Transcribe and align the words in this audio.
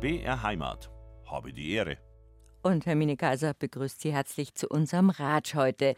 BR 0.00 0.42
Heimat. 0.42 0.90
Habe 1.26 1.52
die 1.52 1.72
Ehre. 1.72 1.98
Und 2.62 2.86
Hermine 2.86 3.18
Kaiser 3.18 3.52
begrüßt 3.52 4.00
Sie 4.00 4.14
herzlich 4.14 4.54
zu 4.54 4.66
unserem 4.66 5.10
Ratsch 5.10 5.54
heute. 5.54 5.94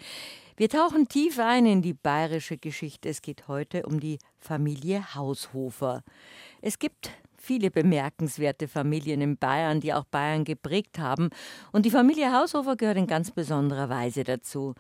Wir 0.57 0.69
tauchen 0.69 1.07
tief 1.07 1.39
ein 1.39 1.67
in 1.67 1.83
die 1.83 1.95
bayerische 1.95 2.59
Geschichte. 2.59 3.09
Es 3.09 3.23
geht 3.23 3.47
heute 3.47 3.87
um 3.87 4.01
die 4.01 4.19
Familie 4.39 5.15
Haushofer. 5.15 6.03
Es 6.61 6.81
gibt 6.81 7.13
viele 7.43 7.71
bemerkenswerte 7.73 8.69
Familien 8.69 9.21
in 9.21 9.37
Bayern, 9.37 9.81
die 9.81 9.93
auch 9.93 10.05
Bayern 10.05 10.45
geprägt 10.45 10.99
haben. 10.99 11.31
Und 11.73 11.85
die 11.85 11.91
Familie 11.91 12.33
Haushofer 12.33 12.77
gehört 12.77 12.97
in 12.97 13.09
ganz 13.09 13.33
besonderer 13.33 13.89
Weise 13.89 14.23
dazu. 14.23 14.75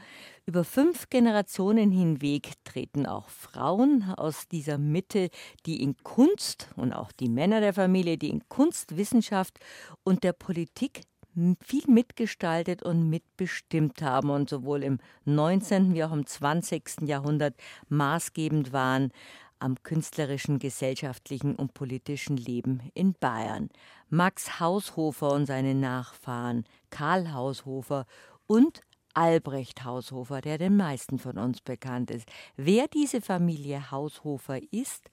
Über 0.46 0.63
fünf 0.63 1.11
Generationen 1.11 1.91
hinweg 1.91 2.53
treten 2.64 3.05
auch 3.05 3.29
Frauen 3.29 4.05
aus 4.17 4.46
dieser 4.49 4.79
Mitte, 4.79 5.29
die 5.67 5.83
in 5.83 5.96
Kunst 6.05 6.69
und 6.77 6.93
auch 6.93 7.11
die 7.11 7.29
Männer 7.29 7.61
der 7.61 7.75
Familie, 7.75 8.17
die 8.17 8.31
in 8.31 8.49
Kunst, 8.49 8.97
Wissenschaft 8.97 9.58
und 10.05 10.22
der 10.22 10.33
Politik 10.33 11.03
viel 11.64 11.85
mitgestaltet 11.89 12.83
und 12.83 13.08
mitbestimmt 13.08 14.03
haben 14.03 14.31
und 14.31 14.50
sowohl 14.50 14.83
im 14.83 14.99
19. 15.25 15.94
wie 15.94 16.05
auch 16.05 16.13
im 16.13 16.27
20. 16.27 17.03
Jahrhundert 17.03 17.55
maßgebend 17.89 18.72
waren 18.72 19.13
am 19.62 19.82
künstlerischen, 19.82 20.58
gesellschaftlichen 20.58 21.54
und 21.54 21.75
politischen 21.75 22.36
Leben 22.36 22.90
in 22.94 23.14
Bayern. 23.14 23.71
Max 24.08 24.61
Haushofer 24.61 25.32
und 25.32 25.46
seine 25.46 25.75
Nachfahren, 25.75 26.64
Karl 26.90 27.32
Haushofer 27.32 28.07
und 28.46 28.80
Albrecht 29.14 29.85
Haushofer, 29.85 30.40
der 30.40 30.58
den 30.58 30.76
meisten 30.76 31.18
von 31.18 31.38
uns 31.38 31.61
bekannt 31.61 32.11
ist. 32.11 32.28
Wer 32.56 32.88
diese 32.88 33.20
Familie 33.20 33.91
Haushofer 33.91 34.58
ist 34.70 35.11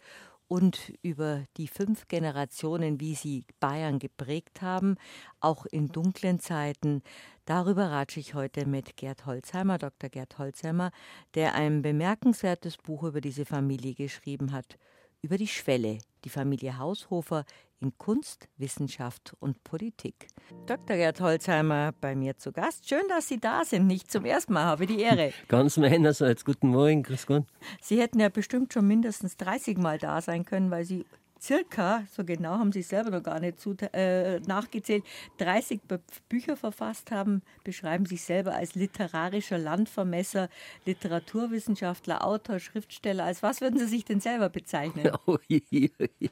und 0.49 0.91
über 1.03 1.45
die 1.55 1.67
fünf 1.67 2.09
Generationen, 2.09 2.99
wie 2.99 3.15
sie 3.15 3.45
Bayern 3.61 3.99
geprägt 3.99 4.61
haben, 4.61 4.97
auch 5.39 5.65
in 5.67 5.87
dunklen 5.87 6.39
Zeiten. 6.39 7.03
Darüber 7.45 7.91
ratsche 7.91 8.19
ich 8.19 8.33
heute 8.33 8.65
mit 8.65 8.97
Gerd 8.97 9.25
Holzheimer, 9.25 9.77
Dr. 9.77 10.09
Gerd 10.09 10.37
Holzheimer, 10.39 10.91
der 11.35 11.53
ein 11.53 11.81
bemerkenswertes 11.81 12.77
Buch 12.77 13.03
über 13.03 13.21
diese 13.21 13.45
Familie 13.45 13.93
geschrieben 13.93 14.51
hat, 14.51 14.77
über 15.21 15.37
die 15.37 15.47
Schwelle, 15.47 15.99
die 16.25 16.29
Familie 16.29 16.77
Haushofer 16.79 17.45
in 17.81 17.97
Kunst, 17.97 18.47
Wissenschaft 18.57 19.35
und 19.39 19.63
Politik. 19.63 20.27
Dr. 20.65 20.97
Gerd 20.97 21.21
Holzheimer 21.21 21.93
bei 21.99 22.15
mir 22.15 22.37
zu 22.37 22.51
Gast. 22.51 22.87
Schön, 22.87 23.03
dass 23.07 23.27
Sie 23.27 23.39
da 23.39 23.63
sind. 23.63 23.87
Nicht 23.87 24.11
zum 24.11 24.25
ersten 24.25 24.53
Mal, 24.53 24.65
habe 24.65 24.85
die 24.85 24.99
Ehre. 24.99 25.31
Ganz 25.47 25.77
meinerseits. 25.77 26.43
Guten 26.45 26.69
Morgen, 26.69 27.03
Grüß 27.03 27.25
Gott. 27.27 27.45
Sie 27.81 27.99
hätten 27.99 28.19
ja 28.19 28.29
bestimmt 28.29 28.73
schon 28.73 28.87
mindestens 28.87 29.37
30 29.37 29.77
Mal 29.77 29.97
da 29.97 30.21
sein 30.21 30.45
können, 30.45 30.71
weil 30.71 30.85
Sie 30.85 31.05
circa, 31.41 32.03
so 32.11 32.23
genau 32.23 32.57
haben 32.57 32.71
Sie 32.71 32.81
selber 32.81 33.11
noch 33.11 33.23
gar 33.23 33.39
nicht 33.39 33.59
zu, 33.59 33.75
äh, 33.93 34.39
nachgezählt, 34.41 35.03
30 35.37 35.81
Bücher 36.27 36.57
verfasst 36.57 37.11
haben, 37.11 37.41
beschreiben 37.63 38.05
sich 38.05 38.23
selber 38.23 38.55
als 38.55 38.75
literarischer 38.75 39.57
Landvermesser, 39.57 40.49
Literaturwissenschaftler, 40.85 42.25
Autor, 42.25 42.59
Schriftsteller. 42.59 43.25
Als 43.25 43.41
was 43.41 43.61
würden 43.61 43.79
Sie 43.79 43.87
sich 43.87 44.05
denn 44.05 44.19
selber 44.19 44.49
bezeichnen? 44.49 45.09
Oh, 45.25 45.37
je, 45.47 45.61
je, 45.69 45.89
je. 46.19 46.29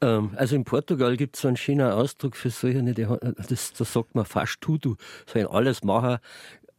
Ähm, 0.00 0.32
also 0.36 0.54
in 0.54 0.64
Portugal 0.64 1.16
gibt 1.16 1.36
es 1.36 1.42
so 1.42 1.48
einen 1.48 1.56
schönen 1.56 1.90
Ausdruck 1.90 2.36
für 2.36 2.50
solche, 2.50 2.82
das, 2.82 3.72
das 3.72 3.92
sagt 3.92 4.14
man 4.14 4.24
fast 4.24 4.60
Tudu, 4.60 4.96
so 5.26 5.38
ein 5.38 5.46
Allesmacher 5.46 6.20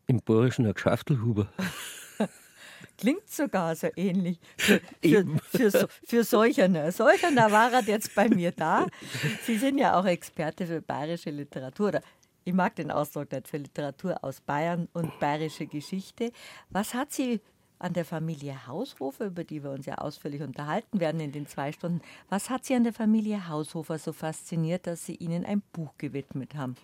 im 0.08 0.22
Bayerischen 0.22 0.66
ein 0.66 0.74
Geschäftelhuber. 0.74 1.48
Klingt 2.98 3.30
sogar 3.30 3.76
so 3.76 3.88
ähnlich. 3.96 4.40
Für, 4.58 4.82
für, 5.02 5.26
für, 5.52 5.72
für, 5.72 5.88
für 6.04 6.24
Solcherner. 6.24 6.92
Solcherner 6.92 7.52
war 7.52 7.72
er 7.72 7.84
jetzt 7.84 8.14
bei 8.14 8.28
mir 8.28 8.52
da. 8.52 8.88
Sie 9.46 9.58
sind 9.58 9.78
ja 9.78 9.98
auch 9.98 10.06
Experte 10.06 10.66
für 10.66 10.82
bayerische 10.82 11.30
Literatur. 11.30 11.90
Oder 11.90 12.02
ich 12.44 12.54
mag 12.54 12.76
den 12.76 12.92
Ausdruck 12.92 13.32
nicht 13.32 13.48
für 13.48 13.58
Literatur 13.58 14.22
aus 14.22 14.42
Bayern 14.42 14.90
und 14.94 15.18
bayerische 15.20 15.66
Geschichte. 15.66 16.32
Was 16.70 16.94
hat 16.94 17.14
Sie 17.14 17.40
an 17.80 17.94
der 17.94 18.06
Familie 18.06 18.68
Haushofer, 18.68 19.28
über 19.28 19.44
die 19.44 19.64
wir 19.64 19.72
uns 19.72 19.86
ja 19.86 19.96
ausführlich 19.96 20.42
unterhalten 20.42 21.00
werden 21.00 21.22
in 21.22 21.32
den 21.32 21.48
zwei 21.48 21.72
Stunden, 21.72 22.02
was 22.30 22.50
hat 22.50 22.66
Sie 22.66 22.76
an 22.76 22.84
der 22.84 22.94
Familie 22.94 23.48
Haushofer 23.48 23.98
so 23.98 24.12
fasziniert, 24.12 24.86
dass 24.86 25.06
Sie 25.06 25.16
ihnen 25.16 25.46
ein 25.46 25.62
Buch 25.74 25.94
gewidmet 25.98 26.56
haben? 26.56 26.76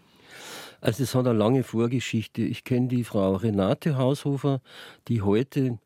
Also 0.81 1.03
es 1.03 1.13
hat 1.13 1.27
eine 1.27 1.37
lange 1.37 1.63
Vorgeschichte. 1.63 2.41
Ich 2.41 2.63
kenne 2.63 2.87
die 2.87 3.03
Frau 3.03 3.35
Renate 3.35 3.97
Haushofer, 3.97 4.61
die 5.07 5.21
heute 5.21 5.79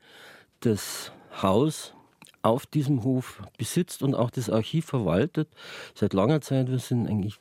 das 0.62 1.12
Haus 1.42 1.94
auf 2.42 2.66
diesem 2.66 3.04
Hof 3.04 3.42
besitzt 3.58 4.02
und 4.02 4.16
auch 4.16 4.30
das 4.30 4.50
Archiv 4.50 4.86
verwaltet. 4.86 5.50
Seit 5.94 6.14
langer 6.14 6.42
Zeit, 6.42 6.70
wir 6.70 6.80
sind 6.80 7.08
eigentlich 7.08 7.40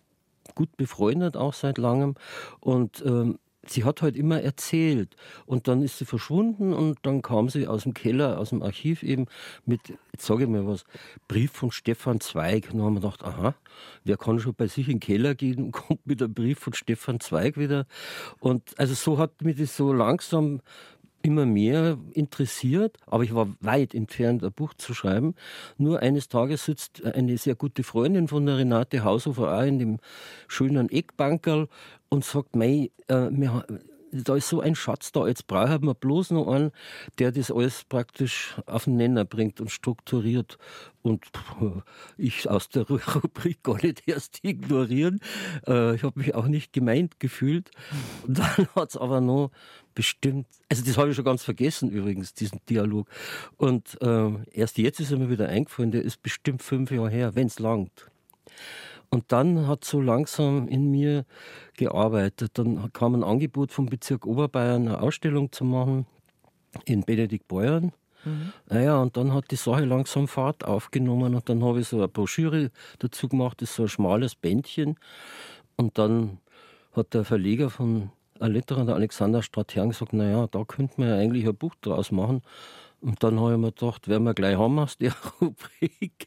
gut 0.54 0.76
befreundet, 0.76 1.36
auch 1.36 1.54
seit 1.54 1.78
langem. 1.78 2.14
Und 2.60 3.02
ähm, 3.06 3.38
sie 3.70 3.84
hat 3.84 4.02
halt 4.02 4.16
immer 4.16 4.40
erzählt 4.40 5.16
und 5.46 5.68
dann 5.68 5.82
ist 5.82 5.98
sie 5.98 6.04
verschwunden 6.04 6.72
und 6.72 6.98
dann 7.02 7.22
kam 7.22 7.48
sie 7.48 7.66
aus 7.66 7.84
dem 7.84 7.94
Keller, 7.94 8.38
aus 8.38 8.50
dem 8.50 8.62
Archiv 8.62 9.02
eben 9.02 9.26
mit, 9.64 9.80
sage 10.16 10.44
ich 10.44 10.50
mal 10.50 10.66
was, 10.66 10.84
Brief 11.28 11.52
von 11.52 11.70
Stefan 11.70 12.20
Zweig. 12.20 12.68
Und 12.70 12.78
dann 12.78 12.86
haben 12.86 12.94
wir 12.94 13.00
gedacht, 13.00 13.24
aha, 13.24 13.54
wer 14.04 14.16
kann 14.16 14.40
schon 14.40 14.54
bei 14.54 14.66
sich 14.66 14.88
in 14.88 14.94
den 14.94 15.00
Keller 15.00 15.34
gehen 15.34 15.64
und 15.64 15.72
kommt 15.72 16.06
mit 16.06 16.22
einem 16.22 16.34
Brief 16.34 16.58
von 16.58 16.72
Stefan 16.72 17.20
Zweig 17.20 17.56
wieder. 17.56 17.86
Und 18.40 18.78
also 18.78 18.94
so 18.94 19.18
hat 19.18 19.42
mich 19.42 19.56
das 19.56 19.76
so 19.76 19.92
langsam 19.92 20.60
immer 21.22 21.46
mehr 21.46 21.98
interessiert, 22.12 22.96
aber 23.06 23.24
ich 23.24 23.34
war 23.34 23.48
weit 23.60 23.94
entfernt, 23.94 24.44
ein 24.44 24.52
Buch 24.52 24.74
zu 24.74 24.94
schreiben. 24.94 25.34
Nur 25.76 26.00
eines 26.00 26.28
Tages 26.28 26.64
sitzt 26.64 27.04
eine 27.04 27.36
sehr 27.38 27.54
gute 27.54 27.82
Freundin 27.82 28.28
von 28.28 28.46
der 28.46 28.58
Renate 28.58 29.04
Haushofer 29.04 29.58
auch 29.58 29.62
in 29.62 29.78
dem 29.78 29.98
schönen 30.46 30.88
Eckbankerl 30.90 31.68
und 32.08 32.24
sagt, 32.24 32.56
mei, 32.56 32.90
äh, 33.08 33.28
wir, 33.30 33.64
da 34.12 34.36
ist 34.36 34.48
so 34.48 34.60
ein 34.60 34.74
Schatz 34.74 35.12
da, 35.12 35.26
jetzt 35.26 35.46
brauchen 35.46 35.84
wir 35.84 35.94
bloß 35.94 36.30
noch 36.30 36.48
einen, 36.48 36.70
der 37.19 37.32
das 37.32 37.50
alles 37.50 37.84
praktisch 37.84 38.56
auf 38.66 38.84
den 38.84 38.96
Nenner 38.96 39.24
bringt 39.24 39.60
und 39.60 39.70
strukturiert. 39.70 40.58
Und 41.02 41.24
ich 42.16 42.48
aus 42.50 42.69
der 42.69 42.82
Rubrik 42.88 43.62
gar 43.62 43.82
nicht 43.82 44.02
erst 44.06 44.41
ignorieren. 44.42 45.20
Äh, 45.66 45.94
ich 45.94 46.02
habe 46.02 46.19
mich 46.19 46.34
auch 46.34 46.46
nicht 46.46 46.72
gemeint 46.72 47.20
gefühlt. 47.20 47.70
Und 48.26 48.38
dann 48.38 48.69
hat 48.74 48.91
es 48.91 48.96
aber 48.96 49.20
noch 49.20 49.50
bestimmt, 49.94 50.46
also 50.69 50.84
das 50.84 50.96
habe 50.96 51.10
ich 51.10 51.16
schon 51.16 51.25
ganz 51.25 51.42
vergessen 51.42 51.90
übrigens, 51.90 52.34
diesen 52.34 52.60
Dialog. 52.69 53.08
Und 53.56 54.00
äh, 54.02 54.30
erst 54.52 54.78
jetzt 54.78 55.00
ist 55.00 55.10
er 55.10 55.19
mir 55.19 55.30
wieder 55.30 55.48
eingefallen, 55.48 55.90
der 55.90 56.02
ist 56.02 56.22
bestimmt 56.22 56.62
fünf 56.62 56.90
Jahre 56.90 57.10
her, 57.10 57.34
wenn 57.34 57.46
es 57.46 57.58
langt. 57.58 58.10
Und 59.10 59.32
dann 59.32 59.66
hat 59.66 59.84
so 59.84 60.00
langsam 60.00 60.69
in 60.69 60.91
mir 60.91 61.24
gearbeitet. 61.76 62.52
Dann 62.58 62.92
kam 62.92 63.14
ein 63.14 63.24
Angebot 63.24 63.72
vom 63.72 63.86
Bezirk 63.86 64.26
Oberbayern, 64.26 64.88
eine 64.88 65.00
Ausstellung 65.00 65.50
zu 65.50 65.64
machen 65.64 66.06
in 66.84 67.02
Benediktbeuern. 67.02 67.92
Mhm. 68.24 68.52
Naja, 68.69 69.00
und 69.00 69.16
dann 69.16 69.32
hat 69.32 69.50
die 69.50 69.56
Sache 69.56 69.84
langsam 69.84 70.28
Fahrt 70.28 70.64
aufgenommen 70.64 71.34
und 71.34 71.48
dann 71.48 71.64
habe 71.64 71.80
ich 71.80 71.88
so 71.88 71.96
eine 71.96 72.08
Broschüre 72.08 72.70
dazu 72.98 73.28
gemacht, 73.28 73.62
das 73.62 73.70
ist 73.70 73.76
so 73.76 73.84
ein 73.84 73.88
schmales 73.88 74.34
Bändchen. 74.34 74.96
Und 75.76 75.96
dann 75.98 76.38
hat 76.92 77.14
der 77.14 77.25
Verleger 77.25 77.70
von 77.70 78.10
Alitera, 78.40 78.84
der 78.84 78.94
Alexander 78.94 79.42
Stratherrn, 79.42 79.90
gesagt, 79.90 80.12
naja, 80.12 80.46
da 80.48 80.64
könnte 80.64 80.94
man 81.00 81.08
ja 81.08 81.16
eigentlich 81.16 81.46
ein 81.46 81.56
Buch 81.56 81.75
draus 81.80 82.12
machen. 82.12 82.42
Und 83.00 83.22
dann 83.22 83.38
habe 83.38 83.53
ich 83.53 83.59
mir 83.59 83.70
gedacht, 83.72 84.09
werden 84.09 84.25
wir 84.25 84.34
gleich 84.34 84.56
haben 84.56 84.78
aus 84.78 84.98
der 84.98 85.12
Rubrik 85.41 86.26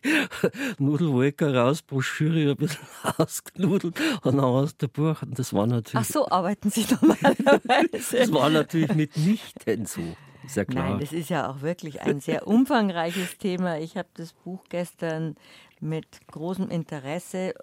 Nudelwolke 0.79 1.53
raus, 1.53 1.81
Broschüre 1.81 2.51
ein 2.51 2.55
bisschen 2.55 2.87
ausgenudelt 3.17 3.99
und 4.23 4.37
dann 4.37 4.39
aus 4.39 4.77
der 4.77 4.87
Buch. 4.87 5.21
Und 5.21 5.37
das 5.37 5.53
war 5.53 5.67
natürlich. 5.67 6.07
Ach 6.07 6.11
so, 6.11 6.29
arbeiten 6.29 6.69
Sie 6.69 6.85
normalerweise. 6.89 8.17
das 8.17 8.33
war 8.33 8.49
natürlich 8.49 8.93
mitnichten 8.95 9.85
so. 9.85 10.01
Ist 10.45 10.55
ja 10.55 10.65
klar. 10.65 10.91
Nein, 10.91 10.99
das 10.99 11.11
ist 11.11 11.29
ja 11.29 11.51
auch 11.51 11.61
wirklich 11.61 12.01
ein 12.01 12.19
sehr 12.19 12.47
umfangreiches 12.47 13.37
Thema. 13.37 13.77
Ich 13.77 13.97
habe 13.97 14.09
das 14.15 14.33
Buch 14.33 14.63
gestern 14.69 15.35
mit 15.81 16.05
großem 16.27 16.69
Interesse, 16.69 17.53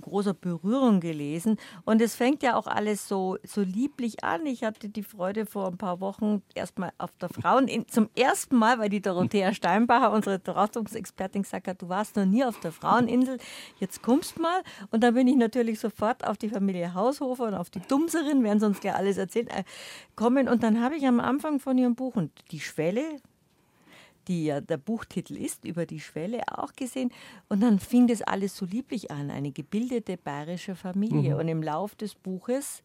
großer 0.00 0.34
Berührung 0.34 1.00
gelesen. 1.00 1.58
Und 1.84 2.00
es 2.00 2.14
fängt 2.14 2.42
ja 2.42 2.56
auch 2.56 2.66
alles 2.66 3.06
so, 3.06 3.36
so 3.44 3.60
lieblich 3.60 4.24
an. 4.24 4.46
Ich 4.46 4.64
hatte 4.64 4.88
die 4.88 5.02
Freude 5.02 5.46
vor 5.46 5.68
ein 5.68 5.76
paar 5.76 6.00
Wochen 6.00 6.42
erstmal 6.54 6.92
auf 6.98 7.10
der 7.20 7.28
Frauen, 7.28 7.68
zum 7.88 8.08
ersten 8.16 8.56
Mal, 8.56 8.78
weil 8.78 8.88
die 8.88 9.02
Dorothea 9.02 9.52
Steinbacher, 9.52 10.12
unsere 10.12 10.38
Beratungsexpertin, 10.38 11.42
gesagt 11.42 11.68
hat, 11.68 11.82
du 11.82 11.88
warst 11.88 12.16
noch 12.16 12.24
nie 12.24 12.44
auf 12.44 12.58
der 12.60 12.72
Fraueninsel, 12.72 13.38
jetzt 13.78 14.02
kommst 14.02 14.40
mal. 14.40 14.62
Und 14.90 15.02
dann 15.02 15.14
bin 15.14 15.28
ich 15.28 15.36
natürlich 15.36 15.78
sofort 15.78 16.26
auf 16.26 16.38
die 16.38 16.48
Familie 16.48 16.94
Haushofer 16.94 17.44
und 17.44 17.54
auf 17.54 17.70
die 17.70 17.80
Dumserin, 17.80 18.42
werden 18.42 18.62
uns 18.64 18.80
gleich 18.80 18.94
alles 18.94 19.18
erzählen, 19.18 19.48
äh, 19.48 19.64
kommen. 20.14 20.48
Und 20.48 20.62
dann 20.62 20.82
habe 20.82 20.96
ich 20.96 21.06
am 21.06 21.20
Anfang 21.20 21.60
von 21.60 21.76
ihrem 21.78 21.94
Buch 21.94 22.16
und 22.16 22.32
die 22.50 22.60
Schwelle, 22.60 23.20
die 24.28 24.46
ja 24.46 24.60
der 24.60 24.76
Buchtitel 24.76 25.36
ist, 25.36 25.64
über 25.64 25.86
die 25.86 26.00
Schwelle 26.00 26.42
auch 26.48 26.72
gesehen. 26.72 27.12
Und 27.48 27.60
dann 27.60 27.78
fing 27.78 28.06
das 28.06 28.22
alles 28.22 28.56
so 28.56 28.66
lieblich 28.66 29.10
an, 29.10 29.30
eine 29.30 29.52
gebildete 29.52 30.16
bayerische 30.16 30.74
Familie. 30.74 31.34
Mhm. 31.34 31.40
Und 31.40 31.48
im 31.48 31.62
Lauf 31.62 31.94
des 31.94 32.14
Buches 32.14 32.82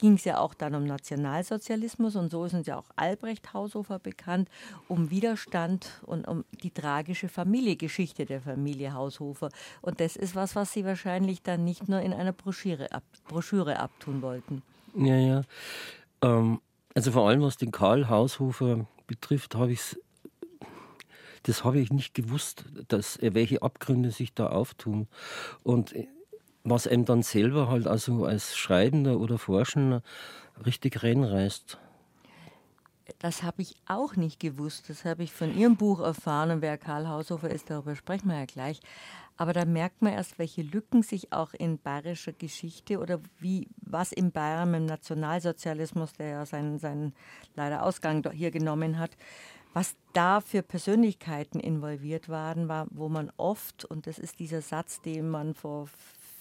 ging 0.00 0.14
es 0.14 0.24
ja 0.24 0.38
auch 0.38 0.54
dann 0.54 0.74
um 0.74 0.84
Nationalsozialismus 0.84 2.16
und 2.16 2.30
so 2.30 2.46
ist 2.46 2.54
uns 2.54 2.66
ja 2.66 2.78
auch 2.78 2.86
Albrecht 2.96 3.52
Haushofer 3.52 3.98
bekannt, 3.98 4.48
um 4.88 5.10
Widerstand 5.10 6.00
und 6.06 6.26
um 6.26 6.44
die 6.62 6.70
tragische 6.70 7.28
Familiengeschichte 7.28 8.24
der 8.24 8.40
Familie 8.40 8.94
Haushofer. 8.94 9.50
Und 9.82 10.00
das 10.00 10.16
ist 10.16 10.34
was, 10.34 10.56
was 10.56 10.72
Sie 10.72 10.86
wahrscheinlich 10.86 11.42
dann 11.42 11.64
nicht 11.64 11.88
nur 11.88 12.00
in 12.00 12.14
einer 12.14 12.32
Broschüre, 12.32 12.90
ab, 12.92 13.02
Broschüre 13.28 13.78
abtun 13.78 14.22
wollten. 14.22 14.62
Ja, 14.96 15.16
ja. 15.16 15.42
Ähm, 16.22 16.60
also 16.94 17.12
vor 17.12 17.28
allem 17.28 17.42
was 17.42 17.58
den 17.58 17.70
Karl 17.70 18.08
Haushofer 18.08 18.86
betrifft, 19.06 19.54
habe 19.54 19.72
ich 19.72 19.96
das 21.44 21.64
habe 21.64 21.80
ich 21.80 21.90
nicht 21.90 22.14
gewusst, 22.14 22.64
dass 22.88 23.18
welche 23.20 23.62
Abgründe 23.62 24.10
sich 24.10 24.34
da 24.34 24.48
auftun. 24.48 25.08
Und 25.62 25.94
was 26.64 26.86
einem 26.86 27.04
dann 27.04 27.22
selber 27.22 27.68
halt 27.68 27.86
also 27.86 28.24
als 28.24 28.56
Schreibender 28.56 29.18
oder 29.18 29.38
Forschender 29.38 30.02
richtig 30.64 31.02
reinreißt. 31.02 31.78
Das 33.18 33.42
habe 33.42 33.62
ich 33.62 33.74
auch 33.86 34.16
nicht 34.16 34.38
gewusst. 34.40 34.88
Das 34.88 35.04
habe 35.04 35.22
ich 35.22 35.32
von 35.32 35.56
Ihrem 35.56 35.76
Buch 35.76 36.00
erfahren. 36.00 36.50
Und 36.50 36.62
wer 36.62 36.78
Karl 36.78 37.08
Haushofer 37.08 37.50
ist, 37.50 37.70
darüber 37.70 37.96
sprechen 37.96 38.28
wir 38.28 38.38
ja 38.38 38.44
gleich. 38.44 38.80
Aber 39.36 39.52
da 39.54 39.64
merkt 39.64 40.02
man 40.02 40.12
erst, 40.12 40.38
welche 40.38 40.62
Lücken 40.62 41.02
sich 41.02 41.32
auch 41.32 41.54
in 41.54 41.78
bayerischer 41.78 42.32
Geschichte 42.32 42.98
oder 42.98 43.20
wie 43.38 43.68
was 43.80 44.12
in 44.12 44.32
Bayern 44.32 44.70
mit 44.70 44.80
dem 44.80 44.86
Nationalsozialismus, 44.86 46.12
der 46.12 46.28
ja 46.28 46.46
seinen, 46.46 46.78
seinen 46.78 47.14
leider 47.56 47.82
Ausgang 47.82 48.22
hier 48.32 48.50
genommen 48.50 48.98
hat, 48.98 49.16
was 49.72 49.94
da 50.12 50.40
für 50.40 50.62
Persönlichkeiten 50.62 51.60
involviert 51.60 52.28
waren, 52.28 52.68
war, 52.68 52.86
wo 52.90 53.08
man 53.08 53.30
oft, 53.36 53.84
und 53.84 54.06
das 54.06 54.18
ist 54.18 54.38
dieser 54.38 54.62
Satz, 54.62 55.00
den 55.00 55.28
man 55.28 55.54
vor 55.54 55.88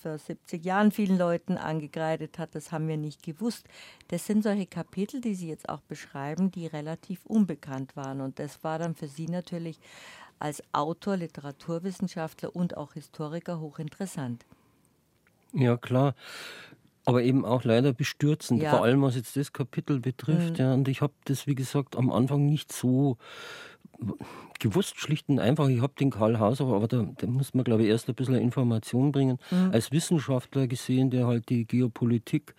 vor 0.02 0.18
70 0.18 0.64
Jahren 0.64 0.92
vielen 0.92 1.18
Leuten 1.18 1.58
angekreidet 1.58 2.40
hat, 2.40 2.56
das 2.56 2.72
haben 2.72 2.88
wir 2.88 2.98
nicht 2.98 3.24
gewusst. 3.24 3.68
Das 4.08 4.26
sind 4.26 4.44
solche 4.44 4.66
Kapitel, 4.66 5.22
die 5.22 5.36
Sie 5.36 5.50
jetzt 5.50 5.70
auch 5.70 5.82
beschreiben, 5.82 6.52
die 6.52 6.68
relativ 6.68 7.26
unbekannt 7.26 7.96
waren. 7.96 8.22
Und 8.22 8.40
das 8.40 8.64
war 8.64 8.80
dann 8.80 8.96
für 8.96 9.08
Sie 9.08 9.28
natürlich 9.28 9.80
als 10.40 10.64
Autor, 10.72 11.18
Literaturwissenschaftler 11.18 12.56
und 12.56 12.78
auch 12.78 12.94
Historiker 12.94 13.60
hochinteressant. 13.60 14.46
Ja, 15.52 15.78
klar. 15.78 16.16
Aber 17.06 17.24
eben 17.24 17.46
auch 17.46 17.64
leider 17.64 17.94
bestürzend, 17.94 18.62
ja. 18.62 18.72
vor 18.72 18.84
allem 18.84 19.02
was 19.02 19.16
jetzt 19.16 19.36
das 19.36 19.54
Kapitel 19.54 20.00
betrifft. 20.00 20.54
Mhm. 20.54 20.56
Ja, 20.58 20.74
und 20.74 20.88
ich 20.88 21.02
habe 21.02 21.14
das, 21.26 21.48
wie 21.48 21.56
gesagt, 21.56 21.96
am 21.96 22.12
Anfang 22.12 22.46
nicht 22.46 22.72
so 22.72 23.18
gewusst, 24.60 25.00
schlicht 25.00 25.30
und 25.30 25.40
einfach, 25.40 25.68
ich 25.70 25.82
habe 25.82 25.94
den 26.00 26.10
Karl 26.10 26.40
Hauser, 26.40 26.66
aber 26.66 26.88
da, 26.88 27.08
da, 27.18 27.28
muss 27.28 27.54
man, 27.54 27.64
glaube 27.64 27.84
ich, 27.84 27.90
erst 27.90 28.10
ein 28.10 28.16
bisschen 28.16 28.36
Information 28.36 29.12
bringen. 29.12 29.38
Mhm. 29.52 29.72
Als 29.72 29.92
Wissenschaftler 29.92 30.68
gesehen, 30.68 31.10
der 31.10 31.28
halt 31.28 31.50
die 31.50 31.66
Geopolitik 31.66 32.56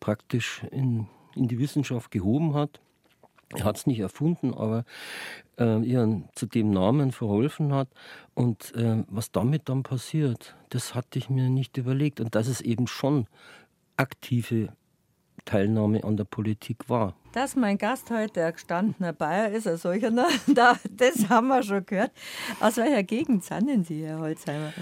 praktisch 0.00 0.62
in, 0.70 1.06
in 1.34 1.48
die 1.48 1.58
Wissenschaft 1.58 2.10
gehoben 2.10 2.54
hat. 2.54 2.80
Er 3.54 3.64
hat 3.64 3.76
es 3.76 3.86
nicht 3.86 4.00
erfunden, 4.00 4.54
aber 4.54 4.84
äh, 5.58 5.80
ihren 5.82 6.28
zu 6.34 6.46
dem 6.46 6.70
Namen 6.70 7.12
verholfen 7.12 7.72
hat. 7.72 7.88
Und 8.34 8.74
äh, 8.74 9.04
was 9.08 9.30
damit 9.30 9.68
dann 9.68 9.82
passiert, 9.82 10.56
das 10.70 10.94
hatte 10.94 11.18
ich 11.18 11.30
mir 11.30 11.50
nicht 11.50 11.76
überlegt. 11.76 12.20
Und 12.20 12.34
dass 12.34 12.48
es 12.48 12.60
eben 12.60 12.86
schon 12.86 13.26
aktive 13.96 14.68
Teilnahme 15.44 16.04
an 16.04 16.16
der 16.16 16.24
Politik 16.24 16.88
war. 16.88 17.14
Dass 17.32 17.56
mein 17.56 17.78
Gast 17.78 18.10
heute 18.10 18.44
ein 18.44 18.52
gestandener 18.52 19.12
Bayer 19.12 19.50
ist, 19.50 19.66
ein 19.66 19.76
solcher, 19.76 20.10
das 20.90 21.28
haben 21.28 21.48
wir 21.48 21.62
schon 21.62 21.84
gehört. 21.84 22.12
Aus 22.60 22.76
welcher 22.76 23.02
Gegend 23.02 23.44
sind 23.44 23.86
Sie, 23.86 24.04
Herr 24.06 24.20
Holzheimer? 24.20 24.72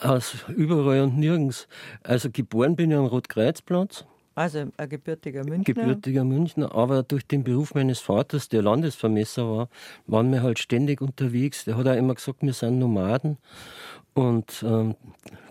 Aus 0.00 0.36
überall 0.48 1.02
und 1.02 1.18
nirgends. 1.18 1.68
Also 2.02 2.30
geboren 2.30 2.76
bin 2.76 2.90
ich 2.90 2.96
am 2.96 3.06
Rotkreuzplatz. 3.06 4.06
Also 4.34 4.66
ein 4.76 4.88
gebürtiger 4.88 5.44
Münchner. 5.44 5.74
Gebürtiger 5.74 6.24
Münchner, 6.24 6.74
aber 6.74 7.02
durch 7.02 7.26
den 7.26 7.44
Beruf 7.44 7.74
meines 7.74 8.00
Vaters, 8.00 8.48
der 8.48 8.62
Landesvermesser 8.62 9.48
war, 9.50 9.68
waren 10.06 10.32
wir 10.32 10.42
halt 10.42 10.58
ständig 10.58 11.02
unterwegs. 11.02 11.64
Der 11.64 11.76
hat 11.76 11.86
auch 11.86 11.96
immer 11.96 12.14
gesagt, 12.14 12.42
wir 12.42 12.52
sind 12.52 12.78
Nomaden. 12.78 13.38
Und 14.14 14.62
ähm, 14.66 14.94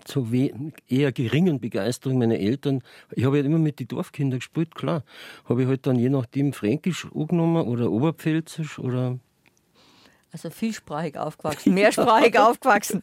zur 0.04 0.32
eher 0.32 1.12
geringen 1.12 1.58
Begeisterung 1.58 2.18
meiner 2.18 2.38
Eltern, 2.38 2.82
ich 3.10 3.24
habe 3.24 3.38
ja 3.38 3.44
immer 3.44 3.58
mit 3.58 3.80
den 3.80 3.88
Dorfkindern 3.88 4.38
gespielt, 4.38 4.74
klar, 4.74 5.02
habe 5.48 5.62
ich 5.62 5.68
halt 5.68 5.86
dann 5.86 5.98
je 5.98 6.08
nachdem 6.08 6.52
Fränkisch 6.52 7.08
angenommen 7.12 7.66
oder 7.66 7.90
Oberpfälzisch 7.90 8.78
oder 8.78 9.18
also 10.32 10.48
vielsprachig 10.48 11.18
aufgewachsen, 11.18 11.74
mehrsprachig 11.74 12.38
aufgewachsen. 12.38 13.02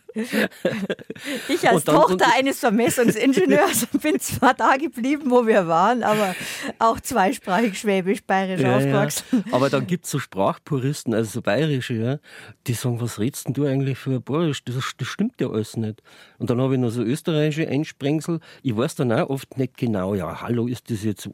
Ich 1.47 1.69
als 1.69 1.83
Tochter 1.83 2.25
eines 2.35 2.59
Vermessungsingenieurs 2.59 3.85
bin 4.01 4.19
zwar 4.19 4.55
da 4.55 4.77
geblieben, 4.77 5.29
wo 5.29 5.45
wir 5.45 5.67
waren, 5.67 6.01
aber 6.01 6.35
auch 6.79 6.99
zweisprachig 6.99 7.77
schwäbisch-bayerisch 7.77 8.61
ja, 8.61 8.77
aufgewachsen. 8.77 9.23
Ja. 9.45 9.53
Aber 9.53 9.69
dann 9.69 9.85
gibt 9.85 10.05
es 10.05 10.11
so 10.11 10.17
Sprachpuristen, 10.17 11.13
also 11.13 11.29
so 11.29 11.41
bayerische, 11.43 11.93
ja, 11.93 12.17
die 12.65 12.73
sagen, 12.73 12.99
was 12.99 13.19
redst 13.19 13.45
denn 13.45 13.53
du 13.53 13.65
eigentlich 13.65 13.99
für 13.99 14.19
bayerisch? 14.19 14.63
Das, 14.63 14.75
das 14.97 15.07
stimmt 15.07 15.39
ja 15.39 15.51
alles 15.51 15.77
nicht. 15.77 16.01
Und 16.39 16.49
dann 16.49 16.59
habe 16.59 16.73
ich 16.73 16.79
noch 16.79 16.89
so 16.89 17.03
österreichische 17.03 17.67
Einsprengsel. 17.67 18.39
Ich 18.63 18.75
weiß 18.75 18.95
dann 18.95 19.11
auch 19.11 19.29
oft 19.29 19.55
nicht 19.59 19.77
genau, 19.77 20.15
ja, 20.15 20.41
hallo, 20.41 20.65
ist 20.65 20.89
das 20.89 21.03
jetzt 21.03 21.29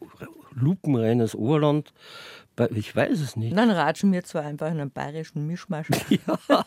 lupenreines 0.56 1.36
Oberland? 1.36 1.94
Ich 2.74 2.96
weiß 2.96 3.20
es 3.20 3.36
nicht. 3.36 3.58
Dann 3.58 3.70
ratschen 3.70 4.14
wir 4.14 4.24
zwar 4.24 4.44
einfach 4.44 4.68
in 4.68 4.80
einem 4.80 4.92
bayerischen 4.92 5.46
Mischmasch. 5.48 5.88
Ja. 6.10 6.66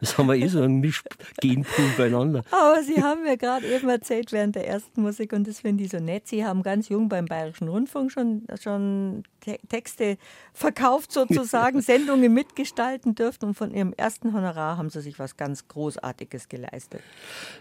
Das 0.00 0.18
haben 0.18 0.26
wir 0.26 0.34
eh 0.34 0.48
so 0.48 0.62
ein 0.62 0.80
Mischgenpool 0.80 1.90
beieinander. 1.96 2.42
Aber 2.50 2.82
Sie 2.82 3.02
haben 3.02 3.22
mir 3.22 3.36
gerade 3.36 3.66
eben 3.66 3.88
erzählt 3.88 4.32
während 4.32 4.56
der 4.56 4.66
ersten 4.66 5.02
Musik, 5.02 5.32
und 5.32 5.46
das 5.46 5.60
finde 5.60 5.84
ich 5.84 5.90
so 5.90 5.98
nett, 5.98 6.26
Sie 6.26 6.44
haben 6.44 6.62
ganz 6.62 6.88
jung 6.88 7.08
beim 7.08 7.26
Bayerischen 7.26 7.68
Rundfunk 7.68 8.10
schon, 8.10 8.46
schon 8.60 9.22
Texte 9.68 10.16
verkauft 10.52 11.12
sozusagen, 11.12 11.80
Sendungen 11.82 12.32
mitgestalten 12.32 13.14
dürfen 13.14 13.46
und 13.46 13.54
von 13.54 13.72
Ihrem 13.72 13.92
ersten 13.96 14.32
Honorar 14.32 14.76
haben 14.76 14.90
Sie 14.90 15.00
sich 15.00 15.18
was 15.18 15.36
ganz 15.36 15.68
Großartiges 15.68 16.48
geleistet. 16.48 17.02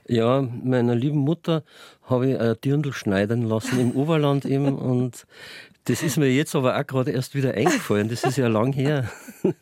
Ja, 0.08 0.42
meiner 0.42 0.96
lieben 0.96 1.20
Mutter 1.20 1.64
habe 2.04 2.32
ich 2.32 2.40
ein 2.40 2.56
Dirndl 2.64 2.94
schneiden 2.94 3.44
lassen 3.44 3.80
im 3.80 3.92
Oberland 3.92 4.46
eben 4.46 4.78
und 4.78 5.28
das 5.90 6.04
ist 6.04 6.18
mir 6.18 6.32
jetzt 6.32 6.56
aber 6.56 6.78
auch 6.78 6.86
gerade 6.86 7.12
erst 7.12 7.34
wieder 7.34 7.54
eingefallen. 7.56 8.10
Das 8.10 8.24
ist 8.24 8.38
ja 8.38 8.48
lang 8.48 8.74
her. 8.74 9.10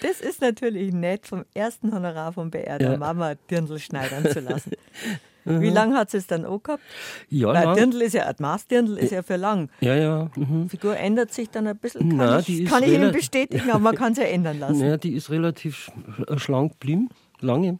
Das 0.00 0.20
ist 0.20 0.40
natürlich 0.40 0.92
nett, 0.92 1.26
vom 1.26 1.44
ersten 1.54 1.92
Honorar 1.92 2.32
von 2.32 2.50
BR 2.50 2.78
der 2.78 2.92
ja. 2.92 2.96
Mama 2.96 3.34
Dirndl 3.50 3.80
schneidern 3.80 4.30
zu 4.30 4.38
lassen. 4.38 4.72
Wie 5.44 5.70
lange 5.70 5.96
hat 5.96 6.14
es 6.14 6.28
dann 6.28 6.44
auch 6.44 6.62
gehabt? 6.62 6.82
Ja, 7.28 7.48
Weil 7.48 7.64
lang. 7.64 7.76
Dirndl 7.76 8.02
ist 8.02 8.14
ja, 8.14 8.26
ein 8.26 8.36
Maßdirndl 8.38 8.96
ist 8.96 9.10
ja 9.10 9.22
für 9.22 9.36
lang. 9.36 9.70
Ja, 9.80 9.96
ja. 9.96 10.30
Mhm. 10.36 10.64
Die 10.64 10.68
Figur 10.68 10.96
ändert 10.96 11.34
sich 11.34 11.50
dann 11.50 11.66
ein 11.66 11.76
bisschen. 11.76 12.10
Kann 12.10 12.16
Nein, 12.16 12.44
ich, 12.46 12.64
kann 12.66 12.82
ich 12.84 12.92
Ihnen 12.92 13.12
bestätigen, 13.12 13.68
aber 13.70 13.80
man 13.80 13.96
kann 13.96 14.12
es 14.12 14.18
ja 14.18 14.24
ändern 14.24 14.60
lassen. 14.60 14.80
Ja, 14.80 14.96
die 14.96 15.14
ist 15.14 15.30
relativ 15.30 15.90
schlank 16.36 16.72
geblieben, 16.72 17.08
lange. 17.40 17.78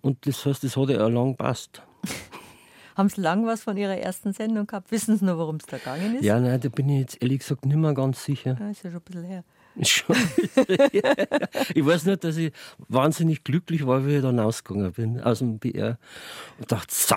Und 0.00 0.26
das 0.26 0.46
heißt, 0.46 0.64
es 0.64 0.76
hat 0.76 0.88
ja 0.88 1.04
auch 1.04 1.10
lang 1.10 1.36
passt. 1.36 1.82
Haben 3.00 3.08
Sie 3.08 3.22
lang 3.22 3.46
was 3.46 3.62
von 3.62 3.78
Ihrer 3.78 3.96
ersten 3.96 4.34
Sendung 4.34 4.66
gehabt? 4.66 4.90
Wissen 4.90 5.16
Sie 5.16 5.24
noch, 5.24 5.38
worum 5.38 5.56
es 5.56 5.64
da 5.64 5.78
gegangen 5.78 6.16
ist? 6.16 6.22
Ja, 6.22 6.38
nein, 6.38 6.60
da 6.60 6.68
bin 6.68 6.86
ich 6.90 7.00
jetzt 7.00 7.22
ehrlich 7.22 7.38
gesagt 7.38 7.64
nicht 7.64 7.78
mehr 7.78 7.94
ganz 7.94 8.22
sicher. 8.22 8.58
Ja, 8.60 8.68
ist 8.68 8.84
ja 8.84 8.90
schon 8.90 9.00
ein 9.00 9.04
bisschen 9.04 9.24
her. 9.24 9.44
Schon. 9.80 10.16
ich 11.74 11.86
weiß 11.86 12.04
nicht, 12.04 12.24
dass 12.24 12.36
ich 12.36 12.52
wahnsinnig 12.88 13.42
glücklich 13.42 13.86
war, 13.86 14.06
wie 14.06 14.16
ich 14.16 14.22
dann 14.22 14.38
ausgegangen 14.38 14.92
bin 14.92 15.18
aus 15.18 15.38
dem 15.38 15.58
BR 15.58 15.96
und 16.58 16.70
dachte, 16.70 16.94
so, 16.94 17.16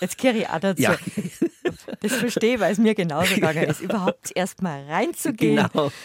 Jetzt 0.00 0.18
kehre 0.18 0.38
ich 0.38 0.48
auch 0.48 0.58
dazu. 0.58 0.82
Ja. 0.82 0.96
Das 2.00 2.12
verstehe, 2.12 2.60
weil 2.60 2.72
es 2.72 2.78
mir 2.78 2.94
genauso 2.94 3.34
gegangen 3.34 3.64
ist, 3.64 3.80
überhaupt 3.80 4.32
erst 4.34 4.62
mal 4.62 4.84
reinzugehen. 4.84 5.68
Genau. 5.72 5.90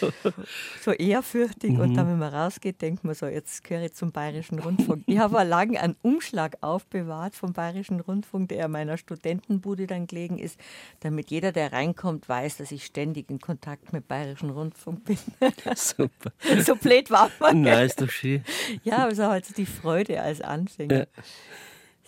So 0.82 0.92
ehrfürchtig. 0.92 1.74
Mhm. 1.74 1.80
Und 1.80 1.94
dann, 1.94 2.08
wenn 2.08 2.18
man 2.18 2.34
rausgeht, 2.34 2.82
denkt 2.82 3.04
man 3.04 3.14
so, 3.14 3.28
jetzt 3.28 3.64
gehöre 3.64 3.86
ich 3.86 3.94
zum 3.94 4.12
Bayerischen 4.12 4.60
Rundfunk. 4.60 5.04
Ich 5.06 5.20
habe 5.20 5.44
lange 5.44 5.80
einen 5.80 5.96
Umschlag 6.02 6.58
aufbewahrt 6.62 7.36
vom 7.36 7.54
Bayerischen 7.54 8.00
Rundfunk, 8.00 8.50
der 8.50 8.66
in 8.66 8.72
meiner 8.72 8.98
Studentenbude 8.98 9.86
dann 9.86 10.08
gelegen 10.08 10.40
ist, 10.40 10.60
damit 11.02 11.30
jeder, 11.30 11.52
der 11.52 11.72
reinkommt, 11.72 12.28
weiß, 12.28 12.58
dass 12.58 12.72
ich 12.72 12.86
ständig 12.86 13.30
in 13.30 13.40
Kontakt 13.40 13.94
mit 13.94 14.08
Bayerischen 14.08 14.50
Rundfunk 14.50 15.06
bin. 15.06 15.18
Super. 15.76 16.32
So 16.64 16.76
blöd 16.76 17.12
war 17.12 17.30
man. 17.40 17.62
Nein, 17.62 17.86
ist 17.86 18.02
doch 18.02 18.10
schön. 18.10 18.44
Ja, 18.84 19.04
aber 19.04 19.16
so 19.16 19.24
halt 19.26 19.58
die 19.58 19.66
Freude 19.66 20.22
als 20.22 20.42
Anfänger. 20.42 21.00
Ja. 21.00 21.06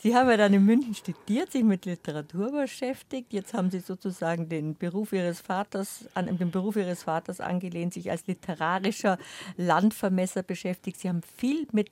Sie 0.03 0.13
haben 0.13 0.29
ja 0.29 0.36
dann 0.36 0.53
in 0.53 0.65
München 0.65 0.93
studiert, 0.93 1.53
sich 1.53 1.63
mit 1.63 1.86
Literatur 1.86 2.51
beschäftigt. 2.51 3.31
Jetzt 3.31 3.53
haben 3.53 3.72
Sie 3.72 3.79
sozusagen 3.79 4.50
den 4.50 4.75
Beruf 4.75 5.13
Ihres 5.13 5.39
Vaters, 5.39 6.10
an 6.13 6.25
den 6.25 6.51
Beruf 6.51 6.75
Ihres 6.75 7.03
Vaters 7.03 7.39
angelehnt, 7.39 7.93
sich 7.93 8.12
als 8.12 8.27
literarischer 8.27 9.17
Landvermesser 9.55 10.43
beschäftigt. 10.43 11.00
Sie 11.00 11.07
haben 11.07 11.22
viel 11.38 11.67
mit 11.72 11.89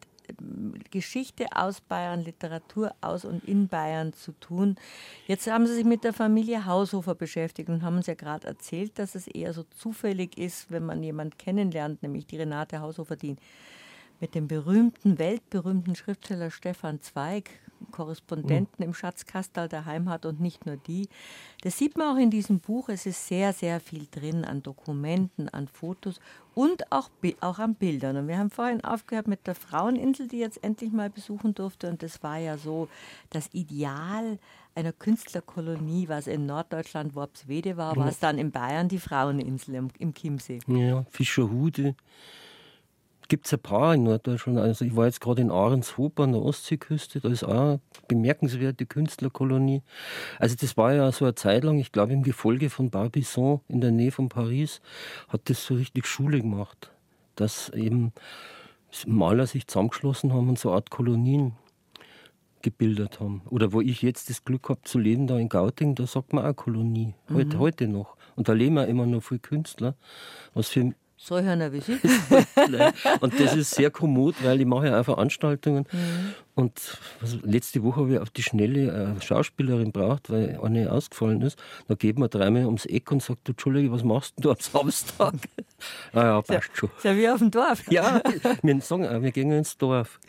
Geschichte 0.91 1.46
aus 1.56 1.80
Bayern, 1.80 2.25
Literatur 2.25 2.94
aus 3.00 3.24
und 3.24 3.46
in 3.46 3.70
Bayern 3.70 4.12
zu 4.12 4.34
tun. 4.34 4.75
Jetzt 5.25 5.50
haben 5.50 5.65
Sie 5.65 5.74
sich 5.74 5.86
mit 5.86 6.03
der 6.03 6.12
Familie 6.12 6.65
Haushofer 6.65 7.15
beschäftigt 7.15 7.70
und 7.70 7.82
haben 7.82 7.96
uns 7.96 8.08
ja 8.08 8.15
gerade 8.15 8.46
erzählt, 8.46 9.00
dass 9.00 9.15
es 9.15 9.27
eher 9.27 9.53
so 9.53 9.63
zufällig 9.63 10.38
ist, 10.38 10.70
wenn 10.70 10.86
man 10.86 11.01
jemanden 11.01 11.38
kennenlernt, 11.38 12.03
nämlich 12.03 12.25
die 12.25 12.36
Renate 12.36 12.82
Haushofer, 12.82 13.15
die 13.15 13.38
mit 14.22 14.36
dem 14.36 14.48
berühmten, 14.48 15.18
weltberühmten 15.18 15.96
Schriftsteller 15.96 16.51
Stefan 16.51 17.01
Zweig, 17.01 17.50
Korrespondenten 17.90 18.86
im 18.86 18.94
Schatzkastal 18.94 19.68
der 19.68 19.86
Heimat 19.86 20.28
und 20.28 20.40
nicht 20.40 20.68
nur 20.68 20.78
die. 20.78 21.10
Das 21.63 21.80
sieht 21.80 21.98
man 21.98 22.16
auch 22.16 22.22
in 22.22 22.30
diesem 22.30 22.60
Buch. 22.60 22.90
Es 22.90 23.08
ist 23.08 23.28
sehr, 23.28 23.54
sehr 23.54 23.80
viel 23.80 24.08
drin 24.12 24.46
an 24.46 24.62
Dokumenten, 24.62 25.50
an 25.50 25.68
Fotos 25.68 26.20
und 26.54 26.92
auch, 26.92 27.10
auch 27.40 27.58
an 27.58 27.74
Bildern. 27.74 28.18
Und 28.18 28.28
wir 28.28 28.38
haben 28.38 28.51
vorhin 28.51 28.84
aufgehört 28.84 29.28
mit 29.28 29.48
der 29.48 29.56
Fraueninsel, 29.56 30.28
die 30.28 30.38
jetzt 30.38 30.63
endlich 30.63 30.92
mal 30.92 31.10
besuchen 31.10 31.56
durfte. 31.56 31.90
Und 31.90 32.04
das 32.04 32.22
war 32.22 32.38
ja 32.38 32.58
so 32.58 32.88
das 33.32 33.50
Ideal 33.54 34.38
einer 34.75 34.94
Künstlerkolonie, 34.94 36.08
was 36.08 36.28
in 36.28 36.46
Norddeutschland 36.46 37.16
Worpswede 37.16 37.75
war, 37.75 37.96
war 37.98 38.08
es 38.08 38.20
dann 38.20 38.38
in 38.38 38.51
Bayern 38.51 38.88
die 38.88 39.00
Fraueninsel 39.00 39.75
im, 39.75 39.90
im 39.98 40.13
Chiemsee. 40.13 40.60
Ja, 40.68 41.04
Fischerhude 41.10 41.96
gibt 43.32 43.46
es 43.46 43.54
ein 43.54 43.60
paar 43.60 43.94
in 43.94 44.04
Norddeutschland. 44.04 44.60
Also 44.60 44.84
ich 44.84 44.94
war 44.94 45.06
jetzt 45.06 45.22
gerade 45.22 45.42
in 45.42 45.52
Ahrenshoop 45.52 46.20
an 46.20 46.34
der 46.34 46.42
Ostseeküste, 46.42 47.22
da 47.22 47.30
ist 47.30 47.46
auch 47.46 47.62
eine 47.62 47.80
bemerkenswerte 48.10 48.86
Künstlerkolonie. 48.86 49.84
Also 50.38 50.58
das 50.60 50.76
war 50.76 50.94
ja 50.94 51.10
so 51.14 51.24
eine 51.24 51.34
Zeit 51.36 51.64
lang, 51.64 51.80
ich 51.80 51.94
glaube 51.94 52.12
im 52.12 52.24
Gefolge 52.24 52.70
von 52.70 52.90
Barbizon 52.90 53.62
in 53.70 53.80
der 53.80 53.92
Nähe 53.92 54.12
von 54.12 54.28
Paris, 54.28 54.82
hat 55.30 55.50
das 55.50 55.66
so 55.66 55.76
richtig 55.76 56.08
Schule 56.08 56.42
gemacht, 56.42 56.92
dass 57.36 57.70
eben 57.70 58.12
Maler 59.08 59.48
sich 59.48 59.66
zusammengeschlossen 59.66 60.34
haben 60.34 60.50
und 60.50 60.60
so 60.60 60.68
eine 60.68 60.76
Art 60.76 60.90
Kolonien 60.90 61.54
gebildet 62.62 63.22
haben. 63.22 63.44
Oder 63.50 63.72
wo 63.72 63.80
ich 63.80 64.02
jetzt 64.02 64.30
das 64.30 64.44
Glück 64.44 64.68
habe 64.68 64.82
zu 64.84 65.00
leben, 65.00 65.28
da 65.28 65.40
in 65.40 65.48
Gauting, 65.48 65.96
da 65.96 66.06
sagt 66.06 66.34
man 66.34 66.46
auch 66.46 66.56
Kolonie. 66.58 67.14
Heute, 67.30 67.56
mhm. 67.56 67.60
heute 67.60 67.88
noch. 67.88 68.18
Und 68.36 68.50
da 68.50 68.54
leben 68.54 68.76
wir 68.76 68.88
immer 68.88 69.06
noch 69.06 69.24
viele 69.24 69.40
Künstler, 69.40 69.96
was 70.54 70.68
für 70.68 70.94
so 71.24 71.40
hören 71.40 71.72
wie 71.72 71.82
Sie. 71.82 71.94
und 73.22 73.40
das 73.40 73.56
ist 73.56 73.72
sehr 73.72 73.92
kommod, 73.92 74.36
weil 74.44 74.60
ich 74.60 74.66
mache 74.66 74.88
ja 74.88 75.00
auch 75.00 75.06
Veranstaltungen. 75.06 75.86
Mhm. 75.92 76.34
Und 76.56 76.98
letzte 77.44 77.84
Woche 77.84 78.01
habe 78.01 78.13
ich 78.13 78.20
auf 78.20 78.30
die 78.32 78.44
Schnelle 78.44 79.16
Schauspielerin 79.22 79.92
braucht, 79.92 80.30
weil 80.30 80.60
eine 80.62 80.92
ausgefallen 80.92 81.42
ist. 81.42 81.58
Da 81.88 81.96
geht 81.96 82.18
man 82.18 82.30
dreimal 82.30 82.66
ums 82.66 82.86
Eck 82.86 83.12
und 83.12 83.22
sagt, 83.22 83.48
du, 83.48 83.51
Entschuldige, 83.51 83.92
was 83.92 84.04
machst 84.04 84.34
du 84.38 84.50
am 84.50 84.58
Samstag? 84.60 85.34
ah 86.13 86.24
ja, 86.24 86.42
passt 86.42 86.72
schon. 86.74 86.90
Ist 86.98 87.06
ja 87.06 87.16
wie 87.16 87.30
auf 87.30 87.40
dem 87.40 87.51
Dorf. 87.51 87.90
ja, 87.92 88.22
wir 88.62 88.82
sagen 88.82 89.08
auch, 89.08 89.22
wir 89.22 89.32
gehen 89.32 89.51
ins 89.51 89.78
Dorf. 89.78 90.20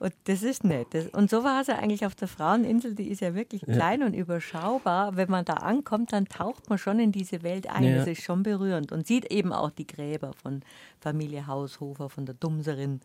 Und 0.00 0.14
das 0.24 0.42
ist 0.42 0.64
nett. 0.64 1.12
Und 1.12 1.30
so 1.30 1.44
war 1.44 1.60
es 1.60 1.66
ja 1.66 1.76
eigentlich 1.76 2.06
auf 2.06 2.14
der 2.14 2.28
Fraueninsel, 2.28 2.94
die 2.94 3.08
ist 3.08 3.20
ja 3.20 3.34
wirklich 3.34 3.62
klein 3.62 4.00
ja. 4.00 4.06
und 4.06 4.14
überschaubar. 4.14 5.16
Wenn 5.16 5.30
man 5.30 5.44
da 5.44 5.54
ankommt, 5.54 6.12
dann 6.12 6.26
taucht 6.26 6.68
man 6.68 6.78
schon 6.78 7.00
in 7.00 7.12
diese 7.12 7.42
Welt 7.42 7.68
ein. 7.68 7.84
Ja. 7.84 7.96
Das 7.96 8.06
ist 8.06 8.22
schon 8.22 8.42
berührend 8.42 8.92
und 8.92 9.06
sieht 9.06 9.30
eben 9.32 9.52
auch 9.52 9.70
die 9.70 9.86
Gräber 9.86 10.32
von 10.32 10.62
Familie 11.00 11.46
Haushofer, 11.46 12.08
von 12.08 12.26
der 12.26 12.34
Dumserin. 12.34 13.00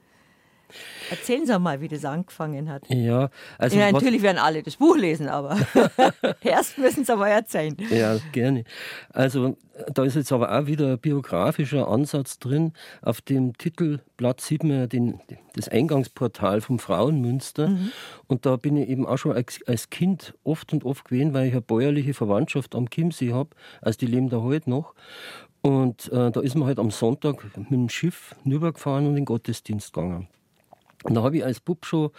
Erzählen 1.10 1.46
Sie 1.46 1.60
mal, 1.60 1.82
wie 1.82 1.88
das 1.88 2.06
angefangen 2.06 2.70
hat. 2.70 2.84
Ja, 2.90 3.30
also 3.58 3.78
ja, 3.78 3.92
natürlich 3.92 4.22
werden 4.22 4.38
alle 4.38 4.64
das 4.64 4.78
Buch 4.78 4.98
lesen, 4.98 5.30
aber 5.30 5.58
erst 6.42 6.78
müssen 6.78 7.06
Sie 7.06 7.14
aber 7.14 7.30
erzählen. 7.30 7.76
Ja, 7.90 8.18
gerne. 8.32 8.64
Also 9.10 9.56
da 9.94 10.04
ist 10.04 10.16
jetzt 10.16 10.32
aber 10.32 10.58
auch 10.58 10.68
wieder 10.68 10.94
ein 10.94 11.00
biografischer 11.00 11.88
Ansatz 11.88 12.40
drin. 12.40 12.74
Auf 13.02 13.22
dem 13.22 13.58
Titelblatt 13.58 14.42
sieht 14.42 14.64
man 14.64 14.78
ja 14.78 14.88
den, 14.88 15.20
das 15.56 15.68
Eingangsportal 15.68 16.62
vom 16.62 16.80
Frauenmünster. 16.80 17.70
Mhm. 17.70 17.92
Und 18.28 18.46
da 18.46 18.56
bin 18.56 18.78
ich 18.78 18.90
eben 18.90 19.08
auch 19.08 19.18
schon 19.18 19.34
als, 19.34 19.60
als, 19.66 19.90
Kind 19.90 20.34
oft 20.44 20.74
und 20.74 20.86
oft 20.86 21.06
gewesen, 21.06 21.34
weil 21.34 21.48
ich 21.48 21.54
eine 21.54 21.62
bäuerliche 21.62 22.14
Verwandtschaft 22.14 22.76
am 22.76 22.90
Chiemsee 22.90 23.34
habe. 23.34 23.50
Also 23.82 24.00
die 24.00 24.08
leben 24.08 24.30
da 24.30 24.42
heute 24.42 24.70
noch. 24.70 24.94
Und 25.62 26.12
äh, 26.12 26.30
da 26.30 26.42
ist 26.42 26.56
man 26.56 26.68
halt 26.68 26.78
am 26.78 26.92
Sonntag 26.92 27.44
mit 27.58 27.72
dem 27.72 27.90
Schiff 27.90 28.36
rübergefahren 28.46 29.06
und 29.06 29.12
in 29.12 29.18
den 29.18 29.26
Gottesdienst 29.26 29.94
gegangen. 29.94 30.28
Und 31.04 31.14
da 31.16 31.24
habe 31.24 31.38
ich 31.38 31.46
als 31.46 31.60
Bub 31.60 31.86
schon, 31.86 32.12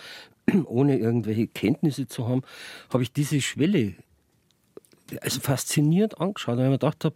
ohne 0.64 0.98
irgendwelche 0.98 1.46
Kenntnisse 1.46 2.06
zu 2.06 2.28
haben, 2.28 2.42
habe 2.90 3.02
ich 3.02 3.12
diese 3.12 3.40
Schwelle 3.40 3.94
also 5.20 5.40
fasziniert 5.40 6.20
angeschaut, 6.20 6.56
weil 6.56 6.64
ich 6.64 6.70
mir 6.70 6.78
gedacht 6.78 7.04
habe, 7.04 7.14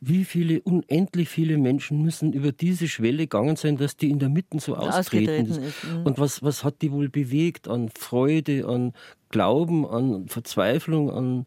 wie 0.00 0.24
viele, 0.24 0.60
unendlich 0.62 1.28
viele 1.28 1.56
Menschen 1.56 2.02
müssen 2.02 2.32
über 2.32 2.52
diese 2.52 2.88
Schwelle 2.88 3.24
gegangen 3.24 3.56
sein, 3.56 3.76
dass 3.76 3.96
die 3.96 4.10
in 4.10 4.18
der 4.18 4.28
Mitte 4.28 4.60
so 4.60 4.76
austreten 4.76 5.46
ist. 5.46 5.58
ist. 5.58 5.84
Mhm. 5.84 6.06
Und 6.06 6.18
was, 6.18 6.42
was 6.42 6.64
hat 6.64 6.82
die 6.82 6.92
wohl 6.92 7.08
bewegt 7.08 7.68
an 7.68 7.88
Freude, 7.88 8.66
an 8.66 8.92
Glauben, 9.30 9.86
an 9.86 10.28
Verzweiflung, 10.28 11.10
an 11.10 11.46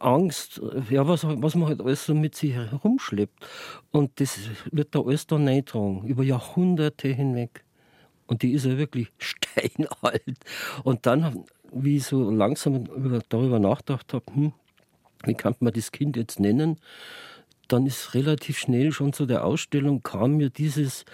Angst, 0.00 0.62
ja, 0.88 1.06
was, 1.06 1.24
was 1.24 1.54
man 1.54 1.68
halt 1.68 1.82
alles 1.82 2.06
so 2.06 2.14
mit 2.14 2.34
sich 2.34 2.54
herumschleppt. 2.54 3.46
Und 3.90 4.18
das 4.20 4.38
wird 4.72 4.94
da 4.94 5.00
alles 5.00 5.26
da 5.26 5.36
reingetragen, 5.36 6.06
über 6.06 6.22
Jahrhunderte 6.24 7.08
hinweg. 7.08 7.65
Und 8.26 8.42
die 8.42 8.52
ist 8.52 8.66
ja 8.66 8.76
wirklich 8.78 9.08
steinalt. 9.18 10.38
Und 10.84 11.06
dann, 11.06 11.44
wie 11.72 11.96
ich 11.96 12.04
so 12.04 12.30
langsam 12.30 12.84
darüber 13.28 13.58
nachgedacht 13.58 14.12
habe, 14.12 14.24
hm, 14.32 14.52
wie 15.24 15.34
kann 15.34 15.54
man 15.60 15.72
das 15.72 15.92
Kind 15.92 16.16
jetzt 16.16 16.40
nennen, 16.40 16.78
dann 17.68 17.86
ist 17.86 18.14
relativ 18.14 18.58
schnell 18.58 18.92
schon 18.92 19.12
zu 19.12 19.26
der 19.26 19.44
Ausstellung 19.44 20.02
kam 20.02 20.36
mir 20.36 20.50
dieses 20.50 21.04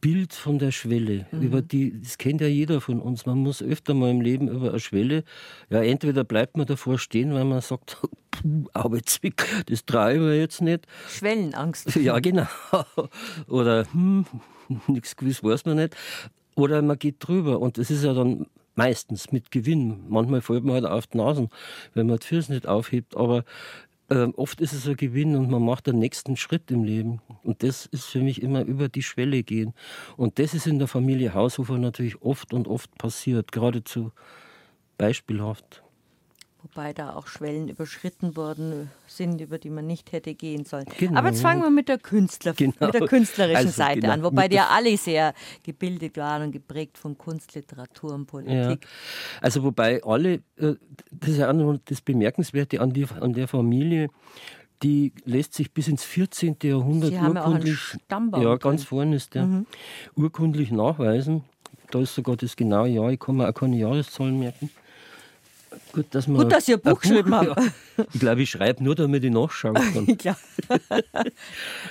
Bild 0.00 0.34
von 0.34 0.58
der 0.58 0.70
Schwelle, 0.70 1.26
mhm. 1.30 1.42
über 1.42 1.62
die, 1.62 2.00
das 2.00 2.18
kennt 2.18 2.40
ja 2.40 2.46
jeder 2.46 2.80
von 2.80 3.00
uns. 3.00 3.26
Man 3.26 3.38
muss 3.38 3.62
öfter 3.62 3.94
mal 3.94 4.10
im 4.10 4.20
Leben 4.20 4.48
über 4.48 4.70
eine 4.70 4.80
Schwelle, 4.80 5.24
ja, 5.70 5.82
entweder 5.82 6.24
bleibt 6.24 6.56
man 6.56 6.66
davor 6.66 6.98
stehen, 6.98 7.34
weil 7.34 7.44
man 7.44 7.60
sagt, 7.60 7.98
puh, 8.30 8.66
Arbeitsweg, 8.72 9.44
das 9.66 9.84
traue 9.84 10.14
ich 10.14 10.20
mir 10.20 10.38
jetzt 10.38 10.60
nicht. 10.60 10.86
Schwellenangst. 11.08 11.96
Ja, 11.96 12.18
genau. 12.18 12.46
Oder, 13.48 13.86
hm, 13.92 14.26
nichts 14.86 15.16
gewiss 15.16 15.42
weiß 15.42 15.64
man 15.64 15.76
nicht. 15.76 15.96
Oder 16.54 16.82
man 16.82 16.98
geht 16.98 17.16
drüber 17.18 17.60
und 17.60 17.78
das 17.78 17.90
ist 17.90 18.04
ja 18.04 18.14
dann 18.14 18.46
meistens 18.76 19.32
mit 19.32 19.50
Gewinn. 19.50 20.04
Manchmal 20.08 20.40
fällt 20.40 20.64
man 20.64 20.74
halt 20.74 20.86
auf 20.86 21.06
die 21.06 21.18
Nasen, 21.18 21.48
wenn 21.94 22.06
man 22.06 22.18
die 22.18 22.26
Füße 22.26 22.52
nicht 22.52 22.66
aufhebt, 22.66 23.16
aber 23.16 23.44
äh, 24.08 24.26
oft 24.36 24.60
ist 24.60 24.72
es 24.72 24.86
ein 24.86 24.96
Gewinn 24.96 25.36
und 25.36 25.50
man 25.50 25.64
macht 25.64 25.86
den 25.86 25.98
nächsten 25.98 26.36
Schritt 26.36 26.70
im 26.70 26.84
Leben. 26.84 27.20
Und 27.42 27.62
das 27.62 27.86
ist 27.86 28.04
für 28.04 28.20
mich 28.20 28.42
immer 28.42 28.62
über 28.62 28.88
die 28.88 29.02
Schwelle 29.02 29.42
gehen. 29.42 29.74
Und 30.16 30.38
das 30.38 30.54
ist 30.54 30.66
in 30.66 30.78
der 30.78 30.88
Familie 30.88 31.34
Haushofer 31.34 31.78
natürlich 31.78 32.22
oft 32.22 32.52
und 32.52 32.68
oft 32.68 32.96
passiert, 32.98 33.52
geradezu 33.52 34.12
beispielhaft 34.98 35.82
wobei 36.62 36.92
da 36.92 37.14
auch 37.14 37.26
Schwellen 37.26 37.68
überschritten 37.68 38.36
worden 38.36 38.90
sind, 39.06 39.40
über 39.40 39.58
die 39.58 39.70
man 39.70 39.86
nicht 39.86 40.12
hätte 40.12 40.34
gehen 40.34 40.64
sollen. 40.64 40.86
Genau. 40.98 41.18
Aber 41.18 41.28
jetzt 41.28 41.40
fangen 41.42 41.62
wir 41.62 41.70
mit 41.70 41.88
der, 41.88 41.98
Künstler, 41.98 42.54
genau. 42.54 42.74
mit 42.80 42.94
der 42.94 43.06
künstlerischen 43.06 43.66
also, 43.66 43.70
Seite 43.70 44.00
genau. 44.00 44.12
an, 44.14 44.22
wobei 44.22 44.48
die 44.48 44.56
ja 44.56 44.68
alle 44.68 44.96
sehr 44.96 45.34
gebildet 45.62 46.16
waren 46.16 46.44
und 46.44 46.52
geprägt 46.52 46.98
von 46.98 47.16
Kunst, 47.16 47.54
Literatur 47.54 48.14
und 48.14 48.26
Politik. 48.26 48.82
Ja. 48.82 48.88
Also 49.40 49.62
wobei 49.62 50.02
alle, 50.02 50.34
äh, 50.56 50.74
das 51.10 51.30
ist 51.30 51.38
ja 51.38 51.50
auch 51.50 51.78
das 51.84 52.00
Bemerkenswerte 52.00 52.80
an, 52.80 52.92
die, 52.92 53.06
an 53.20 53.32
der 53.32 53.48
Familie, 53.48 54.08
die 54.82 55.12
lässt 55.24 55.54
sich 55.54 55.72
bis 55.72 55.88
ins 55.88 56.04
14. 56.04 56.56
Jahrhundert 56.62 57.10
Sie 57.10 57.16
urkundlich, 57.16 57.78
haben 58.10 58.32
ja, 58.42 58.56
ganz 58.56 58.84
vorne 58.84 59.16
ist 59.16 59.34
der, 59.34 59.46
mhm. 59.46 59.66
urkundlich 60.14 60.70
nachweisen. 60.70 61.44
Da 61.90 62.00
ist 62.00 62.14
sogar 62.14 62.36
das 62.36 62.56
genaue 62.56 62.88
Jahr, 62.88 63.10
ich 63.10 63.20
kann 63.20 63.36
mir 63.36 63.48
auch 63.48 63.54
keine 63.54 63.76
Jahreszahlen 63.76 64.38
merken. 64.38 64.70
Gut, 65.92 66.06
dass, 66.10 66.26
Gut, 66.26 66.52
dass 66.52 66.68
ihr 66.68 66.76
ein 66.76 66.82
Buch 66.82 67.00
geschrieben 67.00 67.34
habt. 67.34 67.58
Ja. 67.58 67.66
Ich 68.12 68.20
glaube, 68.20 68.42
ich 68.42 68.50
schreibe 68.50 68.84
nur, 68.84 68.94
damit 68.94 69.24
ich 69.24 69.30
nachschauen 69.30 69.74
kann. 69.94 70.18
ja. 70.22 70.36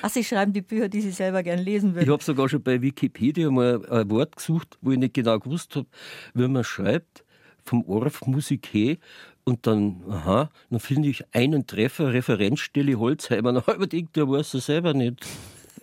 Ach, 0.03 0.09
Sie 0.09 0.23
schreiben 0.23 0.53
die 0.53 0.61
Bücher, 0.61 0.87
die 0.87 1.01
Sie 1.01 1.09
selber 1.09 1.41
gerne 1.41 1.63
lesen 1.63 1.95
würden. 1.95 2.03
Ich 2.05 2.11
habe 2.11 2.23
sogar 2.23 2.47
schon 2.47 2.61
bei 2.61 2.79
Wikipedia 2.81 3.49
mal 3.49 3.83
ein 3.89 4.09
Wort 4.11 4.35
gesucht, 4.35 4.77
wo 4.81 4.91
ich 4.91 4.99
nicht 4.99 5.15
genau 5.15 5.39
gewusst 5.39 5.75
habe, 5.75 5.87
wie 6.35 6.47
man 6.47 6.63
schreibt. 6.63 7.23
Vom 7.63 7.83
Orf 7.89 8.27
Musik 8.27 8.69
he. 8.71 8.99
Und 9.45 9.65
dann, 9.65 10.03
aha, 10.09 10.51
dann 10.69 10.79
finde 10.79 11.09
ich 11.09 11.23
einen 11.33 11.65
Treffer, 11.65 12.13
Referenzstelle 12.13 12.99
Holzheimer. 12.99 13.57
Ich 13.57 13.65
gedacht, 13.65 14.15
der 14.15 14.29
weiß 14.29 14.53
es 14.55 14.65
selber 14.67 14.93
nicht. 14.93 15.25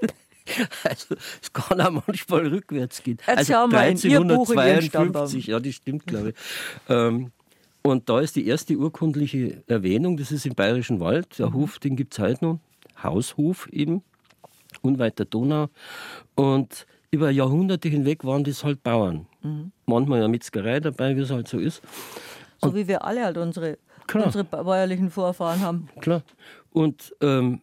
Also 0.82 1.14
es 1.40 1.52
kann 1.52 1.80
auch 1.80 2.04
manchmal 2.04 2.48
rückwärts 2.48 3.02
gehen. 3.04 3.18
Jetzt 3.26 3.52
also 3.52 3.76
1352, 3.76 5.46
ja, 5.46 5.60
das 5.60 5.74
stimmt, 5.74 6.04
glaube 6.04 6.30
ich. 6.30 6.34
Ähm, 6.88 7.30
und 7.82 8.08
da 8.08 8.20
ist 8.20 8.36
die 8.36 8.46
erste 8.46 8.76
urkundliche 8.76 9.62
Erwähnung, 9.66 10.16
das 10.16 10.30
ist 10.30 10.46
im 10.46 10.54
Bayerischen 10.54 11.00
Wald. 11.00 11.38
Der 11.38 11.48
mhm. 11.48 11.54
Hof, 11.54 11.78
den 11.78 11.96
gibt 11.96 12.12
es 12.12 12.18
heute 12.20 12.44
noch. 12.44 12.60
Haushof 13.02 13.68
eben, 13.72 14.02
unweit 14.82 15.18
der 15.18 15.26
Donau. 15.26 15.68
Und 16.34 16.86
über 17.10 17.30
Jahrhunderte 17.30 17.88
hinweg 17.88 18.24
waren 18.24 18.44
das 18.44 18.64
halt 18.64 18.82
Bauern. 18.82 19.26
Mhm. 19.42 19.72
Manchmal 19.86 20.20
ja 20.20 20.28
Metzgerei 20.28 20.80
dabei, 20.80 21.16
wie 21.16 21.20
es 21.20 21.30
halt 21.30 21.48
so 21.48 21.58
ist. 21.58 21.82
Und 22.60 22.70
so 22.70 22.76
wie 22.76 22.86
wir 22.86 23.04
alle 23.04 23.24
halt 23.24 23.36
unsere, 23.36 23.78
unsere 24.14 24.44
bäuerlichen 24.44 25.10
Vorfahren 25.10 25.60
haben. 25.60 25.88
Klar. 26.00 26.22
Und 26.70 27.14
ähm, 27.20 27.60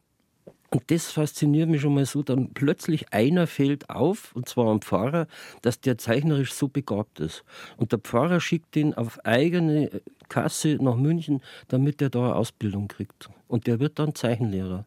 und 0.72 0.92
das 0.92 1.12
fasziniert 1.12 1.68
mich 1.68 1.82
schon 1.82 1.96
mal 1.96 2.06
so, 2.06 2.22
dann 2.22 2.54
plötzlich 2.54 3.12
einer 3.12 3.48
fällt 3.48 3.90
auf, 3.90 4.36
und 4.36 4.48
zwar 4.48 4.68
am 4.68 4.82
Pfarrer, 4.82 5.28
dass 5.64 5.82
der 5.82 5.98
zeichnerisch 5.98 6.54
so 6.54 6.68
begabt 6.68 7.20
ist. 7.20 7.44
Und 7.78 7.92
der 7.92 8.00
Pfarrer 8.00 8.40
schickt 8.40 8.76
ihn 8.76 8.94
auf 8.94 9.24
eigene 9.26 9.90
Kasse 10.28 10.78
nach 10.80 10.96
München, 10.96 11.42
damit 11.70 12.02
er 12.04 12.12
da 12.12 12.26
eine 12.26 12.36
Ausbildung 12.36 12.88
kriegt. 12.88 13.30
Und 13.48 13.66
der 13.66 13.80
wird 13.80 13.98
dann 13.98 14.14
Zeichenlehrer. 14.14 14.86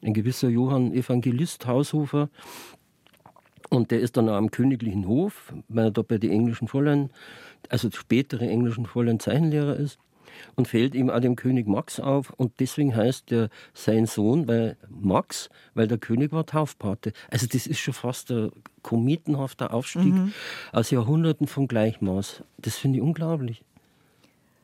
Ein 0.00 0.14
gewisser 0.14 0.48
Johann 0.48 0.92
Evangelist 0.92 1.66
Haushofer. 1.66 2.28
Und 3.70 3.90
der 3.90 3.98
ist 3.98 4.16
dann 4.16 4.28
auch 4.28 4.36
am 4.36 4.52
königlichen 4.52 5.08
Hof, 5.08 5.52
weil 5.66 5.86
er 5.86 5.90
da 5.90 6.02
bei 6.02 6.18
den 6.18 6.30
englischen 6.30 6.68
Fräulein, 6.68 7.10
also 7.68 7.90
spätere 7.90 8.46
englischen 8.46 8.86
Fräulein 8.86 9.18
Zeichenlehrer 9.18 9.74
ist 9.74 9.98
und 10.56 10.68
fällt 10.68 10.94
ihm 10.94 11.10
auch 11.10 11.20
dem 11.20 11.36
König 11.36 11.66
Max 11.66 12.00
auf 12.00 12.30
und 12.30 12.60
deswegen 12.60 12.94
heißt 12.94 13.30
der 13.30 13.48
sein 13.72 14.06
Sohn 14.06 14.46
weil 14.48 14.76
Max, 14.88 15.48
weil 15.74 15.88
der 15.88 15.98
König 15.98 16.32
war 16.32 16.46
Taufpate. 16.46 17.12
Also 17.30 17.46
das 17.46 17.66
ist 17.66 17.78
schon 17.78 17.94
fast 17.94 18.30
ein 18.30 18.50
kometenhafter 18.82 19.72
Aufstieg 19.72 20.14
mhm. 20.14 20.32
aus 20.72 20.90
Jahrhunderten 20.90 21.46
von 21.46 21.68
Gleichmaß. 21.68 22.42
Das 22.58 22.76
finde 22.76 22.98
ich 22.98 23.02
unglaublich. 23.02 23.62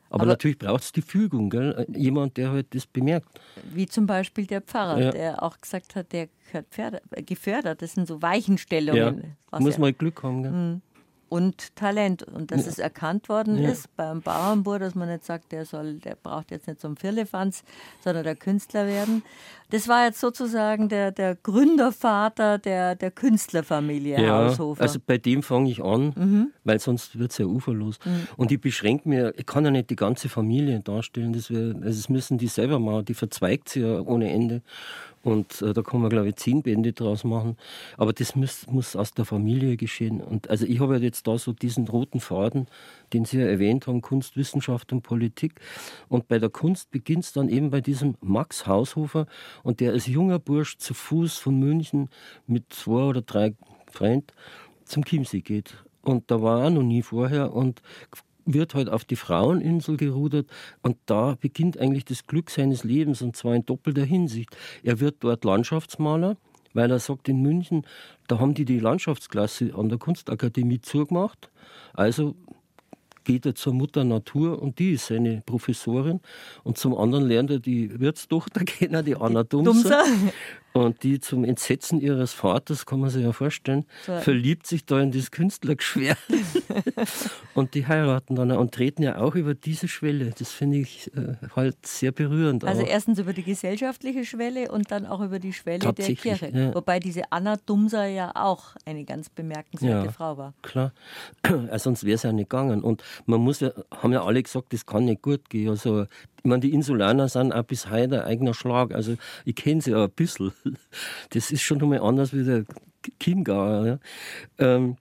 Aber, 0.09 0.23
Aber 0.23 0.31
natürlich 0.31 0.57
braucht 0.57 0.83
es 0.83 0.91
die 0.91 1.01
Fügung, 1.01 1.49
gell? 1.49 1.85
jemand, 1.95 2.35
der 2.35 2.51
halt 2.51 2.75
das 2.75 2.85
bemerkt. 2.85 3.39
Wie 3.73 3.85
zum 3.85 4.07
Beispiel 4.07 4.45
der 4.45 4.59
Pfarrer, 4.59 4.99
ja. 4.99 5.11
der 5.11 5.41
auch 5.41 5.59
gesagt 5.61 5.95
hat, 5.95 6.11
der 6.11 6.27
gehört 6.51 6.67
gefördert. 7.25 7.81
Das 7.81 7.93
sind 7.93 8.07
so 8.07 8.21
Weichenstellungen. 8.21 9.37
Ja. 9.53 9.59
Muss 9.59 9.77
man 9.77 9.97
Glück 9.97 10.21
haben. 10.21 10.43
Gell? 10.43 10.51
Mhm 10.51 10.81
und 11.31 11.77
Talent. 11.77 12.23
Und 12.23 12.51
dass 12.51 12.65
ja. 12.65 12.71
es 12.71 12.77
erkannt 12.77 13.29
worden 13.29 13.57
ja. 13.57 13.69
ist 13.69 13.95
beim 13.95 14.21
Bauernbauer, 14.21 14.79
dass 14.79 14.95
man 14.95 15.07
nicht 15.07 15.23
sagt, 15.23 15.53
der 15.53 15.65
soll, 15.65 15.93
der 15.93 16.15
braucht 16.15 16.51
jetzt 16.51 16.67
nicht 16.67 16.81
so 16.81 16.89
einen 16.89 16.97
Firlefanz, 16.97 17.63
sondern 18.03 18.25
der 18.25 18.35
Künstler 18.35 18.85
werden. 18.85 19.23
Das 19.69 19.87
war 19.87 20.03
jetzt 20.03 20.19
sozusagen 20.19 20.89
der, 20.89 21.13
der 21.13 21.35
Gründervater 21.35 22.57
der, 22.57 22.95
der 22.95 23.11
Künstlerfamilie 23.11 24.21
ja, 24.21 24.49
Haushofer. 24.49 24.81
Also 24.81 24.99
bei 25.05 25.17
dem 25.17 25.41
fange 25.41 25.71
ich 25.71 25.81
an, 25.81 26.13
mhm. 26.17 26.47
weil 26.65 26.79
sonst 26.79 27.17
wird 27.17 27.31
es 27.31 27.37
ja 27.37 27.45
uferlos. 27.45 27.97
Mhm. 28.03 28.27
Und 28.35 28.51
ich 28.51 28.59
beschränke 28.59 29.07
mir, 29.07 29.33
ich 29.37 29.45
kann 29.45 29.63
ja 29.63 29.71
nicht 29.71 29.89
die 29.89 29.95
ganze 29.95 30.27
Familie 30.27 30.81
darstellen, 30.81 31.31
das, 31.31 31.49
wär, 31.49 31.75
also 31.75 31.85
das 31.85 32.09
müssen 32.09 32.39
die 32.39 32.47
selber 32.47 32.79
machen, 32.79 33.05
die 33.05 33.13
verzweigt 33.13 33.69
sie 33.69 33.79
ja 33.79 34.01
ohne 34.01 34.29
Ende. 34.29 34.61
Und 35.23 35.61
äh, 35.61 35.73
da 35.73 35.81
kann 35.81 36.01
man, 36.01 36.09
glaube 36.09 36.29
ich, 36.29 36.35
zehn 36.35 36.63
Bände 36.63 36.93
draus 36.93 37.23
machen. 37.23 37.57
Aber 37.97 38.13
das 38.13 38.35
muss, 38.35 38.67
muss 38.67 38.95
aus 38.95 39.13
der 39.13 39.25
Familie 39.25 39.77
geschehen. 39.77 40.21
Und 40.21 40.49
also 40.49 40.65
ich 40.65 40.79
habe 40.79 40.97
jetzt 40.97 41.27
da 41.27 41.37
so 41.37 41.53
diesen 41.53 41.87
roten 41.87 42.19
Faden, 42.19 42.67
den 43.13 43.25
Sie 43.25 43.39
ja 43.39 43.45
erwähnt 43.45 43.87
haben, 43.87 44.01
Kunst, 44.01 44.35
Wissenschaft 44.35 44.91
und 44.91 45.01
Politik. 45.01 45.59
Und 46.09 46.27
bei 46.27 46.39
der 46.39 46.49
Kunst 46.49 46.91
beginnt 46.91 47.25
es 47.25 47.33
dann 47.33 47.49
eben 47.49 47.69
bei 47.69 47.81
diesem 47.81 48.15
Max 48.21 48.65
Haushofer. 48.65 49.27
Und 49.63 49.79
der 49.79 49.91
als 49.91 50.07
junger 50.07 50.39
Bursch 50.39 50.77
zu 50.77 50.93
Fuß 50.93 51.37
von 51.37 51.59
München 51.59 52.09
mit 52.47 52.73
zwei 52.73 53.03
oder 53.03 53.21
drei 53.21 53.53
Freunden 53.91 54.27
zum 54.85 55.05
Chiemsee 55.05 55.41
geht. 55.41 55.75
Und 56.03 56.31
da 56.31 56.41
war 56.41 56.63
er 56.63 56.69
noch 56.71 56.83
nie 56.83 57.03
vorher 57.03 57.53
und 57.53 57.81
wird 58.45 58.73
halt 58.73 58.89
auf 58.89 59.05
die 59.05 59.15
Fraueninsel 59.15 59.97
gerudert 59.97 60.47
und 60.81 60.97
da 61.05 61.37
beginnt 61.39 61.77
eigentlich 61.77 62.05
das 62.05 62.27
Glück 62.27 62.49
seines 62.49 62.83
Lebens 62.83 63.21
und 63.21 63.35
zwar 63.35 63.55
in 63.55 63.65
doppelter 63.65 64.03
Hinsicht. 64.03 64.55
Er 64.83 64.99
wird 64.99 65.17
dort 65.19 65.43
Landschaftsmaler, 65.43 66.37
weil 66.73 66.91
er 66.91 66.99
sagt, 66.99 67.29
in 67.29 67.41
München, 67.41 67.85
da 68.27 68.39
haben 68.39 68.53
die 68.53 68.65
die 68.65 68.79
Landschaftsklasse 68.79 69.73
an 69.75 69.89
der 69.89 69.97
Kunstakademie 69.97 70.81
zugemacht. 70.81 71.49
Also 71.93 72.35
geht 73.23 73.45
er 73.45 73.55
zur 73.55 73.73
Mutter 73.73 74.03
Natur 74.03 74.61
und 74.61 74.79
die 74.79 74.93
ist 74.93 75.07
seine 75.07 75.41
Professorin. 75.45 76.21
Und 76.63 76.77
zum 76.77 76.97
anderen 76.97 77.27
lernt 77.27 77.51
er 77.51 77.59
die 77.59 77.99
Wirtstochter 77.99 78.61
kennen, 78.65 79.05
die 79.05 79.15
Anna 79.15 79.43
Dumser. 79.43 80.03
Und 80.73 81.03
die 81.03 81.19
zum 81.19 81.43
Entsetzen 81.43 81.99
ihres 81.99 82.33
Vaters, 82.33 82.85
kann 82.85 83.01
man 83.01 83.09
sich 83.09 83.23
ja 83.23 83.33
vorstellen, 83.33 83.85
so. 84.05 84.17
verliebt 84.19 84.65
sich 84.67 84.85
da 84.85 85.01
in 85.01 85.11
das 85.11 85.31
Künstlergeschwär. 85.31 86.15
und 87.53 87.73
die 87.73 87.87
heiraten 87.87 88.35
dann 88.35 88.51
und 88.51 88.73
treten 88.73 89.03
ja 89.03 89.17
auch 89.17 89.35
über 89.35 89.53
diese 89.53 89.87
Schwelle. 89.87 90.33
Das 90.37 90.51
finde 90.51 90.77
ich 90.77 91.11
äh, 91.15 91.35
halt 91.55 91.85
sehr 91.85 92.11
berührend. 92.11 92.63
Also 92.63 92.83
erstens 92.83 93.19
über 93.19 93.33
die 93.33 93.43
gesellschaftliche 93.43 94.25
Schwelle 94.25 94.71
und 94.71 94.91
dann 94.91 95.05
auch 95.05 95.21
über 95.21 95.39
die 95.39 95.51
Schwelle 95.51 95.93
der 95.93 96.15
Kirche. 96.15 96.49
Ja. 96.53 96.73
Wobei 96.73 96.99
diese 96.99 97.23
Anna 97.31 97.57
Dumser 97.65 98.05
ja 98.05 98.31
auch 98.35 98.75
eine 98.85 99.03
ganz 99.03 99.29
bemerkenswerte 99.29 100.05
ja, 100.05 100.11
Frau 100.11 100.37
war. 100.37 100.53
Klar, 100.61 100.93
also 101.43 101.83
sonst 101.83 102.05
wäre 102.05 102.15
es 102.15 102.23
ja 102.23 102.31
nicht 102.31 102.49
gegangen. 102.49 102.81
Und 102.81 103.03
man 103.25 103.41
muss 103.41 103.59
ja, 103.59 103.71
haben 103.91 104.13
ja 104.13 104.23
alle 104.23 104.41
gesagt, 104.41 104.71
das 104.71 104.85
kann 104.85 105.05
nicht 105.05 105.21
gut 105.21 105.49
gehen. 105.49 105.69
Also 105.69 106.05
ich 106.43 106.49
meine, 106.49 106.61
die 106.61 106.73
Insulaner 106.73 107.29
sind 107.29 107.53
auch 107.53 107.63
bis 107.63 107.89
heute 107.89 108.23
ein 108.23 108.27
eigener 108.27 108.53
Schlag. 108.53 108.93
Also 108.93 109.15
ich 109.45 109.55
kenne 109.55 109.81
sie 109.81 109.93
auch 109.93 110.05
ein 110.05 110.11
bisschen. 110.11 110.51
Das 111.29 111.51
ist 111.51 111.61
schon 111.61 111.77
nochmal 111.77 111.99
anders 112.01 112.33
wie 112.33 112.43
der 112.43 112.65
Chiemgauer. 113.19 113.85
Ja. 113.85 113.99
Ähm, 114.57 114.97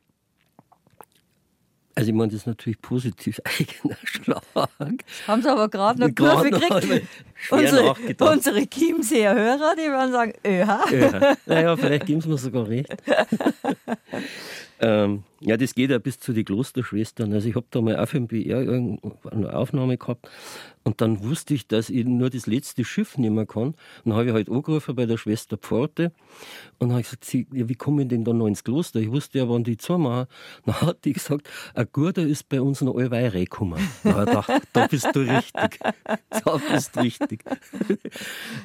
also 1.95 2.11
ich 2.11 2.15
meine, 2.15 2.31
das 2.31 2.43
ist 2.43 2.47
natürlich 2.47 2.81
positiv 2.81 3.41
eigener 3.45 3.97
Schlag. 4.05 4.43
Haben 5.27 5.43
sie 5.43 5.51
aber 5.51 5.69
gerade 5.69 6.05
eine 6.05 6.15
Kurve 6.15 6.51
gekriegt. 6.51 7.07
Unsere, 7.51 7.95
unsere 8.21 8.67
Chiemseer 8.67 9.35
Hörer, 9.35 9.75
die 9.77 9.91
werden 9.91 10.13
sagen, 10.13 10.33
öha. 10.47 10.85
öha. 10.93 11.37
Naja, 11.47 11.77
vielleicht 11.77 12.07
geben 12.07 12.21
sie 12.21 12.29
mir 12.29 12.39
sogar 12.39 12.69
recht. 12.69 12.95
ähm, 14.81 15.25
ja, 15.41 15.57
das 15.57 15.75
geht 15.75 15.91
ja 15.91 15.99
bis 15.99 16.21
zu 16.21 16.33
den 16.33 16.45
Klosterschwestern. 16.45 17.33
Also 17.33 17.49
ich 17.49 17.55
habe 17.55 17.67
da 17.71 17.81
mal 17.81 17.97
auf 17.97 18.11
dem 18.11 18.27
BR 18.27 18.59
eine 18.59 19.55
Aufnahme 19.55 19.97
gehabt 19.97 20.29
und 20.83 21.01
dann 21.01 21.23
wusste 21.23 21.55
ich, 21.55 21.67
dass 21.67 21.89
ich 21.91 22.05
nur 22.05 22.31
das 22.31 22.47
letzte 22.47 22.85
Schiff 22.85 23.17
nehmen 23.17 23.47
kann. 23.47 23.75
dann 24.05 24.15
habe 24.15 24.27
ich 24.27 24.33
halt 24.33 24.51
angerufen 24.51 24.95
bei 24.95 25.07
der 25.07 25.17
Schwester 25.17 25.57
Pforte 25.57 26.13
und 26.79 26.93
habe 26.93 27.03
gesagt, 27.03 27.25
sie, 27.25 27.47
ja, 27.53 27.69
wie 27.69 27.75
komme 27.75 28.03
ich 28.03 28.09
denn 28.09 28.25
da 28.25 28.33
noch 28.33 28.47
ins 28.47 28.65
Kloster? 28.65 29.01
Ich 29.01 29.11
wusste 29.11 29.39
ja, 29.39 29.49
wann 29.49 29.65
die 29.65 29.77
zumachen. 29.77 30.27
Dann 30.67 30.81
hat 30.83 31.05
die 31.05 31.13
gesagt, 31.15 31.49
ein 31.75 31.87
Guter 31.93 32.23
ist 32.23 32.49
bei 32.49 32.61
uns 32.61 32.81
noch 32.83 32.97
allweil 32.97 33.29
reingekommen. 33.29 33.79
Da 34.05 34.25
dachte 34.25 34.61
da 34.73 34.87
bist 34.87 35.09
du 35.15 35.21
richtig. 35.21 35.81
Da 36.45 36.61
bist 36.71 36.97
du 36.97 37.01
richtig. 37.01 37.45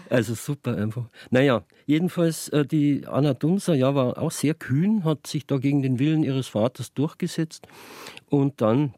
Also 0.10 0.36
super 0.36 0.78
einfach. 0.78 1.06
Naja, 1.30 1.64
jedenfalls 1.86 2.50
äh, 2.50 2.66
die 2.66 3.06
Anna 3.08 3.34
Dunser 3.34 3.76
ja, 3.76 3.96
war 3.96 4.18
auch 4.18 4.32
sehr 4.32 4.54
kühn, 4.54 5.04
hat 5.04 5.28
sich 5.28 5.46
da 5.46 5.58
gegen 5.58 5.82
den 5.82 6.00
Willen 6.00 6.24
ihres 6.24 6.48
Vaters 6.48 6.65
Vaters 6.66 6.94
durchgesetzt 6.94 7.68
und 8.30 8.62
dann 8.62 8.94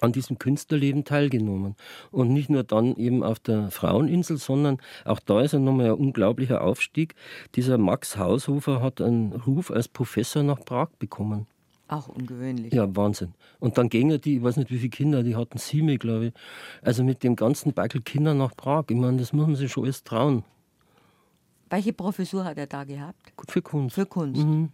an 0.00 0.12
diesem 0.12 0.38
Künstlerleben 0.38 1.04
teilgenommen. 1.04 1.76
Und 2.10 2.32
nicht 2.32 2.50
nur 2.50 2.64
dann 2.64 2.96
eben 2.96 3.22
auf 3.22 3.38
der 3.38 3.70
Fraueninsel, 3.70 4.38
sondern 4.38 4.78
auch 5.04 5.20
da 5.20 5.40
ist 5.40 5.52
er 5.52 5.60
nochmal 5.60 5.86
ein 5.86 5.92
unglaublicher 5.92 6.62
Aufstieg. 6.62 7.14
Dieser 7.54 7.78
Max 7.78 8.16
Haushofer 8.16 8.82
hat 8.82 9.00
einen 9.00 9.32
Ruf 9.32 9.70
als 9.70 9.88
Professor 9.88 10.42
nach 10.42 10.64
Prag 10.64 10.88
bekommen. 10.98 11.46
Auch 11.86 12.08
ungewöhnlich. 12.08 12.72
Ja, 12.72 12.96
Wahnsinn. 12.96 13.34
Und 13.60 13.78
dann 13.78 13.88
gingen 13.88 14.20
die, 14.20 14.38
ich 14.38 14.42
weiß 14.42 14.56
nicht 14.56 14.70
wie 14.70 14.78
viele 14.78 14.90
Kinder, 14.90 15.22
die 15.22 15.36
hatten 15.36 15.58
sieben, 15.58 15.96
glaube 15.98 16.26
ich. 16.26 16.32
Also 16.82 17.04
mit 17.04 17.22
dem 17.22 17.36
ganzen 17.36 17.72
Backel 17.72 18.00
Kinder 18.00 18.34
nach 18.34 18.56
Prag. 18.56 18.84
Ich 18.88 18.96
meine, 18.96 19.18
das 19.18 19.32
muss 19.32 19.46
man 19.46 19.56
sich 19.56 19.70
schon 19.70 19.84
alles 19.84 20.02
trauen. 20.02 20.44
Welche 21.70 21.92
Professur 21.92 22.44
hat 22.44 22.56
er 22.56 22.66
da 22.66 22.84
gehabt? 22.84 23.32
Für 23.48 23.62
Kunst. 23.62 23.94
Für 23.94 24.06
Kunst. 24.06 24.42
Mhm. 24.42 24.70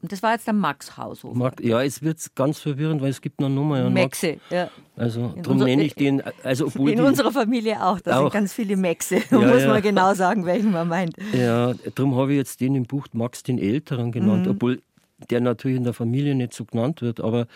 Und 0.00 0.12
das 0.12 0.22
war 0.22 0.32
jetzt 0.32 0.46
der 0.46 0.54
Max 0.54 0.96
Haushofer. 0.96 1.36
Max, 1.36 1.62
ja, 1.62 1.82
es 1.82 2.02
wird 2.02 2.18
ganz 2.36 2.60
verwirrend, 2.60 3.02
weil 3.02 3.10
es 3.10 3.20
gibt 3.20 3.40
eine 3.40 3.50
Nummer. 3.50 3.80
Ja, 3.80 3.90
Maxe, 3.90 4.34
Max. 4.34 4.42
ja. 4.50 4.70
Also 4.96 5.34
darum 5.42 5.58
nenne 5.58 5.82
ich 5.82 5.94
den. 5.94 6.22
Also, 6.44 6.66
obwohl 6.68 6.90
in 6.90 7.00
unserer 7.00 7.32
Familie 7.32 7.82
auch, 7.84 7.98
da 8.00 8.18
auch. 8.18 8.22
sind 8.22 8.32
ganz 8.32 8.52
viele 8.52 8.76
Maxe. 8.76 9.20
Da 9.28 9.40
ja, 9.40 9.48
muss 9.52 9.62
ja. 9.62 9.68
man 9.68 9.82
genau 9.82 10.14
sagen, 10.14 10.46
welchen 10.46 10.70
man 10.70 10.86
meint. 10.86 11.16
Ja, 11.32 11.74
darum 11.96 12.14
habe 12.14 12.32
ich 12.32 12.38
jetzt 12.38 12.60
den 12.60 12.76
im 12.76 12.84
Buch 12.84 13.06
Max 13.12 13.42
den 13.42 13.58
Älteren 13.58 14.12
genannt, 14.12 14.46
mhm. 14.46 14.52
obwohl 14.52 14.82
der 15.30 15.40
natürlich 15.40 15.78
in 15.78 15.84
der 15.84 15.94
Familie 15.94 16.34
nicht 16.36 16.54
so 16.54 16.64
genannt 16.64 17.02
wird, 17.02 17.20
aber 17.20 17.48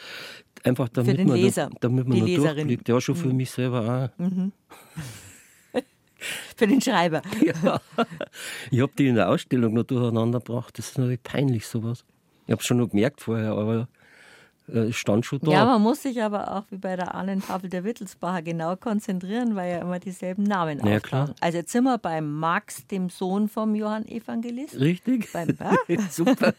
einfach 0.65 0.89
damit 0.89 1.13
für 1.13 1.17
den 1.17 1.29
man, 1.29 1.37
Leser, 1.37 1.71
da, 1.71 1.79
damit 1.83 2.09
man 2.09 2.25
die 2.25 2.37
durchblickt. 2.37 2.89
Ja, 2.89 3.01
schon 3.01 3.15
für 3.15 3.29
mhm. 3.29 3.37
mich 3.37 3.53
selber 3.53 4.11
auch. 4.19 4.21
Mhm. 4.21 4.51
für 6.57 6.67
den 6.67 6.81
Schreiber. 6.81 7.23
Ja. 7.41 7.81
Ich 8.73 8.81
habe 8.81 8.93
die 8.99 9.07
in 9.07 9.15
der 9.15 9.29
Ausstellung 9.29 9.75
noch 9.75 9.85
durcheinander 9.85 10.41
gebracht. 10.41 10.77
Das 10.77 10.89
ist 10.89 10.99
natürlich 10.99 11.23
peinlich, 11.23 11.69
sowas. 11.69 12.05
Ich 12.47 12.53
habe 12.53 12.61
es 12.61 12.67
schon 12.67 12.79
noch 12.79 12.89
gemerkt 12.89 13.21
vorher, 13.21 13.53
aber 13.53 13.89
äh, 14.69 14.89
es 14.89 14.97
stand 14.97 15.27
schon 15.27 15.41
da. 15.41 15.51
Ja, 15.51 15.65
man 15.65 15.83
muss 15.83 16.03
sich 16.03 16.23
aber 16.23 16.57
auch 16.57 16.65
wie 16.71 16.77
bei 16.77 16.97
der 16.97 17.15
Ahnentafel 17.15 17.69
der 17.69 17.85
Wittelsbacher 17.85 18.43
genau 18.43 18.77
konzentrieren, 18.77 19.55
weil 19.55 19.73
ja 19.73 19.79
immer 19.81 19.99
dieselben 19.99 20.43
Namen 20.45 20.85
ja, 20.87 21.01
klar. 21.01 21.35
Also 21.41 21.59
jetzt 21.59 21.73
sind 21.73 21.85
wir 21.85 21.99
beim 21.99 22.39
Max, 22.39 22.87
dem 22.87 23.09
Sohn 23.09 23.49
vom 23.49 23.75
Johann 23.75 24.07
Evangelist. 24.07 24.79
Richtig. 24.79 25.33
Beim, 25.33 25.57
Super. 26.11 26.55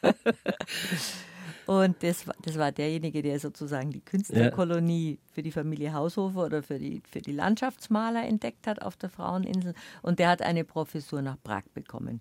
Und 1.66 2.04
das, 2.04 2.26
das 2.42 2.58
war 2.58 2.72
derjenige, 2.72 3.22
der 3.22 3.40
sozusagen 3.40 3.92
die 3.92 4.02
Künstlerkolonie 4.02 5.20
für 5.32 5.42
die 5.42 5.52
Familie 5.52 5.94
Haushofer 5.94 6.46
oder 6.46 6.62
für 6.62 6.78
die, 6.78 7.02
für 7.10 7.22
die 7.22 7.32
Landschaftsmaler 7.32 8.26
entdeckt 8.26 8.68
hat 8.68 8.82
auf 8.82 8.98
der 8.98 9.10
Fraueninsel. 9.10 9.74
Und 10.02 10.20
der 10.20 10.30
hat 10.30 10.42
eine 10.42 10.66
Professur 10.66 11.22
nach 11.22 11.38
Prag 11.42 11.64
bekommen. 11.74 12.20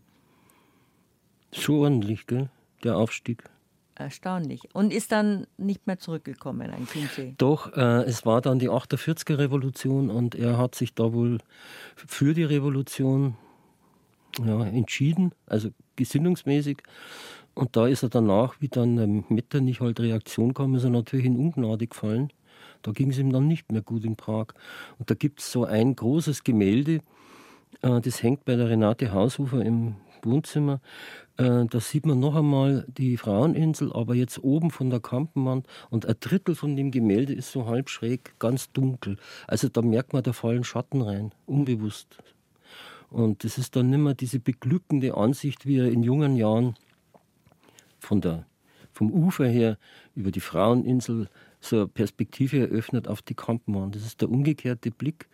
So 1.51 1.81
ordentlich, 1.81 2.27
gell? 2.27 2.49
Der 2.85 2.97
Aufstieg. 2.97 3.45
Erstaunlich. 3.95 4.75
Und 4.75 4.93
ist 4.93 5.13
dann 5.13 5.47
nicht 5.59 5.87
mehr 5.87 5.99
zurückgekommen, 5.99 6.71
ein 6.71 6.87
Chiemsee? 6.87 7.35
Doch, 7.37 7.77
äh, 7.77 8.03
es 8.05 8.25
war 8.25 8.41
dann 8.41 8.59
die 8.59 8.71
48er 8.71 9.39
Revolution 9.39 10.11
und 10.11 10.35
er 10.35 10.57
hat 10.57 10.75
sich 10.75 10.95
da 10.95 11.13
wohl 11.13 11.39
für 11.95 12.33
die 12.33 12.45
Revolution 12.45 13.37
ja, 14.45 14.65
entschieden, 14.65 15.33
also 15.47 15.69
gesinnungsmäßig. 15.97 16.79
Und 17.55 17.77
da 17.77 17.87
ist 17.87 18.03
er 18.03 18.09
danach, 18.09 18.57
wie 18.61 18.69
dann 18.69 18.97
ähm, 18.99 19.25
Metternich 19.29 19.81
halt 19.81 20.01
Reaktion 20.01 20.55
kam, 20.55 20.75
ist 20.75 20.85
er 20.85 20.91
natürlich 20.91 21.27
in 21.27 21.37
Ungnade 21.37 21.87
gefallen. 21.87 22.33
Da 22.81 22.93
ging 22.93 23.11
es 23.11 23.19
ihm 23.19 23.31
dann 23.31 23.47
nicht 23.47 23.71
mehr 23.71 23.83
gut 23.83 24.05
in 24.05 24.17
Prag. 24.17 24.47
Und 24.99 25.11
da 25.11 25.15
gibt 25.15 25.41
es 25.41 25.53
so 25.53 25.65
ein 25.65 25.95
großes 25.95 26.45
Gemälde, 26.45 27.01
äh, 27.83 28.01
das 28.01 28.23
hängt 28.23 28.45
bei 28.45 28.57
der 28.57 28.69
Renate 28.69 29.13
Haushofer 29.13 29.63
im 29.63 29.97
Wohnzimmer. 30.23 30.81
Äh, 31.37 31.65
da 31.67 31.81
sieht 31.81 32.07
man 32.07 32.21
noch 32.21 32.37
einmal 32.37 32.87
die 32.89 33.17
Fraueninsel, 33.17 33.93
aber 33.93 34.15
jetzt 34.15 34.43
oben 34.43 34.71
von 34.71 34.91
der 34.91 35.01
Kampenwand 35.01 35.67
und 35.91 36.07
ein 36.07 36.17
Drittel 36.21 36.55
von 36.55 36.77
dem 36.77 36.91
Gemälde 36.91 37.33
ist 37.33 37.53
so 37.53 37.67
halb 37.67 37.89
schräg, 37.89 38.39
ganz 38.39 38.71
dunkel. 38.73 39.17
Also 39.47 39.69
da 39.69 39.83
merkt 39.83 40.13
man, 40.13 40.23
da 40.23 40.33
fallen 40.33 40.65
Schatten 40.65 41.01
rein, 41.03 41.33
unbewusst. 41.47 42.19
Und 43.11 43.45
das 43.45 43.59
ist 43.59 43.77
dann 43.77 43.91
nicht 43.91 43.99
mehr 43.99 44.15
diese 44.15 44.41
beglückende 44.41 45.17
Ansicht, 45.17 45.67
wie 45.67 45.79
er 45.79 45.91
in 45.91 46.03
jungen 46.03 46.37
Jahren 46.37 46.77
von 47.99 48.21
der, 48.21 48.47
vom 48.93 49.11
Ufer 49.11 49.47
her 49.47 49.79
über 50.15 50.31
die 50.31 50.41
Fraueninsel 50.41 51.29
so 51.61 51.77
eine 51.77 51.89
Perspektive 51.89 52.59
eröffnet 52.59 53.09
auf 53.09 53.23
die 53.23 53.35
Kampenwand. 53.35 53.95
Das 53.95 54.05
ist 54.05 54.21
der 54.21 54.31
umgekehrte 54.31 54.91
Blick 54.91 55.29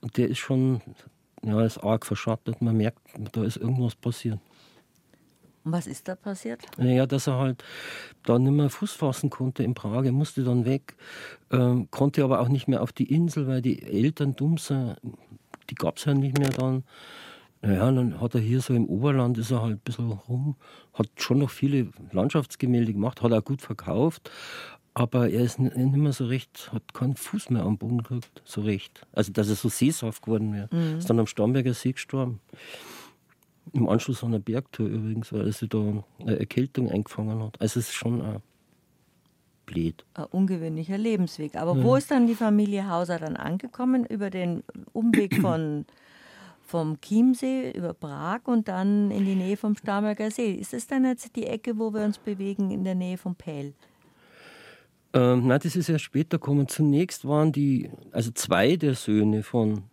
und 0.00 0.16
der 0.16 0.28
ist 0.28 0.38
schon 0.38 0.80
ja, 1.42 1.64
ist 1.64 1.78
arg 1.78 2.06
verschattet. 2.06 2.60
Man 2.60 2.76
merkt, 2.76 2.98
da 3.32 3.44
ist 3.44 3.56
irgendwas 3.56 3.94
passiert. 3.94 4.38
Und 5.64 5.72
was 5.72 5.86
ist 5.86 6.08
da 6.08 6.14
passiert? 6.14 6.62
Naja, 6.78 7.06
dass 7.06 7.26
er 7.26 7.38
halt 7.38 7.64
da 8.22 8.38
nicht 8.38 8.52
mehr 8.52 8.70
Fuß 8.70 8.92
fassen 8.92 9.30
konnte 9.30 9.62
in 9.62 9.74
Prag. 9.74 10.04
Er 10.04 10.12
musste 10.12 10.42
dann 10.42 10.64
weg, 10.64 10.96
ähm, 11.50 11.88
konnte 11.90 12.24
aber 12.24 12.40
auch 12.40 12.48
nicht 12.48 12.68
mehr 12.68 12.82
auf 12.82 12.92
die 12.92 13.12
Insel, 13.12 13.46
weil 13.46 13.60
die 13.60 13.82
Eltern 13.82 14.36
dumm 14.36 14.56
sind. 14.58 14.96
Die 15.68 15.74
gab 15.74 15.98
es 15.98 16.04
ja 16.06 16.14
nicht 16.14 16.38
mehr 16.38 16.50
dann. 16.50 16.84
Naja, 17.62 17.92
dann 17.92 18.20
hat 18.20 18.34
er 18.34 18.40
hier 18.40 18.62
so 18.62 18.72
im 18.72 18.86
Oberland, 18.86 19.36
ist 19.36 19.50
er 19.50 19.60
halt 19.60 19.76
ein 19.76 19.80
bisschen 19.80 20.12
rum, 20.12 20.56
hat 20.94 21.08
schon 21.16 21.40
noch 21.40 21.50
viele 21.50 21.88
Landschaftsgemälde 22.10 22.94
gemacht, 22.94 23.20
hat 23.20 23.32
auch 23.32 23.44
gut 23.44 23.60
verkauft, 23.60 24.30
aber 24.94 25.28
er 25.28 25.42
ist 25.42 25.58
nicht 25.58 25.76
mehr 25.76 26.12
so 26.12 26.24
recht, 26.24 26.70
hat 26.72 26.94
keinen 26.94 27.16
Fuß 27.16 27.50
mehr 27.50 27.62
am 27.64 27.76
Boden 27.76 27.98
gekriegt, 27.98 28.42
so 28.46 28.62
recht. 28.62 29.06
Also, 29.12 29.32
dass 29.32 29.50
er 29.50 29.56
so 29.56 29.68
seesaft 29.68 30.22
geworden 30.22 30.54
wäre. 30.54 30.68
Mhm. 30.72 30.98
Ist 30.98 31.10
dann 31.10 31.18
am 31.18 31.26
Starnberger 31.26 31.74
See 31.74 31.92
gestorben. 31.92 32.40
Im 33.72 33.88
Anschluss 33.88 34.22
an 34.24 34.30
eine 34.30 34.40
Bergtour 34.40 34.88
übrigens, 34.88 35.32
weil 35.32 35.46
er 35.46 35.52
sich 35.52 35.68
da 35.68 35.78
eine 36.18 36.38
Erkältung 36.38 36.90
eingefangen 36.90 37.42
hat. 37.42 37.60
Also, 37.60 37.80
es 37.80 37.88
ist 37.88 37.94
schon 37.94 38.20
ein 38.20 38.42
blöd. 39.66 40.04
Ein 40.14 40.24
ungewöhnlicher 40.24 40.98
Lebensweg. 40.98 41.56
Aber 41.56 41.76
ja. 41.76 41.84
wo 41.84 41.96
ist 41.96 42.10
dann 42.10 42.26
die 42.26 42.34
Familie 42.34 42.88
Hauser 42.88 43.18
dann 43.18 43.36
angekommen? 43.36 44.04
Über 44.04 44.30
den 44.30 44.62
Umweg 44.92 45.36
von 45.40 45.86
vom 46.70 47.00
Chiemsee 47.00 47.72
über 47.72 47.92
Prag 47.94 48.42
und 48.44 48.68
dann 48.68 49.10
in 49.10 49.24
die 49.24 49.34
Nähe 49.34 49.56
vom 49.56 49.74
Starnberger 49.74 50.30
See. 50.30 50.52
Ist 50.52 50.72
das 50.72 50.86
dann 50.86 51.04
jetzt 51.04 51.34
die 51.34 51.46
Ecke, 51.46 51.76
wo 51.76 51.92
wir 51.92 52.04
uns 52.04 52.18
bewegen, 52.18 52.70
in 52.70 52.84
der 52.84 52.94
Nähe 52.94 53.18
von 53.18 53.34
Pähl? 53.34 53.74
Ähm, 55.12 55.48
nein, 55.48 55.58
das 55.60 55.74
ist 55.74 55.88
erst 55.88 56.04
später 56.04 56.38
gekommen. 56.38 56.68
Zunächst 56.68 57.26
waren 57.26 57.50
die, 57.50 57.90
also 58.12 58.30
zwei 58.30 58.76
der 58.76 58.94
Söhne 58.94 59.42
von 59.42 59.89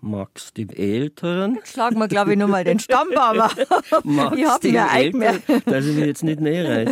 Max, 0.00 0.52
dem 0.52 0.70
Älteren. 0.70 1.56
Jetzt 1.56 1.72
schlagen 1.72 1.98
wir, 1.98 2.08
glaube 2.08 2.32
ich, 2.32 2.38
nochmal 2.38 2.64
den 2.64 2.78
Stammbaum. 2.78 3.36
Max, 4.04 4.36
ich 4.36 4.46
habe 4.46 4.68
mir 4.68 4.88
Älteren, 4.92 5.62
dass 5.64 5.86
ich 5.86 5.96
mir 5.96 6.06
jetzt 6.06 6.22
nicht 6.22 6.40
näher. 6.40 6.90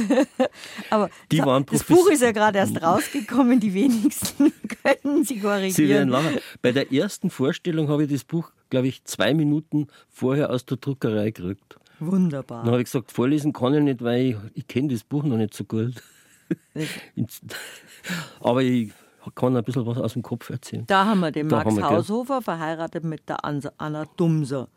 Aber 0.90 1.10
die 1.30 1.38
so, 1.38 1.46
waren 1.46 1.66
das 1.66 1.84
Buch 1.84 2.08
ist 2.08 2.22
ja 2.22 2.32
gerade 2.32 2.58
erst 2.58 2.82
rausgekommen, 2.82 3.60
die 3.60 3.74
wenigsten 3.74 4.52
können 4.82 5.24
Sie 5.24 5.38
korrigieren. 5.38 5.72
Sie 5.72 5.88
werden 5.88 6.08
lachen. 6.08 6.38
Bei 6.62 6.72
der 6.72 6.92
ersten 6.92 7.30
Vorstellung 7.30 7.88
habe 7.88 8.04
ich 8.04 8.10
das 8.10 8.24
Buch, 8.24 8.50
glaube 8.70 8.88
ich, 8.88 9.04
zwei 9.04 9.34
Minuten 9.34 9.88
vorher 10.08 10.50
aus 10.50 10.64
der 10.64 10.78
Druckerei 10.78 11.30
gekriegt. 11.30 11.78
Wunderbar. 12.00 12.64
Dann 12.64 12.72
habe 12.72 12.80
ich 12.80 12.86
gesagt, 12.86 13.12
vorlesen 13.12 13.52
kann 13.52 13.74
ich 13.74 13.82
nicht, 13.82 14.02
weil 14.02 14.30
ich, 14.30 14.36
ich 14.54 14.66
kenne 14.66 14.88
das 14.88 15.04
Buch 15.04 15.22
noch 15.22 15.36
nicht 15.36 15.54
so 15.54 15.64
gut. 15.64 15.94
Aber 18.40 18.62
ich 18.62 18.92
kann 19.34 19.56
ein 19.56 19.64
bisschen 19.64 19.86
was 19.86 19.98
aus 19.98 20.12
dem 20.14 20.22
Kopf 20.22 20.50
erzählen. 20.50 20.84
Da 20.86 21.06
haben 21.06 21.20
wir 21.20 21.30
den 21.30 21.48
da 21.48 21.64
Max 21.64 21.76
wir 21.76 21.82
Haushofer, 21.84 22.42
verheiratet 22.42 23.04
mit 23.04 23.28
der 23.28 23.44
Anna 23.44 24.04
Dumser. 24.16 24.68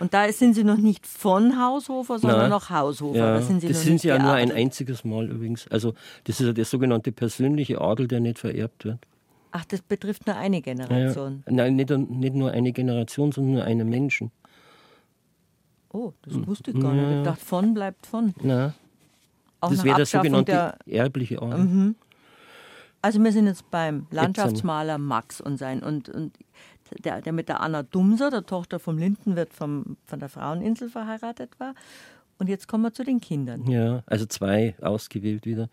Und 0.00 0.14
da 0.14 0.30
sind 0.32 0.54
Sie 0.54 0.64
noch 0.64 0.76
nicht 0.76 1.06
von 1.06 1.60
Haushofer, 1.60 2.18
sondern 2.18 2.42
Nein. 2.42 2.50
noch 2.50 2.70
Haushofer. 2.70 3.18
Ja, 3.18 3.34
da 3.34 3.42
sind 3.42 3.60
Sie 3.60 3.68
das 3.68 3.82
sind 3.82 4.00
Sie 4.00 4.08
ja 4.08 4.18
nur 4.18 4.32
ein 4.32 4.52
einziges 4.52 5.04
Mal 5.04 5.28
übrigens. 5.28 5.66
Also 5.68 5.94
das 6.24 6.40
ist 6.40 6.46
ja 6.46 6.52
der 6.52 6.64
sogenannte 6.64 7.10
persönliche 7.10 7.80
Adel, 7.80 8.06
der 8.06 8.20
nicht 8.20 8.38
vererbt 8.38 8.84
wird. 8.84 8.98
Ach, 9.50 9.64
das 9.64 9.80
betrifft 9.80 10.26
nur 10.26 10.36
eine 10.36 10.60
Generation? 10.60 11.42
Ja. 11.46 11.52
Nein, 11.52 11.76
nicht, 11.76 11.90
nicht, 11.90 12.34
nur 12.34 12.50
eine 12.52 12.72
Generation, 12.72 13.32
sondern 13.32 13.54
nur 13.54 13.64
einen 13.64 13.88
Menschen. 13.88 14.30
Oh, 15.90 16.12
das 16.22 16.46
wusste 16.46 16.70
ich 16.70 16.80
gar 16.80 16.92
nicht. 16.92 17.18
Ich 17.18 17.24
dachte, 17.24 17.44
von 17.44 17.74
bleibt 17.74 18.06
von. 18.06 18.34
Nein. 18.42 18.74
Auch 19.60 19.70
das 19.70 19.82
wäre 19.82 19.96
der 19.96 20.06
sogenannte 20.06 20.52
der, 20.52 20.78
erbliche 20.86 21.42
Adel. 21.42 21.58
Mhm. 21.58 21.94
Also 23.00 23.22
wir 23.22 23.32
sind 23.32 23.46
jetzt 23.46 23.70
beim 23.70 24.06
Landschaftsmaler 24.10 24.98
Max 24.98 25.40
und 25.40 25.56
sein 25.56 25.82
und, 25.82 26.08
und 26.08 26.36
der, 27.04 27.20
der 27.20 27.32
mit 27.32 27.48
der 27.48 27.60
Anna 27.60 27.82
Dumser, 27.82 28.30
der 28.30 28.44
Tochter 28.44 28.78
vom 28.78 28.98
Lindenwirt 28.98 29.52
vom, 29.52 29.96
von 30.04 30.18
der 30.18 30.28
Fraueninsel 30.28 30.88
verheiratet 30.88 31.58
war. 31.58 31.74
Und 32.38 32.48
jetzt 32.48 32.68
kommen 32.68 32.84
wir 32.84 32.92
zu 32.92 33.02
den 33.02 33.20
Kindern. 33.20 33.68
Ja, 33.68 34.04
also 34.06 34.24
zwei 34.24 34.76
ausgewählt 34.80 35.44
wieder. 35.44 35.68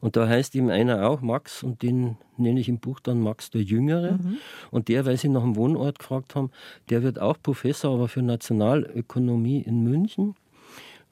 Und 0.00 0.16
da 0.16 0.28
heißt 0.28 0.54
ihm 0.54 0.68
einer 0.68 1.08
auch 1.08 1.22
Max 1.22 1.62
und 1.62 1.82
den 1.82 2.18
nenne 2.36 2.60
ich 2.60 2.68
im 2.68 2.78
Buch 2.78 3.00
dann 3.00 3.20
Max 3.20 3.50
der 3.50 3.62
Jüngere. 3.62 4.12
Mhm. 4.12 4.36
Und 4.70 4.88
der, 4.88 5.06
weil 5.06 5.16
sie 5.16 5.30
nach 5.30 5.42
dem 5.42 5.56
Wohnort 5.56 5.98
gefragt 5.98 6.34
haben, 6.34 6.50
der 6.90 7.02
wird 7.02 7.18
auch 7.18 7.38
Professor, 7.42 7.94
aber 7.94 8.08
für 8.08 8.20
Nationalökonomie 8.20 9.62
in 9.62 9.82
München. 9.82 10.34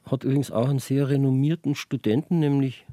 Hat 0.04 0.24
übrigens 0.24 0.50
auch 0.50 0.68
einen 0.68 0.78
sehr 0.78 1.08
renommierten 1.08 1.74
Studenten, 1.74 2.38
nämlich 2.38 2.84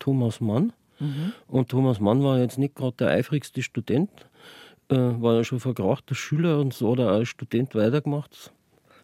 Thomas 0.00 0.40
Mann. 0.40 0.72
Mhm. 0.98 1.32
Und 1.46 1.68
Thomas 1.68 2.00
Mann 2.00 2.22
war 2.22 2.38
jetzt 2.38 2.58
nicht 2.58 2.74
gerade 2.74 2.96
der 2.96 3.08
eifrigste 3.08 3.62
Student, 3.62 4.10
äh, 4.88 4.96
war 4.96 5.34
ja 5.34 5.44
schon 5.44 5.60
verkrachter 5.60 6.14
Schüler 6.14 6.58
und 6.60 6.74
so 6.74 6.92
hat 6.92 7.00
er 7.00 7.08
als 7.08 7.28
Student 7.28 7.74
weitergemacht. 7.74 8.52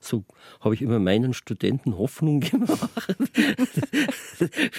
So 0.01 0.25
habe 0.61 0.75
ich 0.75 0.83
immer 0.83 0.99
meinen 0.99 1.33
Studenten 1.33 1.97
Hoffnung 1.97 2.41
gemacht, 2.41 3.17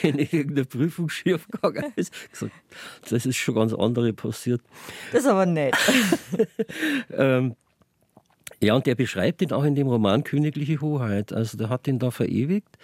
wenn 0.02 0.20
irgendeine 0.20 0.66
Prüfung 0.66 1.10
schief 1.10 1.48
gegangen 1.48 1.94
ist. 1.96 2.14
Gesagt, 2.32 2.52
das 3.10 3.26
ist 3.26 3.38
schon 3.38 3.56
ganz 3.56 3.74
andere 3.74 4.12
passiert. 4.14 4.62
Das 5.12 5.22
ist 5.22 5.28
aber 5.30 5.46
nett. 5.46 5.76
ähm, 7.12 7.56
ja, 8.62 8.76
und 8.76 8.86
der 8.86 8.96
beschreibt 8.96 9.42
ihn 9.42 9.52
auch 9.52 9.64
in 9.64 9.76
dem 9.76 9.88
Roman 9.88 10.24
Königliche 10.24 10.80
Hoheit. 10.80 11.34
Also 11.34 11.58
der 11.58 11.70
hat 11.70 11.88
ihn 11.88 12.00
da 12.00 12.12
verewigt. 12.12 12.78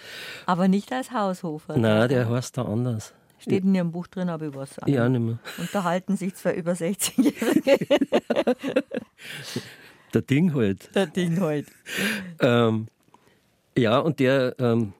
Aber 0.45 0.67
nicht 0.67 0.91
als 0.91 1.11
Haushofer. 1.11 1.77
Nein, 1.77 2.09
der 2.09 2.29
heißt 2.29 2.57
da 2.57 2.63
anders. 2.63 3.13
Steht 3.39 3.63
in 3.63 3.73
Ihrem 3.73 3.91
Buch 3.91 4.07
drin, 4.07 4.29
aber 4.29 4.45
über 4.45 4.59
was 4.61 4.75
Ja, 4.85 5.07
nicht 5.07 5.21
mehr. 5.21 5.39
Unterhalten 5.57 6.17
sich 6.17 6.35
zwei 6.35 6.53
über 6.53 6.73
60-Jährige. 6.73 7.85
Der 10.13 10.21
Ding 10.21 10.53
halt. 10.53 10.93
Der 10.95 11.07
Ding 11.07 11.39
halt. 11.39 11.67
Ähm, 12.39 12.87
ja, 13.77 13.99
und 13.99 14.19
der 14.19 14.55
ähm, 14.59 14.93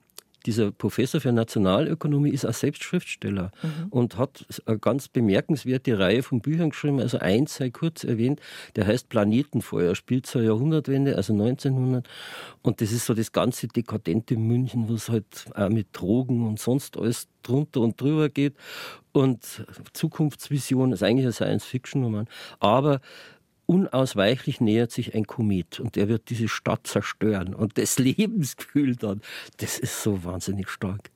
dieser 0.49 0.71
Professor 0.71 1.21
für 1.21 1.31
Nationalökonomie 1.31 2.31
ist 2.31 2.43
auch 2.43 2.55
selbst 2.55 2.83
Schriftsteller 2.83 3.51
mhm. 3.61 3.87
und 3.91 4.17
hat 4.17 4.47
eine 4.65 4.79
ganz 4.79 5.07
bemerkenswerte 5.07 5.99
Reihe 5.99 6.23
von 6.23 6.41
Büchern 6.41 6.71
geschrieben. 6.71 6.99
Also 6.99 7.19
eins 7.19 7.55
sei 7.55 7.69
kurz 7.69 8.03
erwähnt, 8.03 8.39
der 8.75 8.87
heißt 8.87 9.09
Planetenfeuer, 9.09 9.93
spielt 9.93 10.25
zur 10.25 10.41
Jahrhundertwende, 10.41 11.15
also 11.15 11.33
1900. 11.33 12.09
Und 12.63 12.81
das 12.81 12.91
ist 12.91 13.05
so 13.05 13.13
das 13.13 13.31
ganze 13.31 13.67
dekadente 13.67 14.37
München, 14.37 14.89
wo 14.89 14.95
es 14.95 15.09
halt 15.09 15.45
auch 15.53 15.69
mit 15.69 15.89
Drogen 15.93 16.47
und 16.47 16.59
sonst 16.59 16.97
alles 16.97 17.27
drunter 17.43 17.81
und 17.81 18.01
drüber 18.01 18.29
geht. 18.29 18.55
Und 19.11 19.63
Zukunftsvision 19.93 20.93
ist 20.93 21.03
eigentlich 21.03 21.27
ein 21.27 21.31
Science-Fiction-Roman. 21.31 22.27
Aber 22.59 23.01
unausweichlich 23.69 24.59
nähert 24.61 24.91
sich 24.91 25.13
ein 25.13 25.25
Komet 25.25 25.79
und 25.79 25.95
der 25.95 26.07
wird 26.09 26.31
diese 26.31 26.47
Stadt 26.47 26.87
zerstören. 26.87 27.53
Und 27.53 27.77
das 27.77 27.99
Lebensgefühl 27.99 28.95
dann, 28.95 29.21
das 29.57 29.77
ist 29.77 30.01
so 30.01 30.23
wahnsinnig 30.23 30.69
stark. 30.69 31.11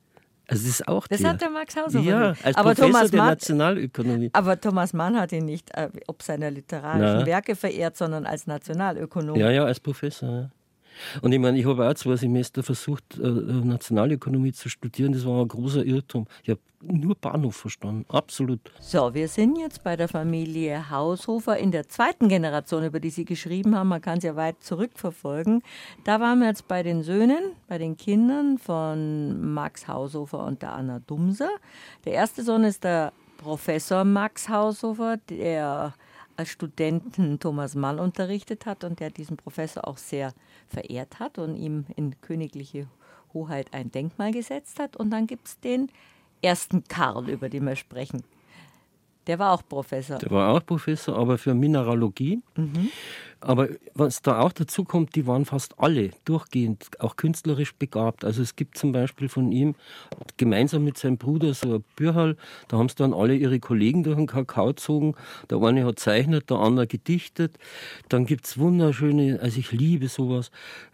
Also 0.46 0.62
das 0.62 0.80
ist 0.80 0.88
auch 0.88 1.06
Das 1.08 1.20
der. 1.20 1.30
hat 1.30 1.40
der 1.40 1.50
Max 1.50 1.74
Hauser. 1.74 2.00
Ja, 2.00 2.34
als 2.42 2.56
aber 2.56 2.74
Professor 2.74 2.86
Thomas 2.92 3.10
der 3.10 3.18
Mann, 3.18 3.28
Nationalökonomie. 3.30 4.30
Aber 4.34 4.60
Thomas 4.60 4.92
Mann 4.92 5.18
hat 5.18 5.32
ihn 5.32 5.46
nicht 5.46 5.74
äh, 5.74 5.88
ob 6.06 6.22
seiner 6.22 6.50
literarischen 6.50 7.20
Na. 7.20 7.26
Werke 7.26 7.56
verehrt, 7.56 7.96
sondern 7.96 8.26
als 8.26 8.46
Nationalökonom. 8.46 9.36
Ja, 9.36 9.50
ja, 9.50 9.64
als 9.64 9.80
Professor. 9.80 10.28
Ja. 10.28 10.50
Und 11.22 11.32
ich 11.32 11.38
meine, 11.38 11.58
ich 11.58 11.66
habe 11.66 11.88
auch 11.88 11.94
zwei 11.94 12.16
Semester 12.16 12.62
versucht, 12.62 13.18
äh, 13.18 13.26
äh, 13.26 13.30
Nationalökonomie 13.30 14.52
zu 14.52 14.68
studieren. 14.68 15.12
Das 15.12 15.26
war 15.26 15.42
ein 15.42 15.48
großer 15.48 15.84
Irrtum. 15.84 16.26
Ich 16.42 16.50
habe 16.50 16.60
nur 16.82 17.14
Bahnhof 17.14 17.56
verstanden, 17.56 18.04
absolut. 18.08 18.60
So, 18.80 19.14
wir 19.14 19.28
sind 19.28 19.58
jetzt 19.58 19.82
bei 19.82 19.96
der 19.96 20.08
Familie 20.08 20.90
Haushofer 20.90 21.56
in 21.56 21.70
der 21.70 21.88
zweiten 21.88 22.28
Generation, 22.28 22.84
über 22.84 23.00
die 23.00 23.10
Sie 23.10 23.24
geschrieben 23.24 23.74
haben. 23.74 23.88
Man 23.88 24.02
kann 24.02 24.18
es 24.18 24.24
ja 24.24 24.36
weit 24.36 24.62
zurückverfolgen. 24.62 25.62
Da 26.04 26.20
waren 26.20 26.40
wir 26.40 26.48
jetzt 26.48 26.68
bei 26.68 26.82
den 26.82 27.02
Söhnen, 27.02 27.52
bei 27.68 27.78
den 27.78 27.96
Kindern 27.96 28.58
von 28.58 29.54
Max 29.54 29.88
Haushofer 29.88 30.44
und 30.44 30.62
der 30.62 30.72
Anna 30.72 31.00
Dumser. 31.00 31.50
Der 32.04 32.12
erste 32.12 32.42
Sohn 32.42 32.64
ist 32.64 32.84
der 32.84 33.12
Professor 33.38 34.04
Max 34.04 34.48
Haushofer, 34.48 35.18
der 35.28 35.94
als 36.36 36.50
Studenten 36.50 37.38
Thomas 37.38 37.74
Mann 37.74 37.98
unterrichtet 37.98 38.66
hat 38.66 38.84
und 38.84 39.00
der 39.00 39.10
diesen 39.10 39.36
Professor 39.36 39.86
auch 39.86 39.98
sehr 39.98 40.32
verehrt 40.68 41.18
hat 41.20 41.38
und 41.38 41.56
ihm 41.56 41.86
in 41.96 42.20
königliche 42.20 42.88
Hoheit 43.32 43.72
ein 43.72 43.90
Denkmal 43.90 44.32
gesetzt 44.32 44.78
hat. 44.78 44.96
Und 44.96 45.10
dann 45.10 45.26
gibt 45.26 45.48
es 45.48 45.60
den 45.60 45.90
ersten 46.42 46.84
Karl, 46.84 47.28
über 47.28 47.48
den 47.48 47.64
wir 47.64 47.76
sprechen. 47.76 48.22
Der 49.26 49.38
war 49.38 49.52
auch 49.52 49.62
Professor. 49.66 50.18
Der 50.18 50.30
war 50.30 50.52
auch 50.52 50.64
Professor, 50.64 51.16
aber 51.16 51.38
für 51.38 51.54
Mineralogie. 51.54 52.42
Mhm. 52.56 52.90
Aber 53.40 53.68
was 53.94 54.22
da 54.22 54.40
auch 54.40 54.52
dazu 54.52 54.84
kommt, 54.84 55.14
die 55.14 55.26
waren 55.26 55.44
fast 55.44 55.78
alle 55.78 56.10
durchgehend 56.24 57.00
auch 57.00 57.16
künstlerisch 57.16 57.74
begabt. 57.74 58.24
Also 58.24 58.42
es 58.42 58.56
gibt 58.56 58.78
zum 58.78 58.92
Beispiel 58.92 59.28
von 59.28 59.52
ihm 59.52 59.74
gemeinsam 60.36 60.84
mit 60.84 60.98
seinem 60.98 61.18
Bruder 61.18 61.54
so 61.54 61.74
ein 61.74 61.84
Bücherl, 61.96 62.36
da 62.68 62.78
haben 62.78 62.88
sie 62.88 62.96
dann 62.96 63.12
alle 63.12 63.34
ihre 63.34 63.60
Kollegen 63.60 64.02
durch 64.02 64.16
den 64.16 64.26
Kakao 64.26 64.68
gezogen. 64.68 65.14
Der 65.50 65.60
eine 65.62 65.84
hat 65.84 65.98
zeichnet, 65.98 66.50
der 66.50 66.58
andere 66.58 66.86
gedichtet. 66.86 67.58
Dann 68.08 68.26
gibt 68.26 68.46
es 68.46 68.58
wunderschöne, 68.58 69.40
also 69.40 69.58
ich 69.58 69.72
liebe 69.72 70.08
sowas, 70.08 70.50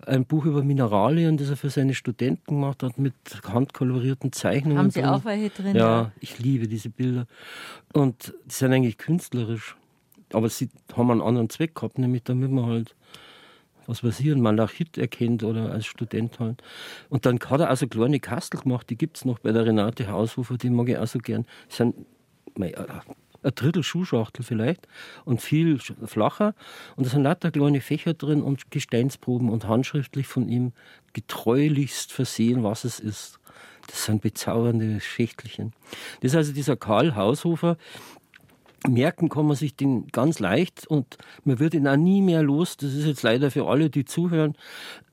ein 0.07 0.24
Buch 0.24 0.44
über 0.44 0.62
Mineralien, 0.62 1.37
das 1.37 1.50
er 1.50 1.57
für 1.57 1.70
seine 1.70 1.94
Studenten 1.94 2.55
gemacht 2.55 2.83
hat, 2.83 2.98
mit 2.98 3.14
handkolorierten 3.46 4.33
Zeichnungen. 4.33 4.79
Haben 4.79 4.90
Sie 4.90 5.00
drin. 5.00 5.11
auch 5.11 5.24
welche 5.24 5.50
drin? 5.50 5.76
Ja, 5.76 6.12
ich 6.20 6.38
liebe 6.38 6.68
diese 6.68 6.90
Bilder. 6.90 7.26
Und 7.92 8.35
die 8.44 8.55
sind 8.55 8.72
eigentlich 8.72 8.98
künstlerisch 8.98 9.76
aber 10.35 10.49
sie 10.49 10.71
haben 10.97 11.11
einen 11.11 11.23
anderen 11.23 11.51
Zweck 11.51 11.75
gehabt, 11.75 11.99
nämlich 11.99 12.23
damit 12.25 12.51
man 12.51 12.66
halt 12.66 12.95
was 13.90 14.05
weiß 14.05 14.21
ich, 14.21 14.31
einen 14.31 14.40
Malachit 14.40 14.99
erkennt 14.99 15.43
oder 15.43 15.73
als 15.73 15.85
Student 15.85 16.38
halt. 16.38 16.62
Und 17.09 17.27
dann 17.27 17.40
hat 17.40 17.61
er 17.61 17.69
also 17.69 17.88
kleine 17.88 18.21
Kastel 18.21 18.61
gemacht, 18.61 18.88
die 18.88 18.97
gibt 18.97 19.16
es 19.16 19.25
noch 19.25 19.40
bei 19.40 19.51
der 19.51 19.66
Renate 19.66 20.09
Haushofer, 20.09 20.57
die 20.57 20.71
mag 20.71 20.88
ich 20.88 20.97
auch 20.97 21.09
so 21.09 21.19
gern. 21.19 21.45
Das 21.66 21.79
sind 21.79 21.97
mein, 22.55 22.73
ein 22.77 23.53
Drittel 23.55 23.83
Schuhschachtel 23.83 24.45
vielleicht 24.45 24.87
und 25.25 25.40
viel 25.40 25.79
flacher. 25.79 26.55
Und 26.95 27.07
da 27.07 27.11
sind 27.11 27.25
lauter 27.25 27.51
kleine 27.51 27.81
Fächer 27.81 28.14
drin 28.14 28.43
und 28.43 28.71
Gesteinsproben 28.71 29.49
und 29.49 29.66
handschriftlich 29.66 30.29
von 30.29 30.49
ihm 30.49 30.73
getreulichst 31.12 32.12
versehen, 32.12 32.62
was 32.62 32.85
es 32.85 33.01
ist. 33.01 33.40
Das 33.88 34.05
sind 34.05 34.23
bezaubernde 34.23 35.01
Schächtelchen. 35.01 35.73
Das 36.21 36.33
ist 36.33 36.37
also 36.37 36.53
dieser 36.53 36.77
Karl 36.77 37.16
Haushofer, 37.16 37.77
merken 38.88 39.29
kann 39.29 39.47
man 39.47 39.57
sich 39.57 39.77
den 39.77 40.07
ganz 40.09 40.38
leicht 40.38 40.87
und 40.87 41.19
man 41.45 41.59
wird 41.59 41.75
ihn 41.75 41.87
auch 41.87 41.97
nie 41.97 42.23
mehr 42.23 42.43
los. 42.43 42.77
Das 42.77 42.95
ist 42.95 43.07
jetzt 43.07 43.23
leider 43.23 43.51
für 43.51 43.66
alle, 43.66 43.90
die 43.90 44.05
zuhören. 44.05 44.57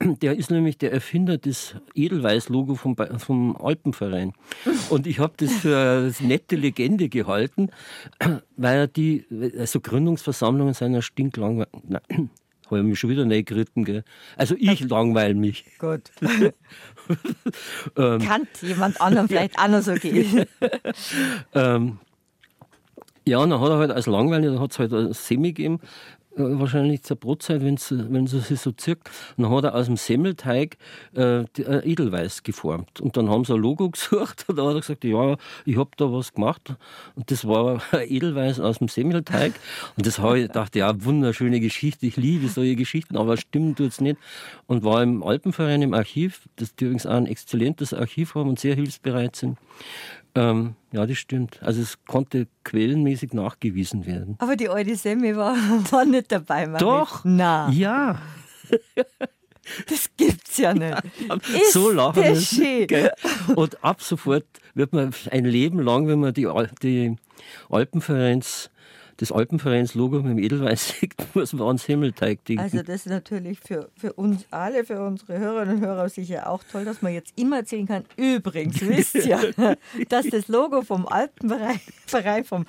Der 0.22 0.36
ist 0.36 0.50
nämlich 0.50 0.78
der 0.78 0.92
Erfinder 0.92 1.38
des 1.38 1.74
Edelweiß-Logo 1.94 2.76
vom, 2.76 2.96
vom 3.18 3.56
Alpenverein. 3.56 4.32
Und 4.90 5.06
ich 5.06 5.18
habe 5.18 5.34
das 5.36 5.52
für 5.52 5.76
eine 5.76 6.28
nette 6.28 6.56
Legende 6.56 7.08
gehalten, 7.08 7.70
weil 8.56 8.88
die, 8.88 9.24
also 9.58 9.80
Gründungsversammlungen 9.80 10.74
sind 10.74 10.94
ja 10.94 11.02
stinklangweilig. 11.02 11.68
Habe 12.70 12.80
ich 12.80 12.84
mich 12.84 12.98
schon 12.98 13.08
wieder 13.08 13.24
nicht 13.24 13.48
geritten, 13.48 13.84
gell? 13.84 14.04
Also 14.36 14.54
ich 14.58 14.80
langweile 14.80 15.34
mich. 15.34 15.64
Gut. 15.78 16.02
ähm, 17.96 18.18
Kann 18.18 18.46
jemand 18.60 19.00
anderen 19.00 19.26
vielleicht 19.26 19.58
auch 19.58 19.68
noch 19.68 19.80
so 19.80 19.94
gehen. 19.94 20.44
ähm, 21.54 21.98
ja, 23.28 23.40
dann 23.46 23.60
hat 23.60 23.68
er 23.68 23.78
halt 23.78 23.90
als 23.90 24.06
langweilig, 24.06 24.58
hat 24.58 24.72
es 24.72 24.78
halt 24.78 24.92
ein 24.92 25.12
Semi 25.12 25.52
gegeben, 25.52 25.80
äh, 26.38 26.58
wahrscheinlich 26.58 27.02
zur 27.02 27.16
Brotzeit, 27.16 27.62
wenn 27.62 27.76
sie 28.26 28.40
sich 28.40 28.60
so 28.60 28.72
zirkt. 28.72 29.10
Und 29.36 29.44
dann 29.44 29.52
hat 29.52 29.64
er 29.64 29.74
aus 29.74 29.86
dem 29.86 29.96
Semmelteig 29.96 30.76
äh, 31.16 31.40
äh, 31.40 31.90
Edelweiß 31.90 32.42
geformt. 32.42 33.00
Und 33.00 33.16
dann 33.16 33.28
haben 33.28 33.44
sie 33.44 33.54
ein 33.54 33.60
Logo 33.60 33.90
gesucht 33.90 34.44
und 34.48 34.56
da 34.56 34.66
hat 34.66 34.74
er 34.74 34.80
gesagt, 34.80 35.04
ja, 35.04 35.36
ich 35.64 35.76
habe 35.76 35.90
da 35.96 36.12
was 36.12 36.32
gemacht. 36.32 36.74
Und 37.16 37.30
das 37.30 37.46
war 37.46 37.82
Edelweiß 37.92 38.60
aus 38.60 38.78
dem 38.78 38.88
Semmelteig. 38.88 39.52
Und 39.96 40.06
das 40.06 40.18
habe 40.18 40.40
ich 40.40 40.46
gedacht, 40.46 40.76
ja, 40.76 41.04
wunderschöne 41.04 41.60
Geschichte, 41.60 42.06
ich 42.06 42.16
liebe 42.16 42.48
solche 42.48 42.76
Geschichten, 42.76 43.16
aber 43.16 43.36
stimmen 43.36 43.74
tut 43.74 43.88
es 43.88 44.00
nicht. 44.00 44.18
Und 44.66 44.84
war 44.84 45.02
im 45.02 45.22
Alpenverein 45.22 45.82
im 45.82 45.94
Archiv, 45.94 46.48
das 46.56 46.74
die 46.74 46.84
übrigens 46.84 47.06
auch 47.06 47.16
ein 47.16 47.26
exzellentes 47.26 47.92
Archiv 47.92 48.34
haben 48.34 48.50
und 48.50 48.58
sehr 48.58 48.74
hilfsbereit 48.74 49.36
sind. 49.36 49.58
Ähm, 50.34 50.74
ja, 50.92 51.06
das 51.06 51.18
stimmt. 51.18 51.62
Also 51.62 51.80
es 51.82 51.98
konnte 52.06 52.46
quellenmäßig 52.64 53.32
nachgewiesen 53.32 54.06
werden. 54.06 54.36
Aber 54.38 54.56
die 54.56 54.68
alte 54.68 54.96
Semi 54.96 55.36
war, 55.36 55.54
war 55.90 56.04
nicht 56.04 56.32
dabei, 56.32 56.66
Mann. 56.66 56.80
Doch. 56.80 57.22
Na. 57.24 57.70
Ja. 57.70 58.20
Das 59.86 60.10
gibt's 60.16 60.56
ja 60.58 60.72
nicht. 60.72 60.96
Ist 61.54 61.72
so 61.72 61.90
lachen 61.90 62.22
müssen. 62.22 62.86
Und 63.54 63.84
ab 63.84 64.02
sofort 64.02 64.46
wird 64.74 64.92
man 64.92 65.12
ein 65.30 65.44
Leben 65.44 65.80
lang, 65.80 66.08
wenn 66.08 66.20
man 66.20 66.32
die, 66.32 66.48
die 66.82 67.16
Alpenvereins 67.68 68.70
das 69.18 69.32
Alpenvereins-Logo 69.32 70.22
mit 70.22 70.30
dem 70.30 70.38
Edelweiß 70.38 70.88
sieht, 71.00 71.14
muss 71.34 71.52
man 71.52 71.66
ans 71.66 71.84
Himmelteig 71.84 72.44
denken. 72.44 72.62
Also 72.62 72.78
das 72.78 73.04
ist 73.04 73.08
natürlich 73.08 73.58
für, 73.58 73.90
für 73.96 74.12
uns 74.12 74.46
alle, 74.50 74.84
für 74.84 75.04
unsere 75.04 75.38
Hörerinnen 75.38 75.76
und 75.76 75.86
Hörer 75.86 76.08
sicher 76.08 76.48
auch 76.48 76.62
toll, 76.70 76.84
dass 76.84 77.02
man 77.02 77.12
jetzt 77.12 77.32
immer 77.36 77.58
erzählen 77.58 77.86
kann, 77.86 78.04
übrigens, 78.16 78.80
wisst 78.88 79.16
ihr, 79.16 79.76
dass 80.08 80.26
das 80.28 80.48
Logo 80.48 80.82
vom 80.82 81.06
Alpenverein 81.06 82.44
vom 82.44 82.64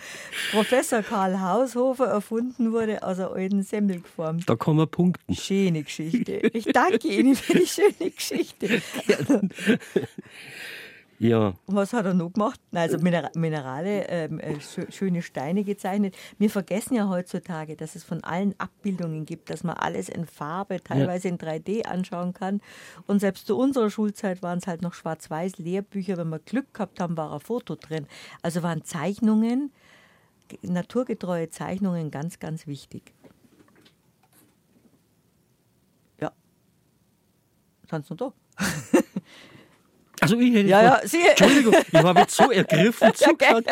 Professor 0.52 1.04
Karl 1.04 1.40
Haushofer 1.40 2.08
erfunden 2.08 2.72
wurde 2.72 3.04
aus 3.04 3.20
einer 3.20 3.32
alten 3.32 3.62
Semmelform. 3.62 4.40
Da 4.46 4.56
kann 4.56 4.76
man 4.76 4.88
punkten. 4.90 5.36
Schöne 5.36 5.84
Geschichte. 5.84 6.50
Ich 6.54 6.66
danke 6.66 7.08
Ihnen 7.08 7.36
für 7.36 7.60
die 7.60 7.68
schöne 7.68 8.10
Geschichte. 8.10 8.82
Ja. 9.08 9.42
Und 11.65 11.75
was 11.75 11.91
hat 11.91 12.05
er 12.05 12.13
noch 12.13 12.32
gemacht? 12.32 12.62
Also 12.73 12.97
Minerale, 12.97 14.08
ähm, 14.08 14.39
äh, 14.39 14.55
schöne 14.62 15.21
Steine 15.21 15.65
gezeichnet. 15.65 16.15
Wir 16.38 16.49
vergessen 16.49 16.95
ja 16.95 17.10
heutzutage, 17.10 17.75
dass 17.75 17.95
es 17.95 18.05
von 18.05 18.23
allen 18.23 18.55
Abbildungen 18.58 19.25
gibt, 19.25 19.49
dass 19.49 19.65
man 19.65 19.75
alles 19.75 20.08
in 20.08 20.25
Farbe, 20.25 20.82
teilweise 20.82 21.27
ja. 21.27 21.34
in 21.34 21.38
3D 21.38 21.86
anschauen 21.86 22.34
kann. 22.34 22.62
Und 23.05 23.19
selbst 23.19 23.47
zu 23.47 23.58
unserer 23.58 23.89
Schulzeit 23.89 24.41
waren 24.41 24.60
es 24.60 24.67
halt 24.67 24.82
noch 24.82 24.93
schwarz-weiß 24.93 25.58
Lehrbücher. 25.58 26.15
Wenn 26.15 26.29
wir 26.29 26.39
Glück 26.39 26.73
gehabt 26.73 27.01
haben, 27.01 27.17
war 27.17 27.34
ein 27.34 27.41
Foto 27.41 27.75
drin. 27.75 28.08
Also 28.41 28.63
waren 28.63 28.86
Zeichnungen, 28.86 29.73
naturgetreue 30.62 31.49
Zeichnungen 31.49 32.12
ganz, 32.12 32.39
ganz 32.39 32.65
wichtig. 32.65 33.13
Ja. 36.21 36.32
Sind 37.89 38.10
noch 38.10 38.17
da? 38.17 38.34
Also 40.21 40.39
ich 40.39 40.53
hätte 40.53 40.69
ja, 40.69 40.84
ja, 40.84 41.01
Sie, 41.03 41.17
Entschuldigung, 41.27 41.75
ich 41.91 41.93
habe 41.93 42.19
jetzt 42.19 42.36
so 42.36 42.51
ergriffen 42.51 43.12
zugehört. 43.13 43.65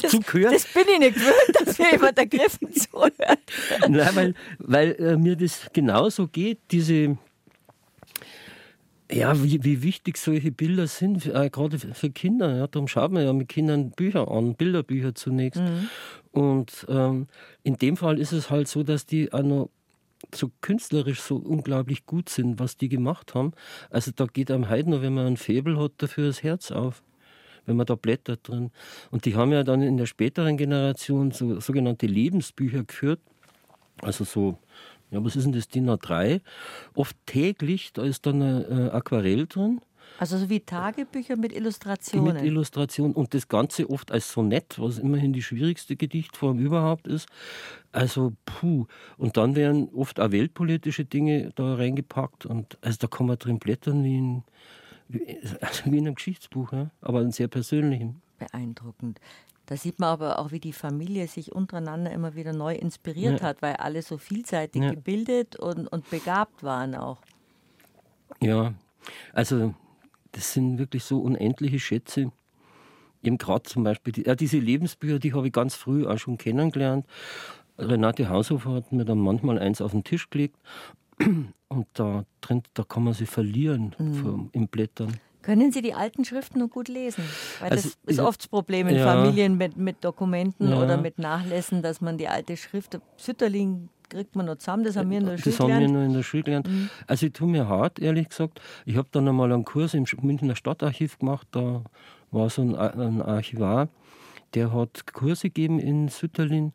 Das, 0.00 0.10
zugehört. 0.10 0.54
das 0.54 0.64
bin 0.66 0.84
ich 0.92 0.98
nicht 0.98 1.14
gewöhnt, 1.14 1.66
dass 1.66 1.78
mir 1.78 1.92
jemand 1.92 2.18
ergriffen 2.18 2.72
zuhört. 2.74 3.38
Nein, 3.88 4.10
weil, 4.14 4.34
weil 4.58 4.92
äh, 4.98 5.16
mir 5.16 5.36
das 5.36 5.68
genauso 5.72 6.28
geht, 6.28 6.58
diese, 6.70 7.16
ja, 9.10 9.42
wie, 9.42 9.62
wie 9.62 9.82
wichtig 9.82 10.16
solche 10.16 10.50
Bilder 10.50 10.86
sind, 10.86 11.26
äh, 11.26 11.50
gerade 11.50 11.78
für 11.78 12.10
Kinder. 12.10 12.56
Ja, 12.56 12.66
darum 12.66 12.88
schaut 12.88 13.12
man 13.12 13.24
ja 13.24 13.32
mit 13.32 13.48
Kindern 13.48 13.90
Bücher 13.90 14.30
an, 14.30 14.54
Bilderbücher 14.54 15.14
zunächst. 15.14 15.60
Mhm. 15.60 15.88
Und 16.32 16.86
ähm, 16.88 17.26
in 17.62 17.76
dem 17.76 17.96
Fall 17.96 18.18
ist 18.18 18.32
es 18.32 18.50
halt 18.50 18.68
so, 18.68 18.82
dass 18.82 19.06
die 19.06 19.32
auch 19.32 19.42
noch 19.42 19.70
so 20.34 20.50
künstlerisch 20.60 21.20
so 21.20 21.36
unglaublich 21.36 22.06
gut 22.06 22.28
sind, 22.28 22.58
was 22.58 22.76
die 22.76 22.88
gemacht 22.88 23.34
haben. 23.34 23.52
Also 23.90 24.10
da 24.14 24.26
geht 24.26 24.50
einem 24.50 24.68
heute 24.68 24.90
noch, 24.90 25.02
wenn 25.02 25.14
man 25.14 25.26
ein 25.26 25.36
Faible 25.36 25.78
hat, 25.78 25.92
dafür 25.98 26.26
das 26.26 26.42
Herz 26.42 26.70
auf 26.70 27.02
wenn 27.66 27.76
man 27.76 27.86
da 27.86 27.94
blättert 27.94 28.48
drin. 28.48 28.70
Und 29.10 29.24
die 29.24 29.36
haben 29.36 29.52
ja 29.52 29.62
dann 29.62 29.82
in 29.82 29.96
der 29.96 30.06
späteren 30.06 30.56
Generation 30.56 31.30
so 31.30 31.60
sogenannte 31.60 32.06
Lebensbücher 32.06 32.84
geführt. 32.84 33.20
Also 34.00 34.24
so, 34.24 34.58
ja, 35.10 35.24
was 35.24 35.36
ist 35.36 35.44
denn 35.44 35.52
das, 35.52 35.68
DIN 35.68 35.88
A3? 35.88 36.40
Oft 36.94 37.16
täglich, 37.26 37.92
da 37.92 38.02
ist 38.02 38.26
dann 38.26 38.42
ein 38.42 38.90
Aquarell 38.90 39.46
drin. 39.46 39.80
Also 40.18 40.38
so 40.38 40.48
wie 40.48 40.60
Tagebücher 40.60 41.36
mit 41.36 41.52
Illustrationen. 41.52 42.34
Mit 42.34 42.44
Illustrationen 42.44 43.14
und 43.14 43.34
das 43.34 43.48
Ganze 43.48 43.88
oft 43.90 44.12
als 44.12 44.32
Sonett, 44.32 44.78
was 44.78 44.98
immerhin 44.98 45.32
die 45.32 45.42
schwierigste 45.42 45.96
Gedichtform 45.96 46.58
überhaupt 46.58 47.06
ist. 47.06 47.28
Also 47.92 48.32
puh. 48.44 48.86
Und 49.16 49.36
dann 49.36 49.56
werden 49.56 49.88
oft 49.94 50.20
auch 50.20 50.30
weltpolitische 50.30 51.04
Dinge 51.04 51.52
da 51.54 51.74
reingepackt 51.74 52.46
und 52.46 52.78
also 52.80 52.98
da 53.00 53.06
kann 53.06 53.26
man 53.26 53.38
drin 53.38 53.58
blättern 53.58 54.04
wie 54.04 54.18
in, 54.18 54.44
also 55.60 55.84
wie 55.86 55.98
in 55.98 56.06
einem 56.06 56.14
Geschichtsbuch, 56.14 56.72
ja? 56.72 56.90
aber 57.00 57.20
einen 57.20 57.32
sehr 57.32 57.48
persönlichen. 57.48 58.22
Beeindruckend. 58.38 59.20
Da 59.66 59.76
sieht 59.76 60.00
man 60.00 60.10
aber 60.10 60.38
auch, 60.38 60.50
wie 60.50 60.60
die 60.60 60.72
Familie 60.72 61.28
sich 61.28 61.52
untereinander 61.52 62.10
immer 62.10 62.34
wieder 62.34 62.52
neu 62.52 62.74
inspiriert 62.74 63.40
ja. 63.40 63.46
hat, 63.46 63.62
weil 63.62 63.76
alle 63.76 64.02
so 64.02 64.18
vielseitig 64.18 64.82
ja. 64.82 64.90
gebildet 64.90 65.56
und, 65.56 65.86
und 65.86 66.10
begabt 66.10 66.62
waren 66.62 66.94
auch. 66.94 67.18
Ja, 68.40 68.74
also 69.32 69.74
das 70.32 70.52
sind 70.52 70.78
wirklich 70.78 71.04
so 71.04 71.20
unendliche 71.20 71.78
Schätze. 71.78 72.32
Eben 73.22 73.38
gerade 73.38 73.62
zum 73.62 73.84
Beispiel, 73.84 74.12
die, 74.12 74.22
ja, 74.22 74.34
diese 74.34 74.58
Lebensbücher, 74.58 75.18
die 75.18 75.32
habe 75.32 75.46
ich 75.46 75.52
ganz 75.52 75.74
früh 75.74 76.06
auch 76.06 76.18
schon 76.18 76.38
kennengelernt. 76.38 77.06
Renate 77.78 78.28
Haushofer 78.28 78.72
hat 78.72 78.92
mir 78.92 79.04
dann 79.04 79.18
manchmal 79.18 79.58
eins 79.58 79.80
auf 79.80 79.92
den 79.92 80.04
Tisch 80.04 80.28
gelegt 80.28 80.56
und 81.68 81.86
da 81.94 82.24
drin, 82.40 82.62
da 82.74 82.82
kann 82.84 83.04
man 83.04 83.14
sie 83.14 83.26
verlieren 83.26 83.94
mhm. 83.98 84.50
im 84.52 84.68
Blättern. 84.68 85.16
Können 85.42 85.72
Sie 85.72 85.82
die 85.82 85.92
alten 85.92 86.24
Schriften 86.24 86.60
noch 86.60 86.70
gut 86.70 86.86
lesen? 86.86 87.24
Weil 87.58 87.72
also, 87.72 87.90
das 88.04 88.14
ist 88.14 88.20
oft 88.20 88.42
das 88.42 88.48
Problem 88.48 88.86
in 88.86 88.96
ja, 88.96 89.04
Familien 89.04 89.56
mit, 89.56 89.76
mit 89.76 90.04
Dokumenten 90.04 90.70
ja. 90.70 90.80
oder 90.80 90.96
mit 90.96 91.18
Nachlässen, 91.18 91.82
dass 91.82 92.00
man 92.00 92.16
die 92.16 92.28
alte 92.28 92.56
Schrift, 92.56 93.00
Sütterling 93.16 93.88
kriegt 94.12 94.36
man 94.36 94.46
noch 94.46 94.56
zusammen, 94.56 94.84
das 94.84 94.96
haben 94.96 95.10
wir 95.10 95.18
in 95.18 95.26
der 95.26 95.38
Schule 95.38 95.54
gelernt. 95.56 95.70
Das 95.70 95.76
haben 95.76 95.80
wir 95.80 96.00
noch 96.00 96.06
in 96.06 96.12
der 96.12 96.22
Schule 96.22 96.42
gelernt. 96.42 96.68
Mhm. 96.68 96.90
Also 97.06 97.26
ich 97.26 97.32
tue 97.32 97.48
mir 97.48 97.68
hart, 97.68 97.98
ehrlich 97.98 98.28
gesagt. 98.28 98.60
Ich 98.84 98.96
habe 98.96 99.08
dann 99.10 99.26
einmal 99.26 99.52
einen 99.52 99.64
Kurs 99.64 99.94
im 99.94 100.04
Münchner 100.20 100.54
Stadtarchiv 100.54 101.18
gemacht, 101.18 101.48
da 101.50 101.82
war 102.30 102.50
so 102.50 102.62
ein, 102.62 102.76
ein 102.76 103.22
Archivar, 103.22 103.88
der 104.54 104.72
hat 104.72 105.12
Kurse 105.12 105.48
gegeben 105.48 105.78
in 105.78 106.08
Sütterlin 106.08 106.72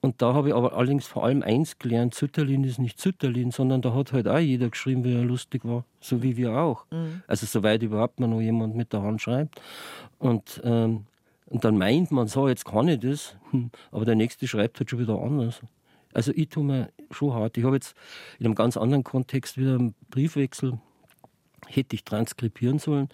Und 0.00 0.20
da 0.20 0.34
habe 0.34 0.48
ich 0.48 0.54
aber 0.54 0.76
allerdings 0.76 1.06
vor 1.06 1.24
allem 1.24 1.42
eins 1.42 1.78
gelernt: 1.78 2.14
Zütterlin 2.14 2.64
ist 2.64 2.78
nicht 2.78 3.00
Zütterlin, 3.00 3.50
sondern 3.50 3.80
da 3.80 3.94
hat 3.94 4.12
halt 4.12 4.28
auch 4.28 4.38
jeder 4.38 4.68
geschrieben, 4.68 5.04
wie 5.04 5.14
er 5.14 5.24
lustig 5.24 5.64
war, 5.64 5.84
so 6.00 6.22
wie 6.22 6.36
wir 6.36 6.56
auch. 6.56 6.84
Mhm. 6.90 7.22
Also, 7.26 7.46
soweit 7.46 7.82
überhaupt 7.82 8.20
mal 8.20 8.26
noch 8.26 8.40
jemand 8.40 8.76
mit 8.76 8.92
der 8.92 9.02
Hand 9.02 9.22
schreibt. 9.22 9.60
Und, 10.18 10.60
ähm, 10.64 11.06
und 11.46 11.64
dann 11.64 11.78
meint 11.78 12.10
man 12.10 12.28
so, 12.28 12.48
jetzt 12.48 12.66
kann 12.66 12.88
ich 12.88 13.00
das, 13.00 13.36
aber 13.92 14.04
der 14.04 14.16
nächste 14.16 14.46
schreibt 14.46 14.78
halt 14.78 14.90
schon 14.90 14.98
wieder 14.98 15.18
anders. 15.18 15.62
Also, 16.14 16.32
ich 16.34 16.48
tue 16.48 16.64
mir 16.64 16.90
schon 17.10 17.34
hart. 17.34 17.58
Ich 17.58 17.64
habe 17.64 17.76
jetzt 17.76 17.94
in 18.38 18.46
einem 18.46 18.54
ganz 18.54 18.76
anderen 18.76 19.04
Kontext 19.04 19.58
wieder 19.58 19.74
einen 19.74 19.94
Briefwechsel 20.10 20.78
hätte 21.66 21.96
ich 21.96 22.04
transkribieren 22.04 22.78
sollen. 22.78 23.08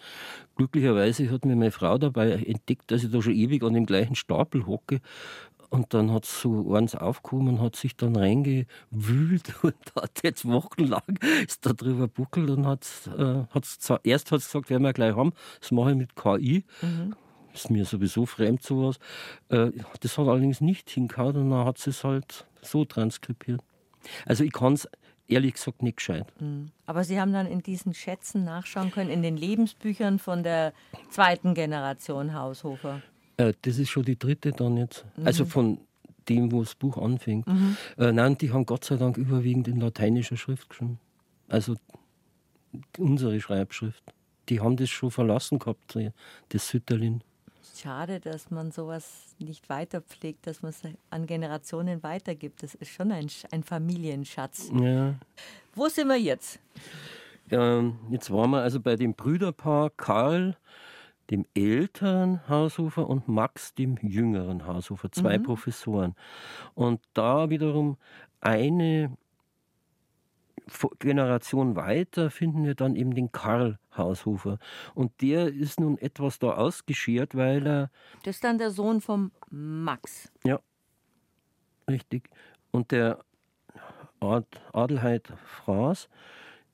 Glücklicherweise 0.55 1.29
hat 1.31 1.45
mir 1.45 1.55
meine 1.55 1.71
Frau 1.71 1.97
dabei 1.97 2.31
entdeckt, 2.31 2.91
dass 2.91 3.03
ich 3.03 3.11
da 3.11 3.21
schon 3.21 3.33
ewig 3.33 3.63
an 3.63 3.73
dem 3.73 3.85
gleichen 3.85 4.15
Stapel 4.15 4.65
hocke. 4.65 5.01
Und 5.69 5.93
dann 5.93 6.11
hat 6.11 6.25
es 6.25 6.41
so 6.41 6.73
eins 6.75 6.95
aufgekommen, 6.95 7.61
hat 7.61 7.77
sich 7.77 7.95
dann 7.95 8.17
reingewühlt 8.17 9.53
und 9.63 9.75
hat 9.95 10.19
jetzt 10.21 10.45
wochenlang 10.45 11.17
ist 11.45 11.65
da 11.65 11.71
drüber 11.71 12.09
buckelt 12.09 12.49
und 12.49 12.67
hat 12.67 12.85
äh, 13.17 13.45
hat's, 13.51 13.79
erst 14.03 14.31
hat 14.31 14.39
es 14.39 14.47
gesagt, 14.47 14.69
werden 14.69 14.83
wir 14.83 14.91
gleich 14.91 15.15
haben, 15.15 15.31
das 15.61 15.71
mache 15.71 15.91
ich 15.91 15.97
mit 15.97 16.15
KI. 16.15 16.65
Mhm. 16.81 17.15
Ist 17.53 17.69
mir 17.69 17.85
sowieso 17.85 18.25
fremd 18.25 18.63
sowas. 18.63 18.99
Äh, 19.47 19.71
das 20.01 20.17
hat 20.17 20.27
allerdings 20.27 20.59
nicht 20.59 20.89
hingehauen 20.89 21.37
und 21.37 21.49
dann 21.51 21.65
hat 21.65 21.77
sie 21.77 21.91
es 21.91 22.03
halt 22.03 22.45
so 22.61 22.85
transkribiert. 22.85 23.61
Also 24.25 24.43
ich 24.43 24.51
kann 24.51 24.73
es 24.73 24.87
ehrlich 25.27 25.53
gesagt 25.53 25.81
nicht 25.81 25.97
gescheit. 25.97 26.25
Mhm. 26.39 26.71
Aber 26.85 27.03
Sie 27.03 27.19
haben 27.19 27.33
dann 27.33 27.47
in 27.47 27.61
diesen 27.61 27.93
Schätzen 27.93 28.43
nachschauen 28.43 28.91
können, 28.91 29.09
in 29.09 29.21
den 29.21 29.37
Lebensbüchern 29.37 30.19
von 30.19 30.43
der 30.43 30.73
zweiten 31.09 31.53
Generation 31.53 32.33
Haushofer. 32.33 33.01
Äh, 33.37 33.53
das 33.61 33.77
ist 33.77 33.89
schon 33.89 34.03
die 34.03 34.19
dritte 34.19 34.51
dann 34.51 34.77
jetzt. 34.77 35.05
Mhm. 35.17 35.27
Also 35.27 35.45
von 35.45 35.79
dem, 36.29 36.51
wo 36.51 36.61
das 36.61 36.75
Buch 36.75 36.97
anfängt. 36.97 37.47
Mhm. 37.47 37.77
Äh, 37.97 38.11
nein, 38.11 38.37
die 38.37 38.51
haben 38.51 38.65
Gott 38.65 38.85
sei 38.85 38.97
Dank 38.97 39.17
überwiegend 39.17 39.67
in 39.67 39.79
lateinischer 39.79 40.37
Schrift 40.37 40.69
geschrieben. 40.69 40.99
Also 41.47 41.75
unsere 42.97 43.39
Schreibschrift. 43.39 44.03
Die 44.49 44.59
haben 44.59 44.77
das 44.77 44.89
schon 44.89 45.11
verlassen 45.11 45.59
gehabt, 45.59 45.97
das 46.49 46.67
Sütterlin 46.67 47.23
schade, 47.81 48.19
dass 48.19 48.51
man 48.51 48.71
sowas 48.71 49.35
nicht 49.39 49.69
weiterpflegt, 49.69 50.47
dass 50.47 50.61
man 50.61 50.69
es 50.69 50.81
an 51.09 51.25
Generationen 51.25 52.03
weitergibt. 52.03 52.63
Das 52.63 52.75
ist 52.75 52.91
schon 52.91 53.11
ein, 53.11 53.27
ein 53.51 53.63
Familienschatz. 53.63 54.71
Ja. 54.73 55.15
Wo 55.73 55.87
sind 55.87 56.07
wir 56.07 56.19
jetzt? 56.19 56.59
Ähm, 57.49 57.99
jetzt 58.09 58.31
waren 58.31 58.51
wir 58.51 58.61
also 58.61 58.79
bei 58.79 58.95
dem 58.95 59.13
Brüderpaar 59.13 59.89
Karl, 59.89 60.57
dem 61.29 61.45
älteren 61.55 62.47
Haushofer 62.47 63.07
und 63.09 63.27
Max, 63.27 63.73
dem 63.73 63.97
jüngeren 64.01 64.65
Haushofer, 64.65 65.11
zwei 65.11 65.37
mhm. 65.37 65.43
Professoren. 65.43 66.15
Und 66.73 67.01
da 67.13 67.49
wiederum 67.49 67.97
eine 68.39 69.15
Generation 70.99 71.75
weiter 71.75 72.29
finden 72.29 72.65
wir 72.65 72.75
dann 72.75 72.95
eben 72.95 73.13
den 73.13 73.31
Karl 73.31 73.79
Haushofer. 73.97 74.57
Und 74.93 75.21
der 75.21 75.47
ist 75.47 75.79
nun 75.79 75.97
etwas 75.97 76.39
da 76.39 76.53
ausgeschert, 76.53 77.35
weil 77.35 77.65
er. 77.67 77.91
Das 78.23 78.35
ist 78.35 78.43
dann 78.43 78.57
der 78.57 78.71
Sohn 78.71 79.01
vom 79.01 79.31
Max. 79.49 80.31
Ja, 80.43 80.59
richtig. 81.89 82.29
Und 82.71 82.91
der 82.91 83.19
Adelheid 84.19 85.27
Fraß 85.45 86.07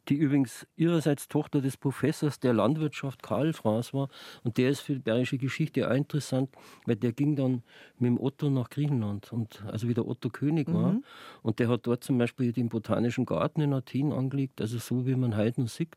die 0.09 0.15
übrigens 0.15 0.65
ihrerseits 0.75 1.27
Tochter 1.27 1.61
des 1.61 1.77
Professors 1.77 2.39
der 2.39 2.53
Landwirtschaft 2.53 3.21
Karl 3.23 3.53
Fraß 3.53 3.93
war. 3.93 4.09
Und 4.43 4.57
der 4.57 4.69
ist 4.69 4.81
für 4.81 4.93
die 4.93 4.99
bayerische 4.99 5.37
Geschichte 5.37 5.89
auch 5.89 5.95
interessant, 5.95 6.49
weil 6.85 6.95
der 6.95 7.11
ging 7.11 7.35
dann 7.35 7.63
mit 7.99 8.09
dem 8.09 8.19
Otto 8.19 8.49
nach 8.49 8.69
Griechenland, 8.69 9.31
und, 9.31 9.63
also 9.65 9.87
wie 9.87 9.93
der 9.93 10.07
Otto 10.07 10.29
König 10.29 10.71
war. 10.73 10.93
Mhm. 10.93 11.03
Und 11.41 11.59
der 11.59 11.69
hat 11.69 11.85
dort 11.87 12.03
zum 12.03 12.17
Beispiel 12.17 12.51
den 12.51 12.69
Botanischen 12.69 13.25
Garten 13.25 13.61
in 13.61 13.73
Athen 13.73 14.11
angelegt, 14.11 14.61
also 14.61 14.77
so 14.77 15.05
wie 15.05 15.15
man 15.15 15.35
heute 15.35 15.61
noch 15.61 15.69
sieht. 15.69 15.95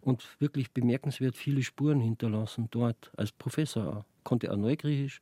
Und 0.00 0.40
wirklich 0.40 0.72
bemerkenswert 0.72 1.36
viele 1.36 1.62
Spuren 1.62 2.00
hinterlassen 2.00 2.68
dort, 2.70 3.10
als 3.16 3.32
Professor 3.32 3.98
auch. 3.98 4.04
Konnte 4.24 4.52
auch 4.52 4.56
Neugriechisch. 4.56 5.20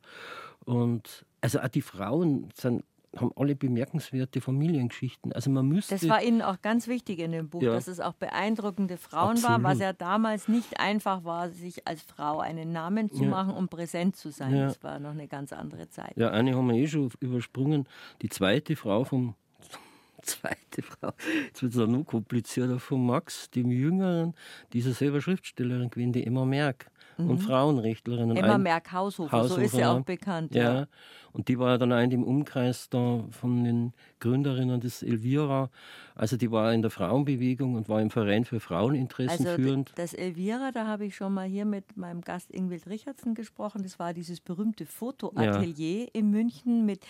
Und 0.65 1.25
also 1.41 1.59
auch 1.59 1.67
die 1.67 1.81
Frauen 1.81 2.49
sind 2.55 2.83
haben 3.17 3.31
alle 3.35 3.55
bemerkenswerte 3.55 4.41
Familiengeschichten. 4.41 5.31
Also 5.33 5.49
man 5.49 5.67
müsste. 5.67 5.95
Das 5.95 6.07
war 6.07 6.21
Ihnen 6.21 6.41
auch 6.41 6.61
ganz 6.61 6.87
wichtig 6.87 7.19
in 7.19 7.31
dem 7.31 7.49
Buch, 7.49 7.61
ja. 7.61 7.73
dass 7.73 7.87
es 7.87 7.99
auch 7.99 8.13
beeindruckende 8.13 8.97
Frauen 8.97 9.31
Absolut. 9.31 9.49
waren, 9.49 9.63
was 9.63 9.79
ja 9.79 9.93
damals 9.93 10.47
nicht 10.47 10.79
einfach 10.79 11.23
war, 11.23 11.49
sich 11.49 11.87
als 11.87 12.01
Frau 12.01 12.39
einen 12.39 12.71
Namen 12.71 13.09
zu 13.09 13.23
ja. 13.23 13.29
machen 13.29 13.53
und 13.53 13.69
präsent 13.69 14.15
zu 14.15 14.31
sein. 14.31 14.55
Ja. 14.55 14.67
Das 14.67 14.83
war 14.83 14.99
noch 14.99 15.11
eine 15.11 15.27
ganz 15.27 15.53
andere 15.53 15.89
Zeit. 15.89 16.13
Ja, 16.17 16.31
eine 16.31 16.55
haben 16.55 16.67
wir 16.67 16.75
eh 16.75 16.87
schon 16.87 17.09
übersprungen. 17.19 17.87
Die 18.21 18.29
zweite 18.29 18.75
Frau 18.75 19.03
vom 19.03 19.35
zweite 20.21 20.81
Frau, 20.81 21.11
jetzt 21.45 21.61
wird 21.61 21.73
es 21.73 21.79
auch 21.79 21.87
noch 21.87 22.03
komplizierter, 22.03 22.79
von 22.79 23.05
Max, 23.05 23.49
dem 23.51 23.71
Jüngeren, 23.71 24.33
dieser 24.73 24.91
selber 24.91 25.21
Schriftstellerin 25.21 25.89
gewesen, 25.89 26.13
die 26.13 26.25
Emma 26.25 26.45
Merck 26.45 26.91
mhm. 27.17 27.29
und 27.29 27.39
Frauenrechtlerin. 27.39 28.35
Emma 28.35 28.57
Merck 28.57 28.91
Haushofer, 28.91 29.31
Haushofer, 29.31 29.55
so 29.55 29.61
ist 29.61 29.75
sie 29.75 29.85
auch 29.85 30.01
bekannt. 30.01 30.55
Ja. 30.55 30.73
ja. 30.73 30.87
Und 31.35 31.49
die 31.49 31.59
war 31.59 31.77
dann 31.77 31.91
auch 31.91 31.99
in 31.99 32.09
dem 32.09 32.23
Umkreis 32.23 32.89
da 32.89 33.25
von 33.29 33.65
den 33.65 33.93
Gründerinnen 34.21 34.79
des 34.79 35.03
Elvira. 35.03 35.69
Also 36.15 36.37
die 36.37 36.49
war 36.49 36.73
in 36.73 36.81
der 36.81 36.91
Frauenbewegung 36.91 37.75
und 37.75 37.89
war 37.89 38.01
im 38.01 38.09
Verein 38.09 38.45
für 38.45 38.61
Fraueninteressen 38.61 39.45
also 39.45 39.61
führend. 39.61 39.91
Das 39.95 40.13
Elvira, 40.13 40.71
da 40.71 40.87
habe 40.87 41.05
ich 41.05 41.15
schon 41.17 41.33
mal 41.33 41.45
hier 41.45 41.65
mit 41.65 41.97
meinem 41.97 42.21
Gast 42.21 42.51
Ingwild 42.51 42.87
Richardson 42.87 43.35
gesprochen. 43.35 43.83
Das 43.83 43.99
war 43.99 44.13
dieses 44.13 44.39
berühmte 44.39 44.85
Fotoatelier 44.85 46.03
ja. 46.03 46.09
in 46.13 46.31
München 46.31 46.85
mit 46.85 47.05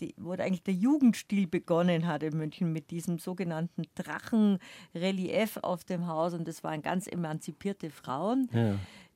die, 0.00 0.14
wo 0.18 0.32
eigentlich 0.32 0.62
der 0.62 0.74
Jugendstil 0.74 1.46
begonnen 1.46 2.06
hat 2.06 2.22
in 2.22 2.36
München 2.36 2.72
mit 2.72 2.90
diesem 2.90 3.18
sogenannten 3.18 3.84
Drachenrelief 3.94 5.58
auf 5.62 5.84
dem 5.84 6.06
Haus. 6.06 6.34
Und 6.34 6.48
das 6.48 6.64
waren 6.64 6.82
ganz 6.82 7.06
emanzipierte 7.06 7.90
Frauen. 7.90 8.48
Ja 8.52 8.74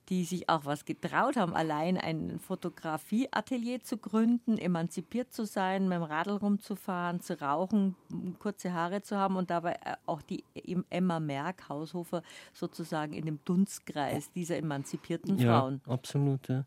die 0.09 0.25
sich 0.25 0.49
auch 0.49 0.65
was 0.65 0.85
getraut 0.85 1.37
haben, 1.37 1.55
allein 1.55 1.99
ein 1.99 2.39
Fotografieatelier 2.39 3.83
zu 3.83 3.99
gründen, 3.99 4.57
emanzipiert 4.57 5.33
zu 5.33 5.45
sein, 5.45 5.89
mit 5.89 5.97
dem 5.97 6.03
Radl 6.03 6.37
rumzufahren, 6.37 7.21
zu 7.21 7.41
rauchen, 7.41 7.95
kurze 8.39 8.73
Haare 8.73 9.03
zu 9.03 9.17
haben 9.17 9.37
und 9.37 9.51
dabei 9.51 9.73
äh, 9.85 9.97
auch 10.07 10.23
die 10.23 10.45
Emma 10.91 11.21
Merck, 11.21 11.69
Haushofer, 11.69 12.23
sozusagen 12.53 13.13
in 13.13 13.27
dem 13.27 13.39
Dunstkreis 13.45 14.33
dieser 14.33 14.57
emanzipierten 14.57 15.39
Frauen. 15.39 15.81
Ja, 15.87 15.93
absolut, 15.93 16.49
ja. 16.49 16.65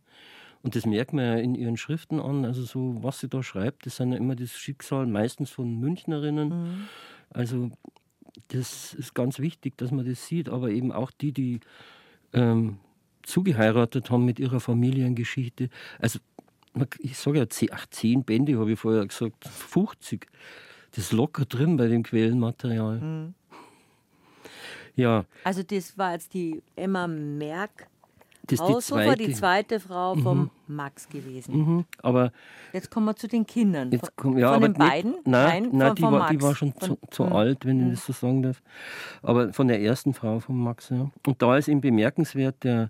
Und 0.63 0.75
das 0.75 0.85
merkt 0.85 1.13
man 1.13 1.25
ja 1.25 1.35
in 1.35 1.55
ihren 1.55 1.77
Schriften 1.77 2.19
an, 2.19 2.45
also 2.45 2.61
so, 2.63 2.95
was 3.01 3.19
sie 3.19 3.27
da 3.27 3.41
schreibt, 3.41 3.87
das 3.87 3.95
sind 3.95 4.11
ja 4.11 4.17
immer 4.17 4.35
das 4.35 4.51
Schicksal 4.51 5.07
meistens 5.07 5.49
von 5.49 5.79
Münchnerinnen. 5.79 6.49
Mhm. 6.49 6.87
Also 7.31 7.71
das 8.49 8.93
ist 8.93 9.15
ganz 9.15 9.39
wichtig, 9.39 9.77
dass 9.77 9.89
man 9.91 10.05
das 10.05 10.27
sieht, 10.27 10.49
aber 10.49 10.69
eben 10.69 10.91
auch 10.91 11.09
die, 11.09 11.31
die 11.31 11.59
ähm, 12.33 12.79
zugeheiratet 13.31 14.11
haben 14.11 14.25
mit 14.25 14.39
ihrer 14.39 14.59
Familiengeschichte. 14.59 15.69
Also 15.99 16.19
ich 16.99 17.17
sage 17.17 17.39
ja, 17.39 17.45
ach, 17.71 17.85
zehn 17.87 18.23
Bände 18.23 18.57
habe 18.59 18.71
ich 18.71 18.79
vorher 18.79 19.05
gesagt, 19.05 19.47
50. 19.47 20.27
Das 20.91 21.05
ist 21.05 21.11
locker 21.11 21.45
drin 21.45 21.77
bei 21.77 21.87
dem 21.87 22.03
Quellenmaterial. 22.03 22.99
Mhm. 22.99 23.33
Ja. 24.95 25.25
Also 25.43 25.63
das 25.63 25.97
war 25.97 26.13
jetzt 26.13 26.33
die 26.33 26.61
Emma 26.75 27.07
Merck. 27.07 27.87
Das 28.59 28.69
ist 28.69 28.89
die 28.89 28.93
zweite. 28.93 29.23
die 29.23 29.33
zweite 29.33 29.79
Frau 29.79 30.15
vom 30.15 30.39
mhm. 30.39 30.75
Max 30.75 31.09
gewesen. 31.09 31.55
Mhm. 31.57 31.85
Aber 32.01 32.31
jetzt 32.73 32.91
kommen 32.91 33.05
wir 33.05 33.15
zu 33.15 33.27
den 33.27 33.45
Kindern. 33.45 33.91
Jetzt 33.91 34.15
komm, 34.15 34.37
ja, 34.37 34.53
von 34.53 34.61
den 34.61 34.73
beiden? 34.73 35.11
Nicht, 35.11 35.27
nein, 35.27 35.63
nein, 35.63 35.69
nein 35.73 35.95
die, 35.95 36.03
war, 36.03 36.29
die, 36.29 36.41
war, 36.41 36.55
schon 36.55 36.73
von, 36.73 36.81
zu, 36.81 36.97
zu 37.09 37.23
mhm. 37.23 37.33
alt, 37.33 37.65
wenn 37.65 37.87
ich 37.87 37.95
das 37.95 38.05
so 38.05 38.13
sagen 38.13 38.43
darf. 38.43 38.61
Aber 39.21 39.53
von 39.53 39.67
der 39.67 39.81
ersten 39.81 40.13
Frau 40.13 40.39
von 40.39 40.57
Max. 40.57 40.89
Ja. 40.89 41.09
Und 41.25 41.41
da 41.41 41.57
ist 41.57 41.67
ihm 41.67 41.81
bemerkenswert 41.81 42.63
der 42.63 42.89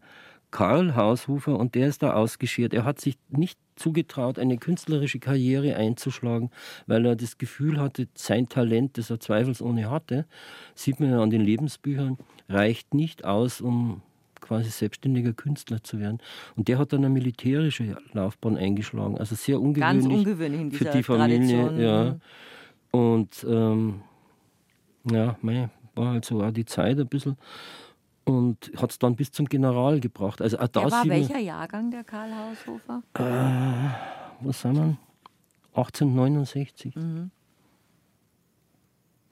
Karl 0.51 0.95
Haushofer 0.95 1.57
und 1.57 1.75
der 1.75 1.87
ist 1.87 2.03
da 2.03 2.13
ausgeschert. 2.13 2.73
Er 2.73 2.83
hat 2.83 2.99
sich 2.99 3.17
nicht 3.29 3.57
zugetraut, 3.77 4.37
eine 4.37 4.57
künstlerische 4.57 5.19
Karriere 5.19 5.75
einzuschlagen, 5.75 6.51
weil 6.87 7.05
er 7.05 7.15
das 7.15 7.37
Gefühl 7.37 7.79
hatte, 7.79 8.07
sein 8.13 8.49
Talent, 8.49 8.97
das 8.97 9.09
er 9.09 9.19
zweifelsohne 9.19 9.89
hatte, 9.89 10.25
sieht 10.75 10.99
man 10.99 11.11
ja 11.11 11.21
an 11.21 11.29
den 11.29 11.41
Lebensbüchern, 11.41 12.17
reicht 12.49 12.93
nicht 12.93 13.25
aus, 13.25 13.61
um 13.61 14.01
quasi 14.41 14.69
selbstständiger 14.69 15.33
Künstler 15.33 15.83
zu 15.83 15.99
werden. 15.99 16.19
Und 16.55 16.67
der 16.67 16.77
hat 16.77 16.91
dann 16.91 16.99
eine 16.99 17.09
militärische 17.09 17.97
Laufbahn 18.13 18.57
eingeschlagen, 18.57 19.17
also 19.17 19.35
sehr 19.35 19.61
ungewöhnlich, 19.61 20.03
Ganz 20.03 20.13
ungewöhnlich 20.13 20.61
in 20.61 20.69
dieser 20.71 20.85
für 20.91 20.97
die 20.97 21.03
Familie. 21.03 21.65
Tradition. 21.65 21.79
Ja. 21.79 22.15
Und 22.91 23.45
ähm, 23.47 24.01
ja, 25.09 25.37
mei, 25.41 25.69
war 25.95 26.11
halt 26.11 26.25
so 26.25 26.41
auch 26.41 26.51
die 26.51 26.65
Zeit 26.65 26.99
ein 26.99 27.07
bisschen 27.07 27.37
und 28.25 28.71
hat 28.77 28.91
es 28.91 28.99
dann 28.99 29.15
bis 29.15 29.31
zum 29.31 29.47
General 29.47 29.99
gebracht. 29.99 30.41
Also 30.41 30.57
auch 30.57 30.67
da 30.67 30.81
der 30.81 30.91
war 30.91 31.07
welcher 31.07 31.39
Jahrgang, 31.39 31.91
der 31.91 32.03
Karl 32.03 32.31
Haushofer? 32.31 33.01
Äh, 33.13 34.45
was 34.45 34.61
sagen 34.61 34.75
wir? 34.75 34.97
1869. 35.73 36.95
Mhm. 36.95 37.31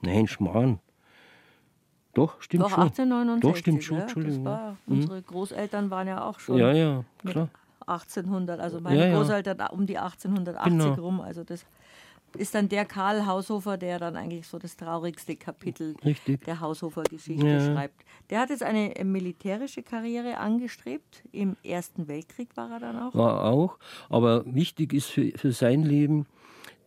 Nein, 0.02 0.26
Schmarrn. 0.26 0.80
Doch, 2.14 2.40
stimmt 2.40 2.64
Doch, 2.64 2.70
schon. 2.70 2.82
1869. 2.82 3.40
Doch, 3.50 3.56
stimmt 3.56 3.84
schon. 3.84 3.96
Ja, 3.96 4.02
Entschuldigung. 4.02 4.44
War, 4.44 4.76
mhm. 4.86 4.94
Unsere 4.94 5.22
Großeltern 5.22 5.90
waren 5.90 6.08
ja 6.08 6.24
auch 6.24 6.40
schon. 6.40 6.58
Ja, 6.58 6.72
ja, 6.72 7.04
klar. 7.24 7.48
1800, 7.86 8.60
also 8.60 8.80
meine 8.80 9.00
ja, 9.00 9.06
ja. 9.06 9.16
Großeltern 9.16 9.58
um 9.72 9.86
die 9.86 9.98
1880 9.98 10.72
genau. 10.72 10.94
rum. 10.94 11.20
Also 11.20 11.44
das 11.44 11.64
ist 12.36 12.54
dann 12.54 12.68
der 12.68 12.84
Karl 12.84 13.26
Haushofer, 13.26 13.76
der 13.76 13.98
dann 13.98 14.16
eigentlich 14.16 14.46
so 14.46 14.58
das 14.58 14.76
traurigste 14.76 15.36
Kapitel 15.36 15.96
Richtig. 16.04 16.44
der 16.44 16.60
Haushofer-Geschichte 16.60 17.46
ja. 17.46 17.60
schreibt. 17.60 18.04
Der 18.30 18.40
hat 18.40 18.50
jetzt 18.50 18.62
eine 18.62 18.92
militärische 19.04 19.82
Karriere 19.82 20.36
angestrebt. 20.38 21.24
Im 21.32 21.56
Ersten 21.64 22.06
Weltkrieg 22.06 22.56
war 22.56 22.70
er 22.70 22.80
dann 22.80 22.98
auch. 22.98 23.14
War 23.14 23.44
auch. 23.44 23.78
Aber 24.08 24.44
wichtig 24.46 24.92
ist 24.92 25.06
für, 25.06 25.32
für 25.36 25.52
sein 25.52 25.82
Leben, 25.82 26.26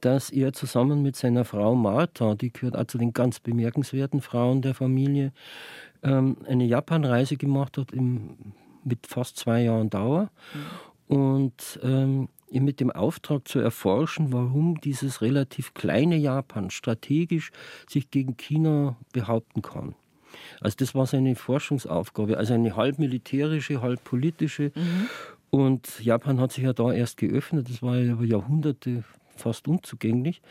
dass 0.03 0.29
er 0.29 0.51
zusammen 0.51 1.01
mit 1.01 1.15
seiner 1.15 1.45
Frau 1.45 1.75
Martha, 1.75 2.35
die 2.35 2.51
gehört 2.51 2.75
auch 2.75 2.85
zu 2.85 2.97
den 2.97 3.13
ganz 3.13 3.39
bemerkenswerten 3.39 4.21
Frauen 4.21 4.61
der 4.61 4.73
Familie, 4.73 5.31
ähm, 6.03 6.37
eine 6.45 6.65
Japanreise 6.65 7.37
gemacht 7.37 7.77
hat 7.77 7.91
im, 7.93 8.35
mit 8.83 9.07
fast 9.07 9.37
zwei 9.37 9.63
Jahren 9.63 9.89
Dauer. 9.89 10.29
Mhm. 11.09 11.15
Und 11.15 11.79
ähm, 11.83 12.29
mit 12.51 12.79
dem 12.79 12.91
Auftrag 12.91 13.47
zu 13.47 13.59
erforschen, 13.59 14.31
warum 14.31 14.79
dieses 14.79 15.21
relativ 15.21 15.73
kleine 15.73 16.17
Japan 16.17 16.69
strategisch 16.69 17.51
sich 17.89 18.11
gegen 18.11 18.37
China 18.37 18.95
behaupten 19.11 19.61
kann. 19.61 19.95
Also 20.61 20.75
das 20.79 20.93
war 20.93 21.05
seine 21.07 21.35
Forschungsaufgabe, 21.35 22.37
also 22.37 22.53
eine 22.53 22.75
halb 22.75 22.99
militärische, 22.99 23.81
halb 23.81 24.03
politische. 24.03 24.71
Mhm. 24.75 25.09
Und 25.49 25.99
Japan 26.03 26.39
hat 26.39 26.51
sich 26.51 26.63
ja 26.63 26.73
da 26.73 26.91
erst 26.91 27.17
geöffnet, 27.17 27.69
das 27.69 27.81
war 27.81 27.97
ja 27.97 28.13
über 28.13 28.25
Jahrhunderte 28.25 29.03
fast 29.35 29.67
unzugänglich, 29.67 30.41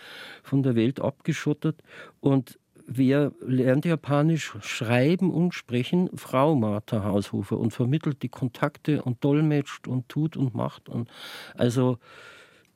von 0.42 0.62
der 0.62 0.74
Welt 0.74 1.00
abgeschottet. 1.00 1.82
Und 2.20 2.58
wer 2.86 3.32
lernt 3.40 3.84
Japanisch 3.84 4.54
schreiben 4.60 5.30
und 5.30 5.54
sprechen? 5.54 6.10
Frau 6.14 6.54
Martha 6.54 7.04
Haushofer 7.04 7.58
und 7.58 7.72
vermittelt 7.72 8.22
die 8.22 8.28
Kontakte 8.28 9.02
und 9.02 9.24
dolmetscht 9.24 9.88
und 9.88 10.08
tut 10.08 10.36
und 10.36 10.54
macht. 10.54 10.88
Und 10.88 11.08
also 11.54 11.98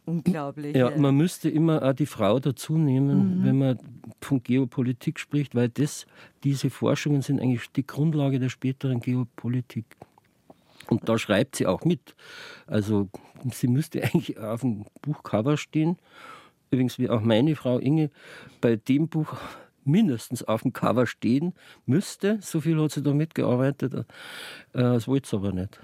Unglaublich. 0.07 0.77
Ja, 0.77 0.97
man 0.97 1.17
müsste 1.17 1.49
immer 1.49 1.83
auch 1.83 1.93
die 1.93 2.07
Frau 2.07 2.39
dazu 2.39 2.79
nehmen, 2.79 3.41
mhm. 3.41 3.45
wenn 3.45 3.59
man 3.59 3.79
von 4.21 4.41
Geopolitik 4.41 5.19
spricht, 5.19 5.57
weil 5.57 5.69
das, 5.69 6.07
diese 6.45 6.71
Forschungen 6.71 7.23
sind 7.23 7.41
eigentlich 7.41 7.73
die 7.73 7.85
Grundlage 7.85 8.39
der 8.39 8.49
späteren 8.49 9.01
Geopolitik. 9.01 9.85
Und 10.89 11.09
da 11.09 11.19
schreibt 11.19 11.57
sie 11.57 11.67
auch 11.67 11.85
mit. 11.85 12.15
Also 12.67 13.09
sie 13.53 13.69
müsste 13.69 14.03
eigentlich 14.05 14.39
auf 14.39 14.61
dem 14.61 14.87
Buchcover 15.03 15.57
stehen. 15.57 15.99
Übrigens 16.71 16.99
wie 16.99 17.09
auch 17.09 17.21
meine 17.21 17.55
Frau 17.57 17.79
Inge 17.79 18.11
bei 18.61 18.77
dem 18.77 19.09
Buch 19.09 19.37
mindestens 19.85 20.43
auf 20.43 20.63
dem 20.63 20.73
Cover 20.73 21.07
stehen 21.07 21.55
müsste. 21.87 22.39
So 22.43 22.61
viel 22.61 22.81
hat 22.83 22.91
sie 22.91 23.03
da 23.03 23.13
mitgearbeitet. 23.13 23.95
Äh, 23.95 24.05
das 24.73 25.09
wollte 25.09 25.29
sie 25.29 25.37
aber 25.37 25.53
nicht. 25.53 25.79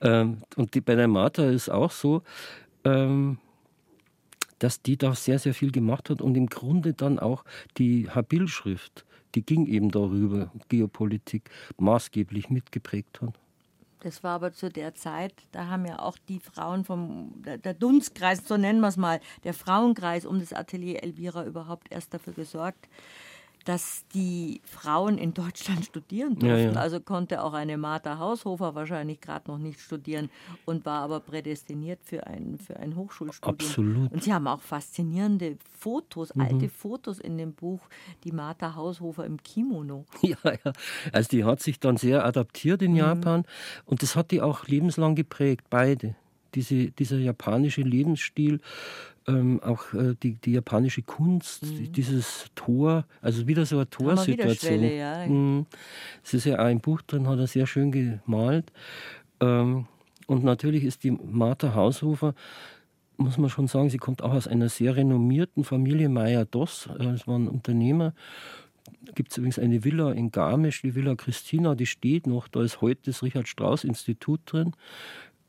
Ähm, 0.00 0.42
und 0.56 0.74
die, 0.74 0.80
bei 0.80 0.94
der 0.94 1.08
Martha 1.08 1.44
ist 1.44 1.68
auch 1.68 1.90
so, 1.90 2.22
ähm, 2.84 3.38
dass 4.58 4.82
die 4.82 4.96
da 4.96 5.14
sehr, 5.14 5.38
sehr 5.38 5.54
viel 5.54 5.72
gemacht 5.72 6.10
hat 6.10 6.22
und 6.22 6.36
im 6.36 6.46
Grunde 6.46 6.94
dann 6.94 7.18
auch 7.18 7.44
die 7.76 8.08
Habil-Schrift, 8.08 9.04
die 9.34 9.44
ging 9.44 9.66
eben 9.66 9.90
darüber, 9.90 10.52
Geopolitik, 10.68 11.50
maßgeblich 11.78 12.50
mitgeprägt 12.50 13.20
hat. 13.20 13.34
Das 14.04 14.22
war 14.22 14.32
aber 14.34 14.52
zu 14.52 14.68
der 14.68 14.94
Zeit, 14.94 15.32
da 15.50 15.68
haben 15.68 15.86
ja 15.86 15.98
auch 15.98 16.18
die 16.28 16.38
Frauen 16.38 16.84
vom, 16.84 17.42
der 17.42 17.72
Dunstkreis, 17.72 18.46
so 18.46 18.58
nennen 18.58 18.80
wir 18.80 18.88
es 18.88 18.98
mal, 18.98 19.18
der 19.44 19.54
Frauenkreis 19.54 20.26
um 20.26 20.40
das 20.40 20.52
Atelier 20.52 21.02
Elvira 21.02 21.42
überhaupt 21.46 21.90
erst 21.90 22.12
dafür 22.12 22.34
gesorgt, 22.34 22.86
dass 23.64 24.04
die 24.14 24.60
Frauen 24.64 25.18
in 25.18 25.34
Deutschland 25.34 25.84
studieren 25.86 26.38
durften. 26.38 26.48
Ja, 26.48 26.72
ja. 26.72 26.80
Also 26.80 27.00
konnte 27.00 27.42
auch 27.42 27.54
eine 27.54 27.76
Martha 27.78 28.18
Haushofer 28.18 28.74
wahrscheinlich 28.74 29.20
gerade 29.20 29.50
noch 29.50 29.58
nicht 29.58 29.80
studieren 29.80 30.30
und 30.64 30.84
war 30.84 31.02
aber 31.02 31.20
prädestiniert 31.20 32.00
für 32.02 32.26
ein, 32.26 32.58
für 32.58 32.76
ein 32.78 32.96
Hochschulstudium. 32.96 33.68
Absolut. 33.68 34.12
Und 34.12 34.22
sie 34.22 34.32
haben 34.32 34.46
auch 34.46 34.60
faszinierende 34.60 35.56
Fotos, 35.78 36.34
mhm. 36.34 36.42
alte 36.42 36.68
Fotos 36.68 37.18
in 37.18 37.38
dem 37.38 37.54
Buch, 37.54 37.80
die 38.24 38.32
Martha 38.32 38.74
Haushofer 38.74 39.24
im 39.24 39.42
Kimono. 39.42 40.04
Ja, 40.24 40.38
ja. 40.64 40.72
Also 41.12 41.28
die 41.28 41.44
hat 41.44 41.60
sich 41.60 41.80
dann 41.80 41.98
sehr 41.98 42.24
adaptiert 42.24 42.80
in 42.80 42.92
mhm. 42.92 42.98
Japan 42.98 43.44
und 43.84 44.02
das 44.02 44.16
hat 44.16 44.30
die 44.30 44.40
auch 44.40 44.66
lebenslang 44.66 45.14
geprägt, 45.14 45.66
beide. 45.68 46.16
Diese, 46.54 46.90
dieser 46.92 47.18
japanische 47.18 47.82
Lebensstil, 47.82 48.60
ähm, 49.26 49.60
auch 49.62 49.92
äh, 49.94 50.14
die, 50.22 50.34
die, 50.34 50.52
japanische 50.52 51.02
Kunst, 51.02 51.64
mhm. 51.64 51.92
dieses 51.92 52.46
Tor, 52.54 53.06
also 53.22 53.46
wieder 53.46 53.64
so 53.64 53.76
eine 53.76 53.88
Torsituation. 53.88 54.82
Ja. 54.82 55.26
Mhm. 55.26 55.66
Es 56.22 56.34
ist 56.34 56.44
ja 56.44 56.58
auch 56.58 56.70
im 56.70 56.80
Buch 56.80 57.00
drin, 57.02 57.26
hat 57.26 57.38
er 57.38 57.46
sehr 57.46 57.66
schön 57.66 57.90
gemalt. 57.90 58.72
Ähm, 59.40 59.86
und 60.26 60.44
natürlich 60.44 60.84
ist 60.84 61.04
die 61.04 61.10
Martha 61.10 61.74
Haushofer, 61.74 62.34
muss 63.16 63.38
man 63.38 63.48
schon 63.48 63.68
sagen, 63.68 63.90
sie 63.90 63.98
kommt 63.98 64.22
auch 64.22 64.32
aus 64.32 64.48
einer 64.48 64.68
sehr 64.68 64.96
renommierten 64.96 65.64
Familie 65.64 66.08
Meyer-Doss. 66.08 66.88
Äh, 66.98 67.04
das 67.04 67.26
waren 67.26 67.48
Unternehmer. 67.48 68.14
Da 69.02 69.12
gibt 69.12 69.32
es 69.32 69.38
übrigens 69.38 69.58
eine 69.58 69.84
Villa 69.84 70.12
in 70.12 70.30
Garmisch, 70.30 70.82
die 70.82 70.94
Villa 70.94 71.14
Christina, 71.14 71.74
die 71.74 71.86
steht 71.86 72.26
noch. 72.26 72.48
Da 72.48 72.62
ist 72.62 72.80
heute 72.80 73.02
das 73.06 73.22
Richard 73.22 73.48
Strauss 73.48 73.84
Institut 73.84 74.40
drin. 74.46 74.72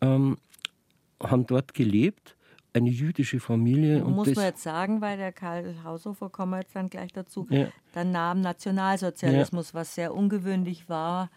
Ähm, 0.01 0.37
haben 1.21 1.45
dort 1.47 1.73
gelebt 1.73 2.34
eine 2.75 2.89
jüdische 2.89 3.39
Familie. 3.39 4.03
Muss 4.03 4.35
man 4.35 4.45
jetzt 4.45 4.63
sagen, 4.63 5.01
weil 5.01 5.17
der 5.17 5.31
Karl 5.31 5.75
Haushofer, 5.83 6.29
kommen 6.29 6.51
wir 6.51 6.59
jetzt 6.59 6.75
dann 6.75 6.89
gleich 6.89 7.13
dazu, 7.13 7.47
ja. 7.49 7.67
dann 7.93 8.11
nahm 8.11 8.41
Nationalsozialismus, 8.41 9.71
ja. 9.71 9.79
was 9.79 9.95
sehr 9.95 10.13
ungewöhnlich 10.13 10.89
war, 10.89 11.29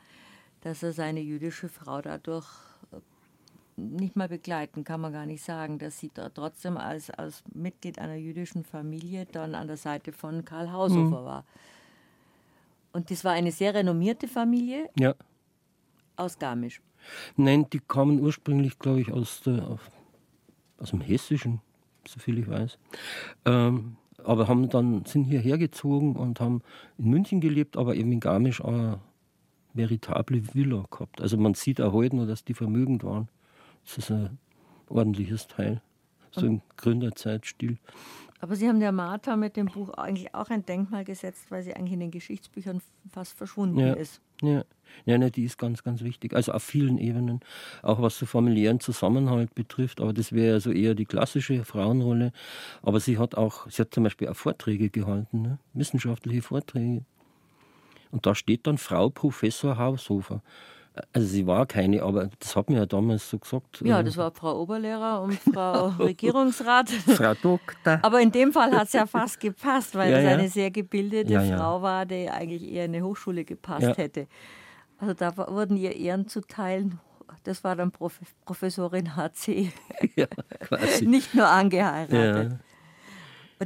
dass 0.62 0.82
er 0.82 0.92
seine 0.92 1.20
jüdische 1.20 1.68
Frau 1.68 2.02
dadurch 2.02 2.46
äh, 2.92 2.96
nicht 3.76 4.16
mal 4.16 4.28
begleiten, 4.28 4.82
kann 4.82 5.00
man 5.00 5.12
gar 5.12 5.26
nicht 5.26 5.44
sagen, 5.44 5.78
dass 5.78 5.98
sie 6.00 6.10
da 6.12 6.28
trotzdem 6.28 6.76
als, 6.76 7.10
als 7.10 7.44
Mitglied 7.54 7.98
einer 7.98 8.16
jüdischen 8.16 8.64
Familie 8.64 9.26
dann 9.26 9.54
an 9.54 9.68
der 9.68 9.76
Seite 9.76 10.12
von 10.12 10.44
Karl 10.44 10.72
Haushofer 10.72 11.20
mhm. 11.20 11.24
war. 11.24 11.44
Und 12.92 13.10
das 13.10 13.24
war 13.24 13.32
eine 13.32 13.52
sehr 13.52 13.74
renommierte 13.74 14.26
Familie 14.26 14.88
ja. 14.98 15.14
aus 16.16 16.38
Garmisch. 16.38 16.80
Nein, 17.36 17.66
die 17.70 17.78
kamen 17.78 18.18
ursprünglich, 18.18 18.78
glaube 18.78 19.00
ich, 19.00 19.12
aus 19.12 19.40
der 19.42 19.78
aus 20.78 20.90
dem 20.90 21.00
Hessischen, 21.00 21.60
soviel 22.06 22.38
ich 22.38 22.48
weiß. 22.48 22.78
Ähm, 23.44 23.96
aber 24.24 24.48
haben 24.48 24.68
dann, 24.68 25.04
sind 25.04 25.24
hierher 25.24 25.58
gezogen 25.58 26.16
und 26.16 26.40
haben 26.40 26.62
in 26.98 27.10
München 27.10 27.40
gelebt, 27.40 27.76
aber 27.76 27.94
eben 27.94 28.12
in 28.12 28.20
Garmisch 28.20 28.60
auch 28.60 28.68
eine 28.68 29.00
veritable 29.74 30.54
Villa 30.54 30.84
gehabt. 30.90 31.20
Also 31.20 31.36
man 31.36 31.54
sieht 31.54 31.80
auch 31.80 31.92
heute 31.92 32.16
nur, 32.16 32.26
dass 32.26 32.44
die 32.44 32.54
vermögend 32.54 33.04
waren. 33.04 33.28
Das 33.84 33.98
ist 33.98 34.10
ein 34.10 34.38
ordentliches 34.88 35.46
Teil, 35.46 35.80
so 36.30 36.46
im 36.46 36.62
Gründerzeitstil. 36.76 37.78
Aber 38.40 38.54
Sie 38.54 38.68
haben 38.68 38.78
der 38.78 38.92
Martha 38.92 39.36
mit 39.36 39.56
dem 39.56 39.66
Buch 39.66 39.90
eigentlich 39.90 40.34
auch 40.34 40.50
ein 40.50 40.64
Denkmal 40.64 41.04
gesetzt, 41.04 41.50
weil 41.50 41.62
sie 41.62 41.74
eigentlich 41.74 41.94
in 41.94 42.00
den 42.00 42.10
Geschichtsbüchern 42.10 42.80
fast 43.10 43.36
verschwunden 43.36 43.80
ja, 43.80 43.94
ist. 43.94 44.20
Ja. 44.42 44.64
ja, 45.06 45.18
ne, 45.18 45.30
die 45.30 45.44
ist 45.44 45.58
ganz, 45.58 45.82
ganz 45.82 46.02
wichtig. 46.02 46.34
Also 46.34 46.52
auf 46.52 46.62
vielen 46.62 46.98
Ebenen, 46.98 47.40
auch 47.82 48.00
was 48.00 48.16
so 48.16 48.26
familiären 48.26 48.78
Zusammenhalt 48.78 49.54
betrifft. 49.56 50.00
Aber 50.00 50.12
das 50.12 50.32
wäre 50.32 50.60
so 50.60 50.70
eher 50.70 50.94
die 50.94 51.06
klassische 51.06 51.64
Frauenrolle. 51.64 52.32
Aber 52.82 53.00
sie 53.00 53.18
hat 53.18 53.34
auch, 53.34 53.68
sie 53.70 53.82
hat 53.82 53.92
zum 53.92 54.04
Beispiel 54.04 54.28
auch 54.28 54.36
Vorträge 54.36 54.88
gehalten, 54.88 55.42
ne? 55.42 55.58
wissenschaftliche 55.74 56.42
Vorträge. 56.42 57.04
Und 58.10 58.24
da 58.24 58.34
steht 58.34 58.66
dann 58.66 58.78
Frau 58.78 59.10
Professor 59.10 59.76
Haushofer. 59.76 60.42
Also 61.12 61.28
sie 61.28 61.46
war 61.46 61.66
keine, 61.66 62.02
aber 62.02 62.30
das 62.38 62.56
hat 62.56 62.70
mir 62.70 62.78
ja 62.78 62.86
damals 62.86 63.28
so 63.28 63.38
gesagt. 63.38 63.80
Ja, 63.82 64.00
äh, 64.00 64.04
das 64.04 64.16
war 64.16 64.30
Frau 64.32 64.60
Oberlehrer 64.60 65.22
und 65.22 65.34
Frau 65.34 65.88
Regierungsrat. 65.98 66.90
Frau 66.90 67.34
Doktor. 67.34 67.98
Aber 68.02 68.20
in 68.20 68.30
dem 68.30 68.52
Fall 68.52 68.72
hat 68.72 68.88
es 68.88 68.92
ja 68.92 69.06
fast 69.06 69.40
gepasst, 69.40 69.94
weil 69.94 70.12
ja, 70.12 70.18
es 70.18 70.26
eine 70.26 70.48
sehr 70.48 70.70
gebildete 70.70 71.32
ja, 71.32 71.56
Frau 71.56 71.82
war, 71.82 72.06
die 72.06 72.28
eigentlich 72.28 72.70
eher 72.70 72.84
in 72.86 72.94
eine 72.94 73.04
Hochschule 73.04 73.44
gepasst 73.44 73.96
hätte. 73.98 74.26
Also 74.98 75.14
da 75.14 75.36
wurden 75.36 75.76
ihr 75.76 75.94
Ehren 75.94 76.28
zuteilen. 76.28 76.98
Das 77.44 77.62
war 77.64 77.76
dann 77.76 77.92
Prof 77.92 78.18
Professorin 78.44 79.16
HC. 79.16 79.72
Ja, 80.16 80.26
quasi. 80.60 81.06
Nicht 81.06 81.34
nur 81.34 81.48
angeheiratet. 81.48 82.58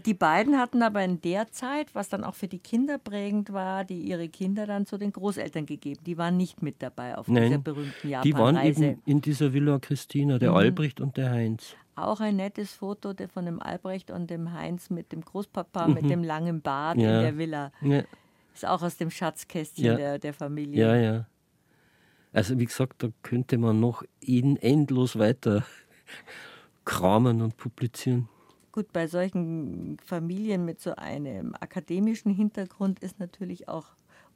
Die 0.01 0.15
beiden 0.15 0.59
hatten 0.59 0.83
aber 0.83 1.05
in 1.05 1.21
der 1.21 1.51
Zeit, 1.53 1.95
was 1.95 2.09
dann 2.09 2.25
auch 2.25 2.35
für 2.35 2.49
die 2.49 2.59
Kinder 2.59 2.99
prägend 2.99 3.53
war, 3.53 3.85
die 3.85 4.01
ihre 4.01 4.29
Kinder 4.29 4.67
dann 4.67 4.87
zu 4.87 4.97
den 4.97 5.13
Großeltern 5.13 5.67
gegeben. 5.67 6.01
Die 6.07 6.17
waren 6.17 6.37
nicht 6.37 6.63
mit 6.63 6.83
dabei 6.83 7.19
auf 7.19 7.29
Nein, 7.29 7.45
dieser 7.45 7.59
berühmten 7.59 8.09
Japan-Reise. 8.09 8.25
Die 8.25 8.39
waren 8.39 8.83
eben 8.83 9.03
in 9.05 9.21
dieser 9.21 9.53
Villa 9.53 9.79
Christina, 9.79 10.39
der 10.39 10.51
mhm. 10.51 10.57
Albrecht 10.57 11.01
und 11.01 11.17
der 11.19 11.31
Heinz. 11.31 11.77
Auch 11.95 12.21
ein 12.21 12.37
nettes 12.37 12.73
Foto 12.73 13.13
von 13.29 13.45
dem 13.45 13.61
Albrecht 13.61 14.11
und 14.11 14.31
dem 14.31 14.55
Heinz 14.55 14.89
mit 14.89 15.13
dem 15.13 15.21
Großpapa 15.21 15.89
mhm. 15.89 15.95
mit 15.95 16.09
dem 16.09 16.25
langen 16.25 16.63
Bart 16.63 16.97
ja. 16.97 17.17
in 17.17 17.23
der 17.23 17.37
Villa. 17.37 17.73
Ja. 17.83 18.03
Ist 18.55 18.67
auch 18.67 18.83
aus 18.83 18.97
dem 18.97 19.11
Schatzkästchen 19.11 19.85
ja. 19.85 19.97
der, 19.97 20.19
der 20.19 20.33
Familie. 20.33 20.87
Ja, 20.87 20.97
ja. 20.97 21.27
Also 22.33 22.59
wie 22.59 22.65
gesagt, 22.65 23.03
da 23.03 23.09
könnte 23.23 23.59
man 23.59 23.79
noch 23.79 24.05
endlos 24.21 25.19
weiter 25.19 25.65
kramen 26.87 27.43
und 27.43 27.59
publizieren. 27.59 28.29
Gut, 28.73 28.93
bei 28.93 29.07
solchen 29.07 29.99
Familien 30.03 30.65
mit 30.65 30.81
so 30.81 30.97
einem 30.97 31.55
akademischen 31.61 32.33
Hintergrund 32.33 33.01
ist 33.01 33.21
natürlich 33.21 33.69
auch 33.69 33.87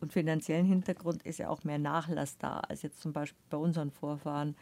und 0.00 0.12
finanziellen 0.12 0.66
Hintergrund 0.66 1.22
ist 1.22 1.38
ja 1.38 1.48
auch 1.48 1.64
mehr 1.64 1.78
Nachlass 1.78 2.36
da 2.36 2.60
als 2.60 2.82
jetzt 2.82 3.00
zum 3.00 3.14
Beispiel 3.14 3.42
bei 3.48 3.56
unseren 3.56 3.90
Vorfahren, 3.90 4.54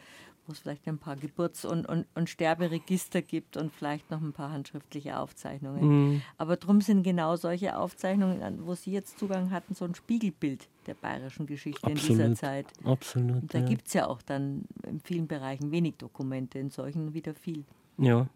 wo 0.46 0.52
es 0.52 0.58
vielleicht 0.58 0.86
ein 0.86 0.98
paar 0.98 1.16
Geburts- 1.16 1.64
und, 1.64 1.86
und, 1.86 2.06
und, 2.14 2.30
Sterberegister 2.30 3.22
gibt 3.22 3.56
und 3.56 3.72
vielleicht 3.72 4.10
noch 4.10 4.20
ein 4.20 4.32
paar 4.32 4.52
handschriftliche 4.52 5.18
Aufzeichnungen. 5.18 6.12
Mhm. 6.12 6.22
Aber 6.36 6.56
drum 6.56 6.80
sind 6.80 7.02
genau 7.02 7.36
solche 7.36 7.76
Aufzeichnungen, 7.76 8.66
wo 8.66 8.74
Sie 8.74 8.92
jetzt 8.92 9.18
Zugang 9.18 9.50
hatten, 9.50 9.74
so 9.74 9.84
ein 9.86 9.94
Spiegelbild 9.94 10.68
der 10.86 10.94
bayerischen 10.94 11.46
Geschichte 11.46 11.84
Absolut. 11.84 12.02
in 12.02 12.16
dieser 12.16 12.34
Zeit. 12.34 12.66
Absolut. 12.84 13.42
Und 13.42 13.54
da 13.54 13.58
ja. 13.58 13.64
gibt 13.64 13.86
es 13.86 13.94
ja 13.94 14.06
auch 14.06 14.22
dann 14.22 14.66
in 14.86 15.00
vielen 15.00 15.26
Bereichen 15.26 15.72
wenig 15.72 15.96
Dokumente, 15.96 16.58
in 16.58 16.70
solchen 16.70 17.14
wieder 17.14 17.34
viel. 17.34 17.64
Ja. 17.96 18.28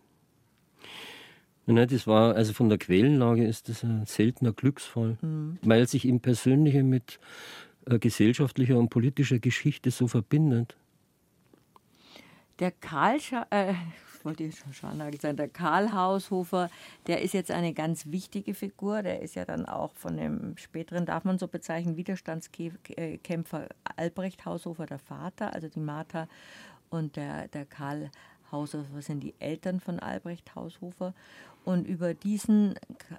Ja, 1.68 1.84
das 1.84 2.06
war, 2.06 2.34
also 2.34 2.54
von 2.54 2.70
der 2.70 2.78
Quellenlage 2.78 3.46
ist 3.46 3.68
das 3.68 3.84
ein 3.84 4.06
seltener 4.06 4.52
Glücksfall, 4.52 5.18
mhm. 5.20 5.58
weil 5.62 5.86
sich 5.86 6.06
im 6.06 6.20
Persönliche 6.20 6.82
mit 6.82 7.20
äh, 7.86 7.98
gesellschaftlicher 7.98 8.78
und 8.78 8.88
politischer 8.88 9.38
Geschichte 9.38 9.90
so 9.90 10.08
verbindet. 10.08 10.76
Der 12.58 12.70
Karl, 12.70 13.18
äh, 13.50 13.74
wollte 14.24 14.44
ich 14.44 14.58
schon 14.58 14.72
Scharnagel 14.72 15.20
sein, 15.20 15.36
der 15.36 15.48
Karl 15.48 15.92
Haushofer, 15.92 16.70
der 17.06 17.22
ist 17.22 17.34
jetzt 17.34 17.50
eine 17.50 17.72
ganz 17.72 18.06
wichtige 18.06 18.54
Figur. 18.54 19.02
Der 19.02 19.22
ist 19.22 19.34
ja 19.34 19.44
dann 19.44 19.66
auch 19.66 19.94
von 19.94 20.16
dem 20.16 20.56
späteren, 20.56 21.06
darf 21.06 21.24
man 21.24 21.38
so 21.38 21.48
bezeichnen, 21.48 21.96
Widerstandskämpfer 21.96 23.68
Albrecht 23.96 24.44
Haushofer, 24.44 24.86
der 24.86 24.98
Vater, 24.98 25.54
also 25.54 25.68
die 25.68 25.80
Martha 25.80 26.28
und 26.90 27.16
der, 27.16 27.48
der 27.48 27.64
Karl 27.66 28.10
Haushofer 28.52 29.02
sind 29.02 29.20
die 29.20 29.34
Eltern 29.38 29.80
von 29.80 29.98
Albrecht 29.98 30.54
Haushofer. 30.54 31.14
Und 31.64 31.86
über 31.86 32.14
diesen 32.14 32.76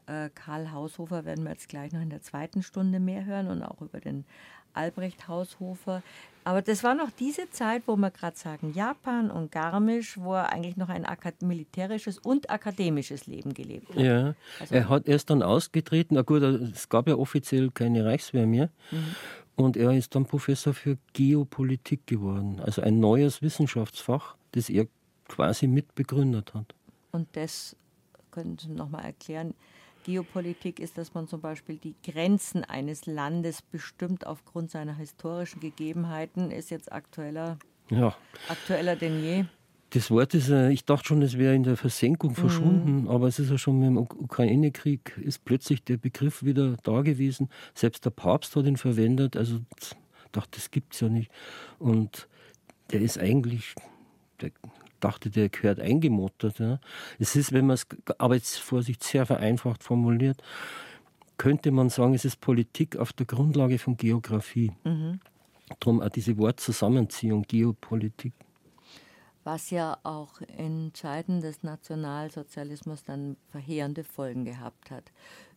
äh, 0.07 0.29
Karl 0.33 0.71
Haushofer 0.71 1.25
werden 1.25 1.43
wir 1.43 1.51
jetzt 1.51 1.69
gleich 1.69 1.91
noch 1.91 2.01
in 2.01 2.09
der 2.09 2.21
zweiten 2.21 2.63
Stunde 2.63 2.99
mehr 2.99 3.25
hören 3.25 3.47
und 3.47 3.61
auch 3.61 3.81
über 3.81 3.99
den 3.99 4.25
Albrecht 4.73 5.27
Haushofer. 5.27 6.01
Aber 6.45 6.61
das 6.61 6.83
war 6.83 6.95
noch 6.95 7.11
diese 7.11 7.49
Zeit, 7.51 7.83
wo 7.85 7.95
wir 7.95 8.09
gerade 8.09 8.37
sagen, 8.37 8.73
Japan 8.73 9.29
und 9.29 9.51
Garmisch, 9.51 10.17
wo 10.17 10.33
er 10.33 10.51
eigentlich 10.51 10.77
noch 10.77 10.89
ein 10.89 11.05
militärisches 11.41 12.17
und 12.17 12.49
akademisches 12.49 13.27
Leben 13.27 13.53
gelebt 13.53 13.89
hat. 13.89 13.99
Ja, 13.99 14.33
also 14.59 14.73
er 14.73 14.89
hat 14.89 15.07
erst 15.07 15.29
dann 15.29 15.43
ausgetreten. 15.43 16.15
Na 16.15 16.21
gut, 16.21 16.41
es 16.41 16.89
gab 16.89 17.07
ja 17.07 17.15
offiziell 17.15 17.69
keine 17.71 18.05
Reichswehr 18.05 18.47
mehr. 18.47 18.69
Mhm. 18.89 19.15
Und 19.57 19.77
er 19.77 19.91
ist 19.91 20.15
dann 20.15 20.25
Professor 20.25 20.73
für 20.73 20.97
Geopolitik 21.13 22.07
geworden. 22.07 22.61
Also 22.61 22.81
ein 22.81 22.99
neues 22.99 23.41
Wissenschaftsfach, 23.41 24.37
das 24.53 24.69
er 24.69 24.87
quasi 25.29 25.67
mitbegründet 25.67 26.53
hat. 26.53 26.75
Und 27.11 27.27
das 27.33 27.75
können 28.31 28.57
Sie 28.57 28.69
noch 28.69 28.89
mal 28.89 29.01
erklären. 29.01 29.53
Geopolitik 30.03 30.79
ist, 30.79 30.97
dass 30.97 31.13
man 31.13 31.27
zum 31.27 31.41
Beispiel 31.41 31.77
die 31.77 31.95
Grenzen 32.03 32.63
eines 32.63 33.05
Landes 33.05 33.61
bestimmt 33.61 34.25
aufgrund 34.25 34.71
seiner 34.71 34.95
historischen 34.95 35.59
Gegebenheiten, 35.59 36.51
ist 36.51 36.71
jetzt 36.71 36.91
aktueller, 36.91 37.57
ja. 37.89 38.15
aktueller 38.47 38.95
denn 38.95 39.21
je. 39.21 39.45
Das 39.91 40.11
Wort 40.11 40.35
ist, 40.35 40.49
ich 40.49 40.85
dachte 40.85 41.07
schon, 41.07 41.21
es 41.23 41.37
wäre 41.37 41.55
in 41.55 41.63
der 41.63 41.75
Versenkung 41.75 42.35
verschwunden, 42.35 43.01
mhm. 43.01 43.07
aber 43.07 43.27
es 43.27 43.39
ist 43.39 43.49
ja 43.49 43.57
schon 43.57 43.79
mit 43.79 43.87
dem 43.87 43.97
Ukraine-Krieg, 43.97 45.17
ist 45.23 45.45
plötzlich 45.45 45.83
der 45.83 45.97
Begriff 45.97 46.43
wieder 46.43 46.75
da 46.83 47.01
gewesen. 47.01 47.49
Selbst 47.73 48.05
der 48.05 48.11
Papst 48.11 48.55
hat 48.55 48.65
ihn 48.65 48.77
verwendet, 48.77 49.35
also 49.35 49.59
dachte, 50.31 50.51
das 50.59 50.69
gibt 50.69 50.93
es 50.93 50.99
ja 50.99 51.09
nicht. 51.09 51.31
Und 51.79 52.27
der 52.91 53.01
ist 53.01 53.17
eigentlich, 53.17 53.73
der 54.41 54.51
dachte, 54.99 55.29
der 55.29 55.49
gehört 55.49 55.79
eingemottert. 55.79 56.59
Ja. 56.59 56.79
Es 57.17 57.35
ist, 57.35 57.51
wenn 57.51 57.67
man 57.67 57.75
es, 57.75 57.87
aber 58.17 58.35
jetzt 58.35 58.57
Vorsicht, 58.57 59.03
sehr 59.03 59.25
vereinfacht 59.25 59.83
formuliert, 59.83 60.41
könnte 61.37 61.71
man 61.71 61.89
sagen, 61.89 62.13
es 62.13 62.25
ist 62.25 62.41
Politik 62.41 62.97
auf 62.97 63.13
der 63.13 63.25
Grundlage 63.25 63.79
von 63.79 63.97
Geografie. 63.97 64.71
Mhm. 64.83 65.19
Darum 65.79 66.01
auch 66.01 66.09
diese 66.09 66.37
Wortzusammenziehung, 66.37 67.43
Geopolitik. 67.43 68.33
Was 69.43 69.69
ja 69.69 69.97
auch 70.03 70.41
in 70.57 70.91
Zeiten 70.93 71.41
des 71.41 71.63
Nationalsozialismus 71.63 73.03
dann 73.03 73.37
verheerende 73.51 74.03
Folgen 74.03 74.45
gehabt 74.45 74.91
hat. 74.91 75.11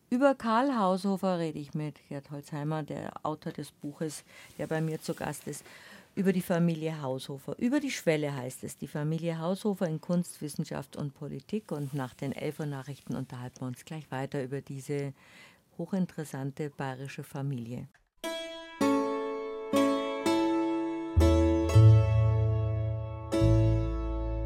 Über 0.09 0.35
Karl 0.35 0.77
Haushofer 0.77 1.39
rede 1.39 1.59
ich 1.59 1.73
mit 1.73 1.95
Gerd 2.07 2.29
Holzheimer, 2.31 2.83
der 2.83 3.11
Autor 3.23 3.51
des 3.51 3.71
Buches, 3.71 4.23
der 4.57 4.67
bei 4.67 4.79
mir 4.79 5.01
zu 5.01 5.15
Gast 5.15 5.47
ist 5.47 5.65
über 6.15 6.33
die 6.33 6.41
Familie 6.41 7.01
Haushofer. 7.01 7.55
Über 7.57 7.79
die 7.79 7.91
Schwelle 7.91 8.35
heißt 8.35 8.63
es, 8.63 8.77
die 8.77 8.87
Familie 8.87 9.39
Haushofer 9.39 9.87
in 9.87 9.99
Kunst, 9.99 10.41
Wissenschaft 10.41 10.95
und 10.95 11.13
Politik. 11.13 11.71
Und 11.71 11.93
nach 11.93 12.13
den 12.13 12.31
Elfer-Nachrichten 12.31 13.15
unterhalten 13.15 13.61
wir 13.61 13.67
uns 13.67 13.85
gleich 13.85 14.09
weiter 14.11 14.43
über 14.43 14.61
diese 14.61 15.13
hochinteressante 15.77 16.69
bayerische 16.69 17.23
Familie. 17.23 17.87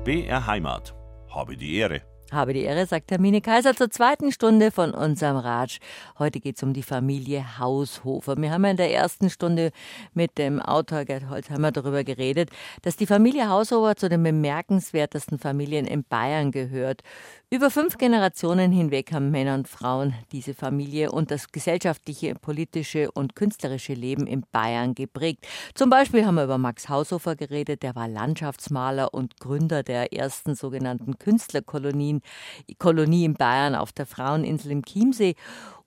BR 0.05 0.47
Heimat. 0.47 0.95
Habe 1.29 1.57
die 1.57 1.75
Ehre. 1.75 2.01
Habe 2.31 2.53
die 2.53 2.63
Ehre, 2.63 2.85
sagt 2.85 3.09
Hermine 3.11 3.39
Kaiser 3.39 3.73
zur 3.73 3.89
zweiten 3.89 4.33
Stunde 4.33 4.71
von 4.71 4.91
unserem 4.91 5.37
Ratsch. 5.37 5.79
Heute 6.19 6.41
geht 6.41 6.57
es 6.57 6.63
um 6.63 6.73
die 6.73 6.83
Familie 6.83 7.57
Haushofer. 7.57 8.35
Wir 8.35 8.51
haben 8.51 8.65
ja 8.65 8.71
in 8.71 8.77
der 8.77 8.93
ersten 8.93 9.29
Stunde 9.29 9.71
mit 10.13 10.37
dem 10.37 10.61
Autor 10.61 11.05
Gerd 11.05 11.29
Holzheimer 11.29 11.71
darüber 11.71 12.03
geredet, 12.03 12.49
dass 12.81 12.97
die 12.97 13.05
Familie 13.05 13.47
Haushofer 13.47 13.95
zu 13.95 14.09
den 14.09 14.23
bemerkenswertesten 14.23 15.39
Familien 15.39 15.85
in 15.85 16.03
Bayern 16.03 16.51
gehört. 16.51 17.01
Über 17.49 17.71
fünf 17.71 17.97
Generationen 17.97 18.73
hinweg 18.73 19.13
haben 19.13 19.31
Männer 19.31 19.55
und 19.55 19.69
Frauen 19.69 20.13
diese 20.33 20.53
Familie 20.53 21.13
und 21.13 21.31
das 21.31 21.53
gesellschaftliche, 21.53 22.35
politische 22.35 23.09
und 23.09 23.37
künstlerische 23.37 23.93
Leben 23.93 24.27
in 24.27 24.43
Bayern 24.51 24.95
geprägt. 24.95 25.47
Zum 25.73 25.89
Beispiel 25.89 26.25
haben 26.25 26.35
wir 26.35 26.43
über 26.43 26.57
Max 26.57 26.89
Haushofer 26.89 27.37
geredet, 27.37 27.83
der 27.83 27.95
war 27.95 28.09
Landschaftsmaler 28.09 29.13
und 29.13 29.39
Gründer 29.39 29.83
der 29.83 30.11
ersten 30.11 30.55
sogenannten 30.55 31.19
Künstlerkolonien, 31.19 32.16
Kolonie 32.79 33.25
in 33.25 33.33
Bayern 33.33 33.75
auf 33.75 33.91
der 33.91 34.05
Fraueninsel 34.05 34.71
im 34.71 34.83
Chiemsee. 34.83 35.35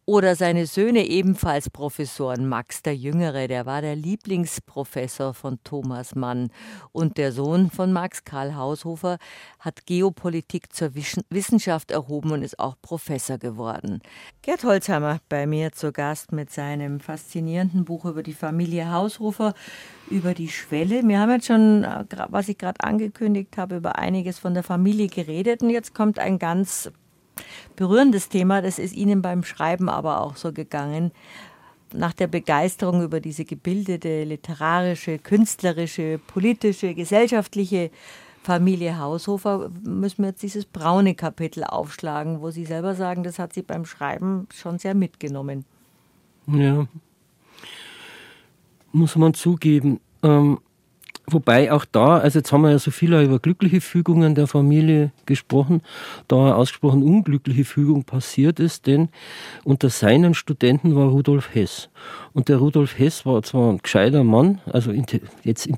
Oder 0.07 0.35
seine 0.35 0.67
Söhne 0.67 1.07
ebenfalls 1.07 1.71
Professoren. 1.71 2.49
Max 2.49 2.83
der 2.83 2.97
Jüngere, 2.97 3.47
der 3.47 3.67
war 3.67 3.81
der 3.81 3.95
Lieblingsprofessor 3.95 5.35
von 5.35 5.59
Thomas 5.63 6.15
Mann. 6.15 6.51
Und 6.91 7.17
der 7.17 7.33
Sohn 7.33 7.71
von 7.71 7.93
Max, 7.93 8.25
Karl 8.25 8.57
Haushofer, 8.57 9.19
hat 9.61 9.87
Geopolitik 9.87 10.73
zur 10.73 10.95
Wissenschaft 10.95 11.91
erhoben 11.91 12.33
und 12.33 12.43
ist 12.43 12.59
auch 12.59 12.75
Professor 12.83 13.39
geworden. 13.39 14.01
Gerd 14.43 14.65
Holzhammer 14.65 15.21
bei 15.29 15.47
mir 15.47 15.73
zu 15.73 15.93
Gast 15.93 16.33
mit 16.33 16.51
seinem 16.51 16.99
faszinierenden 16.99 17.85
Buch 17.85 18.05
über 18.05 18.23
die 18.23 18.33
Familie 18.33 18.91
Haushofer, 18.91 19.55
über 20.09 20.35
die 20.35 20.49
Schwelle. 20.49 21.07
Wir 21.07 21.21
haben 21.21 21.31
jetzt 21.31 21.47
schon, 21.47 21.85
äh, 21.85 22.05
was 22.31 22.49
ich 22.49 22.59
gerade 22.59 22.83
angekündigt 22.83 23.57
habe, 23.57 23.77
über 23.77 23.97
einiges 23.97 24.39
von 24.39 24.55
der 24.55 24.65
Familie 24.65 25.09
geredet. 25.09 25.63
Und 25.63 25.71
jetzt 25.71 25.95
kommt 25.95 26.19
ein 26.19 26.39
ganz 26.39 26.91
berührendes 27.77 28.29
Thema. 28.29 28.63
Das 28.63 28.79
ist 28.79 28.95
Ihnen 28.95 29.23
beim 29.23 29.45
Schreiben 29.45 29.89
aber 29.89 30.21
auch 30.21 30.37
so 30.37 30.53
gegangen. 30.53 31.13
Nach 31.93 32.13
der 32.13 32.29
Begeisterung 32.29 33.03
über 33.03 33.21
diese 33.21 33.45
gebildete, 33.45 34.25
literarische, 34.25 35.19
künstlerische, 35.19 36.21
politische, 36.27 36.95
gesellschaftliche 36.95 37.91
Familie 38.43 38.99
Haushofer 38.99 39.71
müssen 39.83 40.23
wir 40.23 40.31
jetzt 40.31 40.43
dieses 40.43 40.65
braune 40.65 41.15
Kapitel 41.15 41.65
aufschlagen, 41.65 42.41
wo 42.41 42.51
Sie 42.51 42.65
selber 42.65 42.95
sagen, 42.95 43.23
das 43.23 43.39
hat 43.39 43.53
Sie 43.53 43.63
beim 43.63 43.85
Schreiben 43.85 44.47
schon 44.55 44.79
sehr 44.79 44.95
mitgenommen. 44.95 45.65
Ja, 46.47 46.87
muss 48.93 49.17
man 49.17 49.35
zugeben. 49.35 50.01
Ähm, 50.23 50.59
Wobei 51.27 51.71
auch 51.71 51.85
da, 51.85 52.19
also 52.19 52.39
jetzt 52.39 52.51
haben 52.53 52.63
wir 52.63 52.71
ja 52.71 52.79
so 52.79 52.91
viel 52.91 53.13
über 53.13 53.39
glückliche 53.39 53.81
Fügungen 53.81 54.35
der 54.35 54.47
Familie 54.47 55.13
gesprochen, 55.27 55.83
da 56.27 56.37
eine 56.37 56.57
ausgesprochen 56.57 57.03
unglückliche 57.03 57.65
Fügung 57.65 58.05
passiert 58.05 58.59
ist, 58.59 58.87
denn 58.87 59.09
unter 59.63 59.91
seinen 59.91 60.35
Studenten 60.35 60.97
war 60.97 61.09
Rudolf 61.09 61.55
Hess. 61.55 61.89
Und 62.33 62.49
der 62.49 62.57
Rudolf 62.57 62.99
Hess 62.99 63.27
war 63.27 63.43
zwar 63.43 63.73
ein 63.73 63.79
gescheiter 63.79 64.25
Mann, 64.25 64.61
also 64.67 64.93
jetzt 65.45 65.69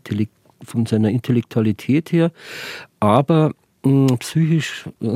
von 0.65 0.87
seiner 0.87 1.11
Intellektualität 1.11 2.13
her, 2.13 2.31
aber 3.01 3.53
psychisch, 4.21 4.87
äh, 5.01 5.07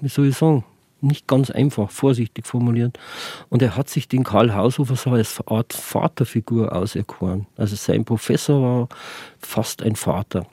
wie 0.00 0.08
soll 0.08 0.28
ich 0.28 0.36
sagen, 0.36 0.64
nicht 1.02 1.26
ganz 1.26 1.50
einfach, 1.50 1.90
vorsichtig 1.90 2.46
formuliert. 2.46 2.98
Und 3.48 3.62
er 3.62 3.76
hat 3.76 3.88
sich 3.88 4.08
den 4.08 4.24
Karl 4.24 4.54
Haushofer 4.54 4.96
so 4.96 5.10
als 5.10 5.46
Art 5.46 5.72
Vaterfigur 5.72 6.74
auserkoren. 6.74 7.46
Also 7.56 7.76
sein 7.76 8.04
Professor 8.04 8.62
war 8.62 8.88
fast 9.38 9.82
ein 9.82 9.96
Vater. 9.96 10.46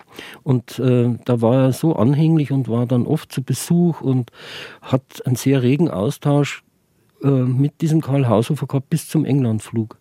Und 0.43 0.80
äh, 0.80 1.16
da 1.26 1.41
war 1.41 1.66
er 1.66 1.74
so 1.74 1.95
anhänglich 1.95 2.52
und 2.52 2.68
war 2.68 2.86
dann 2.86 3.06
oft 3.06 3.32
zu 3.32 3.43
Besuch 3.43 4.02
und 4.02 4.32
hat 4.82 5.26
einen 5.26 5.36
sehr 5.36 5.64
regen 5.64 5.89
Austausch 5.89 6.64
äh, 7.24 7.28
mit 7.28 7.82
diesem 7.82 8.02
Karl 8.02 8.28
Haushofer 8.28 8.68
gehabt 8.68 8.89
bis 8.89 9.08
zum 9.08 9.26
Englandflug. 9.26 9.98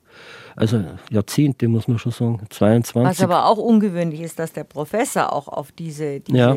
Also 0.54 0.82
Jahrzehnte, 1.10 1.68
muss 1.68 1.88
man 1.88 1.98
schon 1.98 2.12
sagen. 2.12 2.40
22. 2.48 2.94
Was 2.94 3.22
aber 3.22 3.46
auch 3.46 3.58
ungewöhnlich 3.58 4.20
ist, 4.20 4.38
dass 4.38 4.52
der 4.52 4.64
Professor 4.64 5.32
auch 5.32 5.48
auf 5.48 5.72
diese, 5.72 6.20
diese 6.20 6.38
ja 6.38 6.56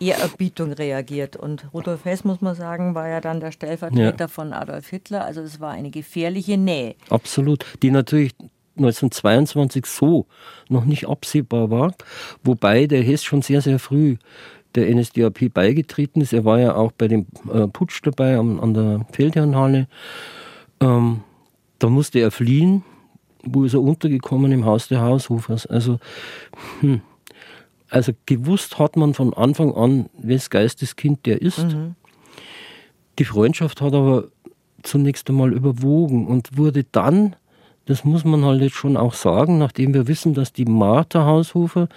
Ehrerbietung 0.00 0.72
reagiert. 0.72 1.36
Und 1.36 1.66
Rudolf 1.72 2.04
Hess, 2.04 2.24
muss 2.24 2.40
man 2.40 2.54
sagen, 2.54 2.94
war 2.94 3.08
ja 3.08 3.20
dann 3.20 3.40
der 3.40 3.52
Stellvertreter 3.52 4.24
ja. 4.24 4.28
von 4.28 4.52
Adolf 4.52 4.88
Hitler. 4.88 5.24
Also 5.24 5.42
es 5.42 5.60
war 5.60 5.70
eine 5.70 5.90
gefährliche 5.90 6.56
Nähe. 6.56 6.94
Absolut. 7.10 7.64
Die 7.82 7.90
natürlich 7.90 8.34
1922 8.76 9.86
so 9.86 10.26
noch 10.68 10.84
nicht 10.84 11.08
absehbar 11.08 11.70
war, 11.70 11.92
wobei 12.42 12.86
der 12.86 13.02
Hess 13.02 13.22
schon 13.22 13.42
sehr, 13.42 13.60
sehr 13.60 13.78
früh 13.78 14.16
der 14.74 14.94
NSDAP 14.94 15.52
beigetreten 15.52 16.20
ist. 16.20 16.32
Er 16.32 16.44
war 16.44 16.60
ja 16.60 16.74
auch 16.74 16.92
bei 16.92 17.08
dem 17.08 17.26
äh, 17.52 17.66
Putsch 17.66 18.00
dabei 18.02 18.38
an, 18.38 18.60
an 18.60 18.74
der 18.74 19.06
Feldherrnhalle. 19.12 19.88
Ähm, 20.80 21.20
da 21.78 21.88
musste 21.88 22.20
er 22.20 22.30
fliehen. 22.30 22.84
Wo 23.42 23.64
ist 23.64 23.74
er 23.74 23.82
untergekommen? 23.82 24.52
Im 24.52 24.64
Haus 24.64 24.88
der 24.88 25.00
Haushofers. 25.00 25.66
Also, 25.66 25.98
hm. 26.80 27.00
Also 27.90 28.12
gewusst 28.26 28.78
hat 28.78 28.96
man 28.96 29.14
von 29.14 29.34
Anfang 29.34 29.74
an, 29.74 30.08
wes 30.18 30.50
Geisteskind 30.50 31.26
der 31.26 31.42
ist. 31.42 31.64
Mhm. 31.64 31.96
Die 33.18 33.24
Freundschaft 33.24 33.80
hat 33.80 33.92
aber 33.92 34.28
zunächst 34.82 35.28
einmal 35.28 35.52
überwogen 35.52 36.26
und 36.26 36.56
wurde 36.56 36.84
dann, 36.90 37.36
das 37.84 38.04
muss 38.04 38.24
man 38.24 38.44
halt 38.44 38.62
jetzt 38.62 38.76
schon 38.76 38.96
auch 38.96 39.14
sagen, 39.14 39.58
nachdem 39.58 39.92
wir 39.92 40.08
wissen, 40.08 40.34
dass 40.34 40.52
die 40.52 40.64
Martha 40.64 41.26
Haushofer 41.26 41.88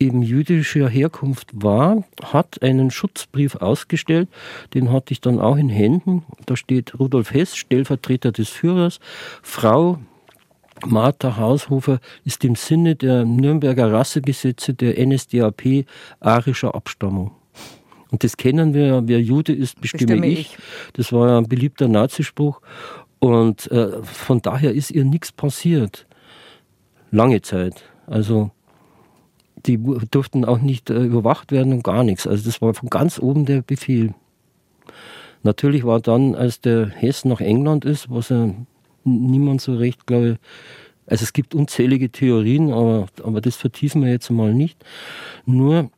eben 0.00 0.22
jüdischer 0.22 0.88
Herkunft 0.88 1.50
war, 1.52 2.02
hat 2.22 2.62
einen 2.62 2.90
Schutzbrief 2.90 3.56
ausgestellt, 3.56 4.28
den 4.74 4.90
hatte 4.90 5.12
ich 5.12 5.20
dann 5.20 5.38
auch 5.38 5.56
in 5.56 5.68
Händen. 5.68 6.24
Da 6.46 6.56
steht 6.56 6.98
Rudolf 6.98 7.32
Hess, 7.32 7.54
Stellvertreter 7.54 8.32
des 8.32 8.48
Führers, 8.48 8.98
Frau 9.42 9.98
Martha 10.86 11.36
Haushofer 11.36 12.00
ist 12.24 12.44
im 12.44 12.54
Sinne 12.56 12.94
der 12.96 13.24
Nürnberger 13.24 13.92
Rassegesetze 13.92 14.74
der 14.74 15.04
NSDAP 15.04 15.86
arischer 16.20 16.74
Abstammung. 16.74 17.32
Und 18.10 18.22
das 18.22 18.36
kennen 18.36 18.74
wir 18.74 18.86
ja, 18.86 19.08
wer 19.08 19.20
Jude 19.20 19.52
ist, 19.52 19.80
bestimme, 19.80 20.12
bestimme 20.12 20.26
ich. 20.26 20.40
ich. 20.40 20.58
Das 20.92 21.12
war 21.12 21.28
ja 21.28 21.38
ein 21.38 21.48
beliebter 21.48 21.88
Nazispruch. 21.88 22.60
Und 23.18 23.70
äh, 23.72 24.02
von 24.02 24.42
daher 24.42 24.72
ist 24.74 24.90
ihr 24.90 25.04
nichts 25.04 25.32
passiert. 25.32 26.06
Lange 27.10 27.42
Zeit. 27.42 27.82
Also 28.06 28.50
die 29.66 29.78
durften 30.10 30.44
auch 30.44 30.58
nicht 30.58 30.90
äh, 30.90 31.02
überwacht 31.02 31.50
werden 31.50 31.72
und 31.72 31.84
gar 31.84 32.04
nichts. 32.04 32.26
Also 32.26 32.44
das 32.44 32.60
war 32.60 32.74
von 32.74 32.90
ganz 32.90 33.18
oben 33.18 33.46
der 33.46 33.62
Befehl. 33.62 34.14
Natürlich 35.42 35.84
war 35.84 36.00
dann, 36.00 36.34
als 36.34 36.60
der 36.60 36.88
Hess 36.88 37.24
nach 37.24 37.40
England 37.40 37.84
ist, 37.84 38.10
was 38.10 38.28
ja 38.28 38.50
niemand 39.04 39.60
so 39.60 39.74
recht, 39.76 40.06
glaube 40.06 40.30
ich, 40.32 40.36
also 41.06 41.22
es 41.22 41.32
gibt 41.32 41.54
unzählige 41.54 42.10
Theorien, 42.10 42.72
aber, 42.72 43.06
aber 43.22 43.40
das 43.40 43.56
vertiefen 43.56 44.02
wir 44.02 44.10
jetzt 44.10 44.30
mal 44.30 44.54
nicht. 44.54 44.82
Nur 45.44 45.90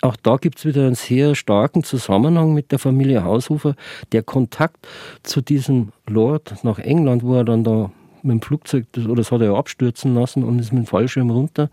auch 0.00 0.16
da 0.16 0.36
gibt 0.36 0.58
es 0.58 0.64
wieder 0.64 0.86
einen 0.86 0.94
sehr 0.94 1.34
starken 1.34 1.82
Zusammenhang 1.82 2.54
mit 2.54 2.70
der 2.72 2.78
Familie 2.78 3.24
Haushofer. 3.24 3.74
Der 4.12 4.22
Kontakt 4.22 4.86
zu 5.22 5.40
diesem 5.40 5.92
Lord 6.06 6.62
nach 6.62 6.78
England, 6.78 7.24
wo 7.24 7.34
er 7.34 7.44
dann 7.44 7.64
da 7.64 7.90
mit 8.22 8.32
dem 8.32 8.42
Flugzeug, 8.42 8.86
oder 8.96 9.16
das 9.16 9.32
hat 9.32 9.40
er 9.40 9.54
abstürzen 9.54 10.14
lassen 10.14 10.44
und 10.44 10.58
ist 10.58 10.72
mit 10.72 10.84
dem 10.84 10.86
Fallschirm 10.86 11.30
runter, 11.30 11.70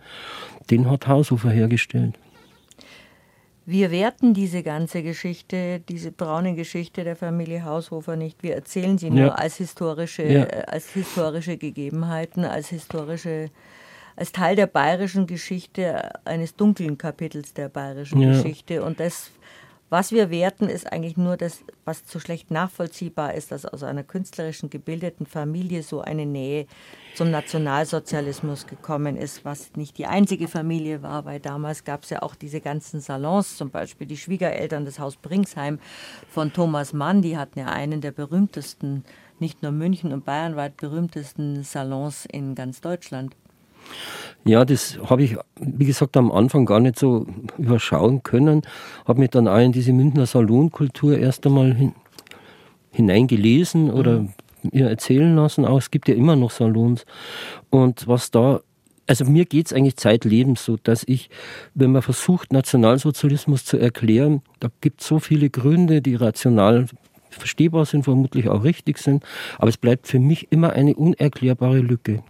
den 0.71 0.89
hat 0.89 1.07
Haushofer 1.07 1.49
hergestellt. 1.49 2.15
Wir 3.67 3.89
werten 3.89 4.35
diese 4.35 4.61
ganze 4.61 5.01
Geschichte, 5.01 5.81
diese 5.89 6.11
braune 6.11 6.53
Geschichte 6.53 7.03
der 7.03 7.15
Familie 7.15 7.65
Haushofer 7.65 8.15
nicht. 8.15 8.43
Wir 8.43 8.53
erzählen 8.53 8.97
sie 8.97 9.09
nur 9.09 9.27
ja. 9.27 9.31
als, 9.33 9.57
historische, 9.57 10.23
ja. 10.23 10.43
als 10.43 10.91
historische 10.91 11.57
Gegebenheiten, 11.57 12.45
als 12.45 12.69
historische 12.69 13.49
als 14.15 14.31
Teil 14.31 14.55
der 14.55 14.67
bayerischen 14.67 15.27
Geschichte, 15.27 16.09
eines 16.25 16.55
dunklen 16.55 16.97
Kapitels 16.97 17.53
der 17.53 17.69
bayerischen 17.69 18.21
ja. 18.21 18.31
Geschichte. 18.31 18.83
Und 18.83 18.99
das, 18.99 19.31
was 19.89 20.11
wir 20.11 20.31
werten, 20.31 20.67
ist 20.67 20.91
eigentlich 20.91 21.15
nur 21.15 21.37
das, 21.37 21.63
was 21.85 22.05
zu 22.05 22.19
schlecht 22.19 22.49
nachvollziehbar 22.49 23.35
ist, 23.35 23.51
dass 23.51 23.65
aus 23.65 23.83
einer 23.83 24.03
künstlerischen, 24.03 24.71
gebildeten 24.71 25.27
Familie 25.27 25.83
so 25.83 26.01
eine 26.01 26.25
Nähe 26.25 26.65
zum 27.13 27.29
Nationalsozialismus 27.29 28.65
gekommen 28.65 29.15
ist, 29.15 29.45
was 29.45 29.75
nicht 29.75 29.97
die 29.97 30.07
einzige 30.07 30.47
Familie 30.47 31.03
war, 31.03 31.25
weil 31.25 31.39
damals 31.39 31.83
gab 31.83 32.03
es 32.03 32.09
ja 32.09 32.23
auch 32.23 32.33
diese 32.33 32.61
ganzen 32.61 32.99
Salons, 32.99 33.57
zum 33.57 33.69
Beispiel 33.69 34.07
die 34.07 34.17
Schwiegereltern 34.17 34.85
des 34.85 34.99
Haus 34.99 35.17
Bringsheim 35.17 35.79
von 36.29 36.51
Thomas 36.51 36.91
Mann, 36.91 37.21
die 37.21 37.37
hatten 37.37 37.59
ja 37.59 37.67
einen 37.67 38.01
der 38.01 38.11
berühmtesten, 38.11 39.05
nicht 39.39 39.61
nur 39.61 39.71
München 39.71 40.13
und 40.13 40.25
bayernweit 40.25 40.77
berühmtesten 40.77 41.63
Salons 41.63 42.25
in 42.25 42.55
ganz 42.55 42.81
Deutschland. 42.81 43.35
Ja, 44.47 44.63
das 44.63 44.99
habe 45.09 45.23
ich, 45.23 45.37
wie 45.59 45.85
gesagt, 45.85 46.15
am 46.17 46.31
Anfang 46.31 46.65
gar 46.65 46.79
nicht 46.79 46.99
so 46.99 47.25
überschauen 47.57 48.21
können. 48.21 48.61
Habe 49.05 49.21
mich 49.21 49.31
dann 49.31 49.47
auch 49.47 49.57
in 49.57 49.71
diese 49.71 49.91
Münchner 49.91 50.27
Salonkultur 50.27 51.17
erst 51.17 51.47
einmal 51.47 51.73
hin, 51.73 51.93
hineingelesen 52.91 53.89
oder 53.89 54.19
mhm. 54.19 54.33
mir 54.71 54.87
erzählen 54.87 55.35
lassen. 55.35 55.65
Auch 55.65 55.79
es 55.79 55.89
gibt 55.89 56.07
ja 56.07 56.13
immer 56.13 56.35
noch 56.35 56.51
Salons. 56.51 57.05
Und 57.71 58.07
was 58.07 58.29
da 58.29 58.61
also 59.07 59.23
mir 59.25 59.45
geht 59.45 59.67
es 59.67 59.73
eigentlich 59.73 59.97
zeitlebens 59.97 60.65
so, 60.65 60.77
dass 60.81 61.03
ich, 61.07 61.29
wenn 61.75 61.91
man 61.91 62.01
versucht, 62.01 62.51
Nationalsozialismus 62.51 63.63
zu 63.63 63.77
erklären, 63.77 64.41
da 64.59 64.69
gibt 64.81 65.01
es 65.01 65.07
so 65.07 65.19
viele 65.19 65.51
Gründe, 65.51 66.01
die 66.01 66.15
rational 66.15 66.87
verstehbar 67.29 67.85
sind, 67.85 68.03
vermutlich 68.03 68.49
auch 68.49 68.63
richtig 68.63 68.97
sind, 68.97 69.23
aber 69.59 69.69
es 69.69 69.77
bleibt 69.77 70.07
für 70.07 70.17
mich 70.17 70.51
immer 70.51 70.73
eine 70.73 70.95
unerklärbare 70.95 71.79
Lücke 71.79 72.23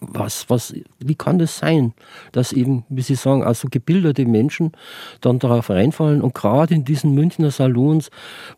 was, 0.00 0.48
was, 0.48 0.74
wie 0.98 1.14
kann 1.14 1.38
das 1.38 1.58
sein, 1.58 1.92
dass 2.32 2.52
eben, 2.52 2.84
wie 2.88 3.02
Sie 3.02 3.14
sagen, 3.14 3.42
also 3.42 3.68
gebildete 3.70 4.24
Menschen 4.24 4.72
dann 5.20 5.38
darauf 5.38 5.70
reinfallen 5.70 6.22
und 6.22 6.34
gerade 6.34 6.74
in 6.74 6.84
diesen 6.84 7.14
Münchner 7.14 7.50
Salons, 7.50 8.10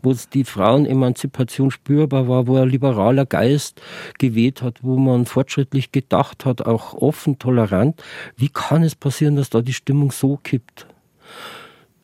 wo 0.02 0.14
die 0.32 0.44
Frauenemanzipation 0.44 1.70
spürbar 1.70 2.28
war, 2.28 2.46
wo 2.46 2.56
ein 2.56 2.68
liberaler 2.68 3.26
Geist 3.26 3.80
geweht 4.18 4.62
hat, 4.62 4.78
wo 4.82 4.96
man 4.96 5.26
fortschrittlich 5.26 5.92
gedacht 5.92 6.44
hat, 6.44 6.64
auch 6.64 6.94
offen, 6.94 7.38
tolerant, 7.38 8.02
wie 8.36 8.48
kann 8.48 8.82
es 8.82 8.94
passieren, 8.94 9.36
dass 9.36 9.50
da 9.50 9.62
die 9.62 9.74
Stimmung 9.74 10.12
so 10.12 10.38
kippt? 10.42 10.86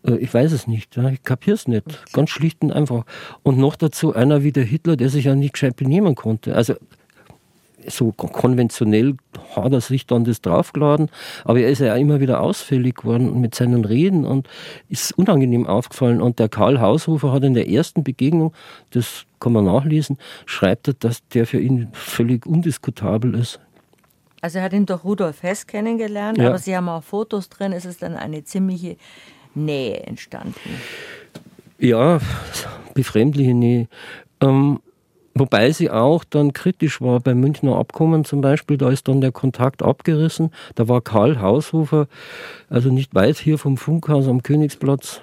Äh, 0.04 0.16
ich 0.16 0.32
weiß 0.32 0.52
es 0.52 0.66
nicht, 0.66 0.96
ich 0.96 1.22
kapiere 1.22 1.54
es 1.54 1.68
nicht. 1.68 2.12
Ganz 2.12 2.30
schlicht 2.30 2.62
und 2.62 2.72
einfach. 2.72 3.04
Und 3.42 3.58
noch 3.58 3.76
dazu 3.76 4.14
einer 4.14 4.42
wie 4.42 4.52
der 4.52 4.64
Hitler, 4.64 4.96
der 4.96 5.08
sich 5.10 5.26
ja 5.26 5.34
nicht 5.34 5.54
gescheit 5.54 5.76
benehmen 5.76 6.14
konnte. 6.14 6.54
Also 6.54 6.74
so 7.90 8.12
konventionell 8.12 9.16
hat 9.54 9.72
er 9.72 9.80
sich 9.80 10.06
dann 10.06 10.24
das 10.24 10.40
draufgeladen, 10.40 11.10
aber 11.44 11.60
er 11.60 11.70
ist 11.70 11.80
ja 11.80 11.94
immer 11.96 12.20
wieder 12.20 12.40
ausfällig 12.40 12.96
geworden 12.96 13.40
mit 13.40 13.54
seinen 13.54 13.84
Reden 13.84 14.24
und 14.24 14.48
ist 14.88 15.12
unangenehm 15.16 15.66
aufgefallen. 15.66 16.20
Und 16.20 16.38
der 16.38 16.48
Karl 16.48 16.80
Haushofer 16.80 17.32
hat 17.32 17.44
in 17.44 17.54
der 17.54 17.68
ersten 17.68 18.04
Begegnung, 18.04 18.52
das 18.90 19.24
kann 19.40 19.52
man 19.52 19.64
nachlesen, 19.64 20.18
schreibt 20.46 20.88
er, 20.88 20.94
dass 20.94 21.26
der 21.28 21.46
für 21.46 21.60
ihn 21.60 21.88
völlig 21.92 22.46
undiskutabel 22.46 23.34
ist. 23.34 23.60
Also 24.40 24.58
er 24.58 24.64
hat 24.64 24.72
ihn 24.72 24.86
durch 24.86 25.04
Rudolf 25.04 25.42
Hess 25.42 25.66
kennengelernt, 25.66 26.38
ja. 26.38 26.48
aber 26.48 26.58
Sie 26.58 26.76
haben 26.76 26.88
auch 26.88 27.02
Fotos 27.02 27.48
drin, 27.48 27.72
es 27.72 27.84
ist 27.84 28.02
dann 28.02 28.14
eine 28.14 28.44
ziemliche 28.44 28.96
Nähe 29.54 30.00
entstanden. 30.04 30.54
Ja, 31.78 32.20
befremdliche 32.94 33.54
Nähe. 33.54 33.88
Ähm, 34.40 34.80
Wobei 35.38 35.70
sie 35.72 35.90
auch 35.90 36.24
dann 36.24 36.52
kritisch 36.52 37.00
war 37.00 37.20
beim 37.20 37.40
Münchner 37.40 37.76
Abkommen 37.76 38.24
zum 38.24 38.40
Beispiel, 38.40 38.76
da 38.76 38.90
ist 38.90 39.08
dann 39.08 39.20
der 39.20 39.32
Kontakt 39.32 39.82
abgerissen. 39.82 40.50
Da 40.74 40.88
war 40.88 41.00
Karl 41.00 41.40
Haushofer, 41.40 42.08
also 42.68 42.90
nicht 42.90 43.14
weit 43.14 43.38
hier 43.38 43.58
vom 43.58 43.76
Funkhaus 43.76 44.26
am 44.26 44.42
Königsplatz, 44.42 45.20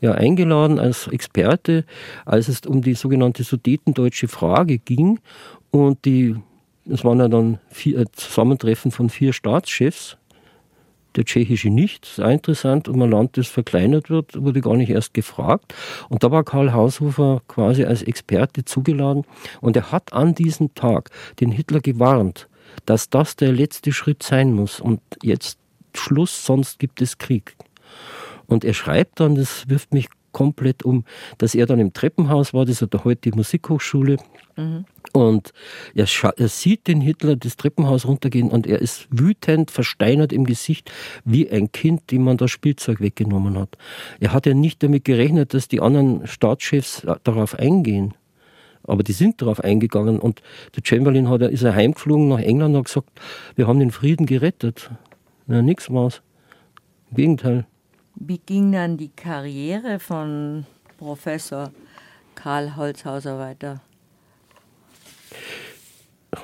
ja 0.00 0.12
eingeladen 0.12 0.78
als 0.78 1.08
Experte, 1.08 1.84
als 2.24 2.48
es 2.48 2.60
um 2.66 2.82
die 2.82 2.94
sogenannte 2.94 3.44
sudetendeutsche 3.44 4.28
Frage 4.28 4.78
ging. 4.78 5.20
Und 5.70 6.04
die, 6.04 6.36
es 6.90 7.04
waren 7.04 7.18
ja 7.18 7.28
dann 7.28 7.58
vier 7.68 8.04
Zusammentreffen 8.12 8.90
von 8.90 9.10
vier 9.10 9.32
Staatschefs 9.32 10.16
der 11.16 11.24
tschechische 11.24 11.70
nicht. 11.70 12.20
Auch 12.20 12.30
interessant. 12.30 12.88
Und 12.88 13.02
ein 13.02 13.10
Land, 13.10 13.36
das 13.36 13.48
verkleinert 13.48 14.10
wird, 14.10 14.40
wurde 14.40 14.60
gar 14.60 14.76
nicht 14.76 14.90
erst 14.90 15.14
gefragt. 15.14 15.74
Und 16.08 16.22
da 16.22 16.30
war 16.30 16.44
Karl 16.44 16.72
Haushofer 16.72 17.42
quasi 17.48 17.84
als 17.84 18.02
Experte 18.02 18.64
zugeladen. 18.64 19.24
Und 19.60 19.76
er 19.76 19.92
hat 19.92 20.12
an 20.12 20.34
diesem 20.34 20.74
Tag 20.74 21.10
den 21.40 21.50
Hitler 21.50 21.80
gewarnt, 21.80 22.48
dass 22.84 23.10
das 23.10 23.36
der 23.36 23.52
letzte 23.52 23.92
Schritt 23.92 24.22
sein 24.22 24.52
muss. 24.52 24.80
Und 24.80 25.00
jetzt 25.22 25.58
Schluss, 25.94 26.44
sonst 26.44 26.78
gibt 26.78 27.00
es 27.00 27.18
Krieg. 27.18 27.56
Und 28.46 28.64
er 28.64 28.74
schreibt 28.74 29.20
dann, 29.20 29.34
das 29.34 29.68
wirft 29.68 29.92
mich 29.92 30.08
komplett 30.32 30.84
um, 30.84 31.04
dass 31.38 31.54
er 31.54 31.64
dann 31.64 31.80
im 31.80 31.94
Treppenhaus 31.94 32.52
war, 32.52 32.66
das 32.66 32.82
ist 32.82 32.92
ja 32.92 33.04
heute 33.04 33.30
die 33.30 33.36
Musikhochschule. 33.36 34.18
Und 35.12 35.52
er, 35.94 36.06
er, 36.36 36.48
sieht 36.48 36.88
den 36.88 37.00
Hitler 37.00 37.36
das 37.36 37.56
Treppenhaus 37.56 38.06
runtergehen 38.06 38.48
und 38.48 38.66
er 38.66 38.80
ist 38.80 39.06
wütend, 39.10 39.70
versteinert 39.70 40.32
im 40.32 40.44
Gesicht, 40.44 40.90
wie 41.24 41.50
ein 41.50 41.72
Kind, 41.72 42.10
dem 42.10 42.24
man 42.24 42.36
das 42.36 42.50
Spielzeug 42.50 43.00
weggenommen 43.00 43.58
hat. 43.58 43.76
Er 44.20 44.32
hat 44.32 44.46
ja 44.46 44.54
nicht 44.54 44.82
damit 44.82 45.04
gerechnet, 45.04 45.54
dass 45.54 45.68
die 45.68 45.80
anderen 45.80 46.26
Staatschefs 46.26 47.06
darauf 47.24 47.54
eingehen. 47.58 48.14
Aber 48.82 49.02
die 49.02 49.12
sind 49.12 49.42
darauf 49.42 49.60
eingegangen 49.60 50.20
und 50.20 50.42
der 50.76 50.82
Chamberlain 50.84 51.28
hat, 51.28 51.42
ist 51.42 51.62
er 51.62 51.74
heimgeflogen 51.74 52.28
nach 52.28 52.38
England 52.38 52.74
und 52.74 52.80
hat 52.80 52.86
gesagt, 52.86 53.10
wir 53.56 53.66
haben 53.66 53.80
den 53.80 53.90
Frieden 53.90 54.26
gerettet. 54.26 54.90
Na, 55.46 55.60
nix 55.60 55.90
war's. 55.90 56.22
Im 57.10 57.16
Gegenteil. 57.16 57.66
Wie 58.14 58.38
ging 58.38 58.72
dann 58.72 58.96
die 58.96 59.10
Karriere 59.10 59.98
von 59.98 60.66
Professor 60.98 61.72
Karl 62.34 62.76
Holzhauser 62.76 63.38
weiter? 63.38 63.80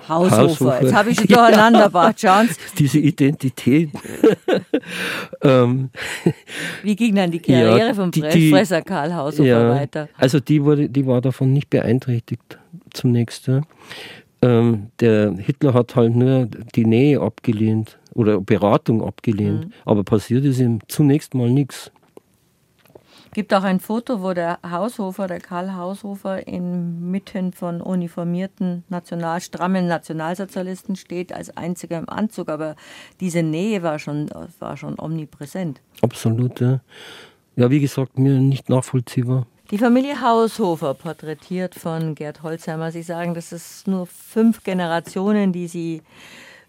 Haushofer. 0.08 0.36
Haushofer. 0.38 0.82
Jetzt 0.82 0.94
habe 0.94 1.10
ich 1.10 1.16
schon 1.18 1.26
durcheinander 1.26 1.84
gebracht, 1.84 2.20
schauen 2.20 2.48
Diese 2.78 2.98
Identität. 2.98 3.90
ähm, 5.42 5.90
Wie 6.82 6.96
ging 6.96 7.14
dann 7.14 7.30
die 7.30 7.40
Karriere 7.40 7.88
ja, 7.88 7.94
vom 7.94 8.10
die, 8.10 8.50
Fresser 8.50 8.82
Karl 8.82 9.14
Haushofer 9.14 9.44
ja, 9.44 9.70
weiter? 9.70 10.08
Also 10.16 10.40
die, 10.40 10.64
wurde, 10.64 10.88
die 10.88 11.06
war 11.06 11.20
davon 11.20 11.52
nicht 11.52 11.70
beeinträchtigt 11.70 12.58
zunächst. 12.92 13.46
Ja. 13.46 13.62
Ähm, 14.42 14.88
der 15.00 15.34
Hitler 15.36 15.74
hat 15.74 15.94
halt 15.94 16.16
nur 16.16 16.46
die 16.74 16.84
Nähe 16.84 17.20
abgelehnt 17.20 17.98
oder 18.14 18.40
Beratung 18.40 19.02
abgelehnt. 19.02 19.66
Mhm. 19.66 19.72
Aber 19.84 20.04
passiert 20.04 20.44
ist 20.44 20.58
ihm 20.58 20.80
zunächst 20.88 21.34
mal 21.34 21.50
nichts 21.50 21.92
gibt 23.32 23.52
auch 23.54 23.62
ein 23.62 23.80
Foto, 23.80 24.22
wo 24.22 24.32
der 24.32 24.58
Haushofer, 24.68 25.26
der 25.26 25.40
Karl 25.40 25.74
Haushofer, 25.74 26.46
inmitten 26.46 27.52
von 27.52 27.80
uniformierten, 27.80 28.84
national, 28.88 29.40
strammen 29.40 29.88
Nationalsozialisten 29.88 30.96
steht, 30.96 31.32
als 31.32 31.56
einziger 31.56 31.98
im 31.98 32.08
Anzug. 32.08 32.48
Aber 32.48 32.76
diese 33.20 33.42
Nähe 33.42 33.82
war 33.82 33.98
schon, 33.98 34.30
war 34.58 34.76
schon 34.76 34.98
omnipräsent. 34.98 35.80
Absolut, 36.02 36.60
ja. 36.60 36.80
Ja, 37.56 37.70
wie 37.70 37.80
gesagt, 37.80 38.18
mir 38.18 38.38
nicht 38.38 38.68
nachvollziehbar. 38.68 39.46
Die 39.70 39.78
Familie 39.78 40.20
Haushofer, 40.20 40.94
porträtiert 40.94 41.74
von 41.74 42.14
Gerd 42.14 42.42
Holzheimer. 42.42 42.92
Sie 42.92 43.02
sagen, 43.02 43.34
das 43.34 43.52
ist 43.52 43.86
nur 43.86 44.06
fünf 44.06 44.64
Generationen, 44.64 45.52
die 45.52 45.66
Sie 45.66 46.02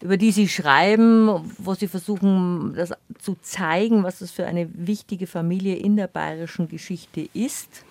über 0.04 0.18
die 0.18 0.32
Sie 0.32 0.49
schreiben, 0.49 1.30
wo 1.58 1.76
Sie 1.76 1.88
versuchen, 1.88 2.74
das 2.76 2.91
zu 3.20 3.38
zeigen, 3.41 4.04
was 4.04 4.20
das 4.20 4.32
für 4.32 4.45
eine 4.45 4.68
wichtige 4.74 5.28
Familie 5.28 5.78
in 5.78 5.95
der 5.95 6.08
bayerischen 6.08 6.68
Geschichte 6.68 7.30
ist, 7.34 7.86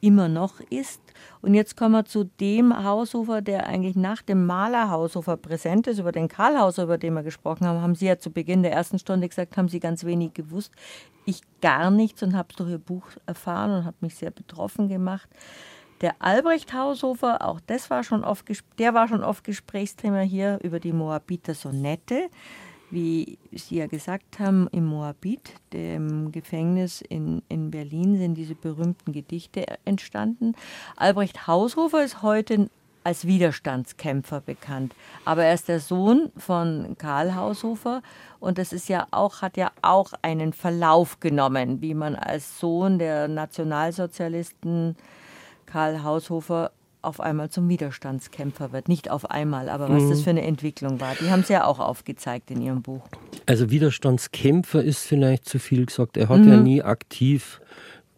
immer 0.00 0.28
noch 0.28 0.60
ist. 0.70 1.02
Und 1.42 1.52
jetzt 1.52 1.76
kommen 1.76 1.92
wir 1.92 2.06
zu 2.06 2.24
dem 2.24 2.82
Haushofer, 2.82 3.42
der 3.42 3.66
eigentlich 3.66 3.94
nach 3.94 4.22
dem 4.22 4.46
Maler 4.46 4.88
Haushofer 4.90 5.36
präsent 5.36 5.86
ist, 5.86 5.98
über 5.98 6.12
den 6.12 6.28
Karl 6.28 6.58
Hauser, 6.58 6.84
über 6.84 6.96
den 6.96 7.12
wir 7.12 7.22
gesprochen 7.22 7.66
haben, 7.66 7.82
haben 7.82 7.94
Sie 7.94 8.06
ja 8.06 8.18
zu 8.18 8.30
Beginn 8.30 8.62
der 8.62 8.72
ersten 8.72 8.98
Stunde 8.98 9.28
gesagt, 9.28 9.58
haben 9.58 9.68
Sie 9.68 9.80
ganz 9.80 10.04
wenig 10.04 10.32
gewusst. 10.32 10.72
Ich 11.26 11.42
gar 11.60 11.90
nichts 11.90 12.22
und 12.22 12.34
habe 12.34 12.48
es 12.48 12.56
durch 12.56 12.70
Ihr 12.70 12.78
Buch 12.78 13.04
erfahren 13.26 13.70
und 13.72 13.84
habe 13.84 13.98
mich 14.00 14.14
sehr 14.14 14.30
betroffen 14.30 14.88
gemacht. 14.88 15.28
Der 16.00 16.14
Albrecht 16.18 16.72
Haushofer, 16.72 17.46
auch 17.46 17.60
das 17.66 17.90
war 17.90 18.02
schon 18.04 18.24
oft, 18.24 18.46
der 18.78 18.94
war 18.94 19.06
schon 19.06 19.22
oft 19.22 19.44
Gesprächsthema 19.44 20.20
hier 20.20 20.58
über 20.62 20.80
die 20.80 20.94
Moabiter 20.94 21.52
Sonette. 21.52 22.30
Wie 22.90 23.38
Sie 23.52 23.76
ja 23.76 23.86
gesagt 23.86 24.40
haben, 24.40 24.66
im 24.72 24.86
Moabit, 24.86 25.52
dem 25.72 26.32
Gefängnis 26.32 27.02
in, 27.02 27.42
in 27.48 27.70
Berlin, 27.70 28.16
sind 28.18 28.34
diese 28.34 28.54
berühmten 28.54 29.12
Gedichte 29.12 29.64
entstanden. 29.84 30.54
Albrecht 30.96 31.46
Haushofer 31.46 32.02
ist 32.02 32.22
heute 32.22 32.68
als 33.04 33.26
Widerstandskämpfer 33.26 34.40
bekannt. 34.40 34.94
Aber 35.24 35.44
er 35.44 35.54
ist 35.54 35.68
der 35.68 35.80
Sohn 35.80 36.32
von 36.36 36.96
Karl 36.98 37.34
Haushofer 37.34 38.02
und 38.40 38.58
das 38.58 38.72
ist 38.72 38.88
ja 38.88 39.06
auch, 39.10 39.42
hat 39.42 39.56
ja 39.56 39.70
auch 39.82 40.12
einen 40.22 40.52
Verlauf 40.52 41.20
genommen, 41.20 41.80
wie 41.80 41.94
man 41.94 42.16
als 42.16 42.58
Sohn 42.58 42.98
der 42.98 43.28
Nationalsozialisten 43.28 44.96
Karl 45.70 46.02
Haushofer 46.02 46.72
auf 47.02 47.20
einmal 47.20 47.48
zum 47.50 47.68
Widerstandskämpfer 47.68 48.72
wird. 48.72 48.88
Nicht 48.88 49.10
auf 49.10 49.30
einmal, 49.30 49.68
aber 49.68 49.88
was 49.88 50.02
mhm. 50.02 50.10
das 50.10 50.20
für 50.22 50.30
eine 50.30 50.42
Entwicklung 50.42 51.00
war. 51.00 51.14
Die 51.20 51.30
haben 51.30 51.44
Sie 51.44 51.52
ja 51.52 51.64
auch 51.64 51.78
aufgezeigt 51.78 52.50
in 52.50 52.60
Ihrem 52.60 52.82
Buch. 52.82 53.02
Also 53.46 53.70
Widerstandskämpfer 53.70 54.82
ist 54.82 55.06
vielleicht 55.06 55.48
zu 55.48 55.58
viel 55.58 55.86
gesagt. 55.86 56.16
Er 56.16 56.28
hat 56.28 56.40
mhm. 56.40 56.48
ja 56.48 56.56
nie 56.58 56.82
aktiv 56.82 57.60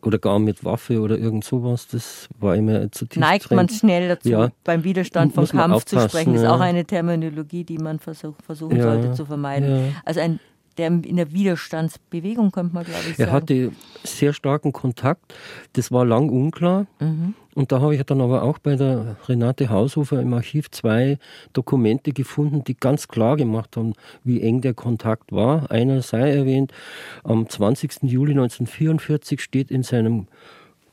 oder 0.04 0.18
gar 0.18 0.40
mit 0.40 0.64
Waffe 0.64 1.00
oder 1.00 1.16
irgend 1.16 1.44
sowas, 1.44 1.86
das 1.86 2.28
war 2.40 2.56
immer 2.56 2.90
zutiefst 2.90 3.20
Neigt 3.20 3.50
man 3.52 3.68
schnell 3.68 4.08
dazu, 4.08 4.30
ja. 4.30 4.50
beim 4.64 4.82
Widerstand 4.82 5.32
vom 5.32 5.46
Kampf 5.46 5.84
zu 5.84 6.00
sprechen, 6.00 6.34
ja. 6.34 6.42
ist 6.42 6.48
auch 6.48 6.58
eine 6.58 6.84
Terminologie, 6.84 7.62
die 7.62 7.78
man 7.78 8.00
versuch, 8.00 8.34
versuchen 8.44 8.78
ja. 8.78 8.82
sollte 8.82 9.12
zu 9.12 9.24
vermeiden. 9.24 9.94
Also 10.04 10.18
ein 10.18 10.40
der 10.78 10.88
in 10.88 11.16
der 11.16 11.32
Widerstandsbewegung, 11.32 12.50
könnte 12.50 12.74
man 12.74 12.84
glaube 12.84 13.00
ich 13.10 13.16
sagen. 13.16 13.28
Er 13.28 13.32
hatte 13.32 13.72
sehr 14.04 14.32
starken 14.32 14.72
Kontakt, 14.72 15.34
das 15.74 15.92
war 15.92 16.04
lang 16.04 16.28
unklar. 16.28 16.86
Mhm. 17.00 17.34
Und 17.54 17.70
da 17.70 17.80
habe 17.80 17.94
ich 17.94 18.02
dann 18.04 18.20
aber 18.22 18.42
auch 18.42 18.58
bei 18.58 18.76
der 18.76 19.16
Renate 19.28 19.68
Haushofer 19.68 20.20
im 20.20 20.32
Archiv 20.32 20.70
zwei 20.70 21.18
Dokumente 21.52 22.12
gefunden, 22.12 22.64
die 22.64 22.74
ganz 22.74 23.08
klar 23.08 23.36
gemacht 23.36 23.76
haben, 23.76 23.92
wie 24.24 24.40
eng 24.40 24.62
der 24.62 24.72
Kontakt 24.72 25.32
war. 25.32 25.70
Einer 25.70 26.00
sei 26.00 26.30
erwähnt, 26.30 26.72
am 27.24 27.48
20. 27.48 28.04
Juli 28.04 28.32
1944 28.32 29.40
steht 29.42 29.70
in 29.70 29.82
seinem 29.82 30.28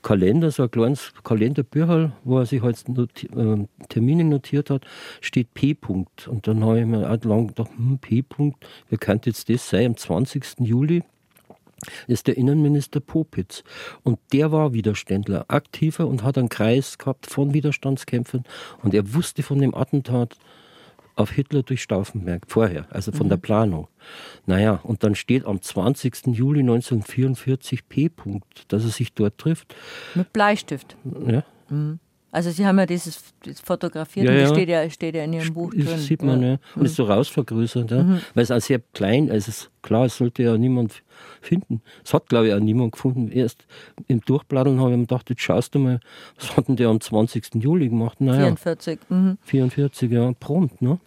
Kalender, 0.02 0.52
so 0.52 0.64
ein 0.64 0.72
kleines 0.72 1.14
Kalenderbücherl, 1.24 2.14
wo 2.24 2.40
er 2.40 2.46
sich 2.46 2.62
halt 2.62 2.88
noti 2.88 3.28
äh, 3.28 3.66
Termine 3.90 4.24
notiert 4.24 4.70
hat, 4.70 4.86
steht 5.22 5.54
P. 5.54 5.74
-Punkt. 5.74 6.28
Und 6.28 6.48
dann 6.48 6.64
habe 6.64 6.80
ich 6.80 6.86
mir 6.86 7.10
auch 7.10 7.24
lang 7.26 7.48
gedacht, 7.48 7.70
hm, 7.76 8.00
P. 8.00 8.22
-Punkt, 8.22 8.56
wer 8.90 8.98
könnte 8.98 9.30
jetzt 9.30 9.50
das 9.50 9.70
sein? 9.70 9.88
Am 9.88 9.98
20. 9.98 10.60
Juli 10.60 11.04
ist 12.08 12.28
der 12.28 12.38
Innenminister 12.38 13.00
Popitz. 13.00 13.64
Und 14.04 14.20
der 14.34 14.52
war 14.52 14.74
Widerständler, 14.74 15.46
aktiver 15.48 16.08
und 16.08 16.24
hat 16.24 16.38
einen 16.38 16.50
Kreis 16.50 16.98
gehabt 16.98 17.28
von 17.28 17.54
Widerstandskämpfern. 17.54 18.44
Und 18.84 18.94
er 18.94 19.14
wusste 19.14 19.44
von 19.44 19.60
dem 19.60 19.74
Attentat 19.74 20.38
auf 21.20 21.32
Hitler 21.32 21.64
durch 21.64 21.82
Stauffenberg 21.82 22.44
vorher, 22.48 22.86
also 22.90 23.12
von 23.12 23.28
mhm. 23.28 23.32
der 23.32 23.38
Planung. 23.38 23.88
Naja, 24.46 24.80
und 24.84 25.04
dann 25.04 25.16
steht 25.16 25.46
am 25.46 25.62
20. 25.62 26.28
Juli 26.28 26.62
1944 26.62 27.88
P. 27.90 28.08
-Punkt, 28.08 28.44
dass 28.70 28.84
er 28.84 28.90
sich 28.90 29.14
dort 29.14 29.38
trifft. 29.38 29.76
Mit 30.16 30.32
Bleistift. 30.32 30.96
Ja. 31.28 31.44
Mhm. 31.70 32.00
Also 32.32 32.52
Sie 32.52 32.66
haben 32.66 32.78
ja 32.78 32.86
dieses 32.86 33.34
fotografiert 33.64 34.28
ja, 34.28 34.32
und 34.32 34.40
das 34.40 34.50
steht 34.52 34.70
ja, 34.70 34.90
steht 34.90 35.16
ja 35.16 35.24
in 35.24 35.34
Ihrem 35.34 35.52
Buch 35.52 35.72
drin. 35.72 35.86
Das 35.86 36.06
sieht 36.06 36.22
man, 36.22 36.42
ja. 36.42 36.48
ja. 36.48 36.54
Und 36.76 36.82
mhm. 36.82 36.86
ist 36.86 36.96
so 36.96 37.04
rausvergrößert, 37.06 37.90
ja. 37.90 38.04
Mhm. 38.04 38.22
weil 38.36 38.44
es 38.44 38.52
auch 38.52 38.62
sehr 38.62 38.80
klein 38.94 39.30
ist. 39.30 39.48
Also 39.48 39.68
klar, 39.82 40.06
es 40.06 40.18
sollte 40.18 40.44
ja 40.44 40.56
niemand 40.56 41.02
finden. 41.42 41.82
Es 42.06 42.14
hat, 42.14 42.30
glaube 42.30 42.48
ich, 42.48 42.54
auch 42.54 42.60
niemand 42.60 42.92
gefunden. 42.92 43.32
Erst 43.32 43.66
im 44.08 44.22
Durchbladdeln 44.22 44.80
habe 44.80 44.92
ich 44.92 44.98
mir 44.98 45.04
gedacht, 45.04 45.30
jetzt 45.32 45.42
schaust 45.42 45.74
du 45.74 45.80
mal, 45.80 46.00
was 46.38 46.56
hat 46.56 46.68
denn 46.68 46.76
der 46.76 46.90
am 46.90 47.02
20. 47.02 47.56
Juli 47.56 47.90
gemacht? 47.90 48.22
Naja, 48.22 48.56
44. 48.56 49.00
Mhm. 49.10 49.38
44, 49.42 50.12
ja, 50.12 50.32
prompt, 50.40 50.82
ne? 50.82 51.00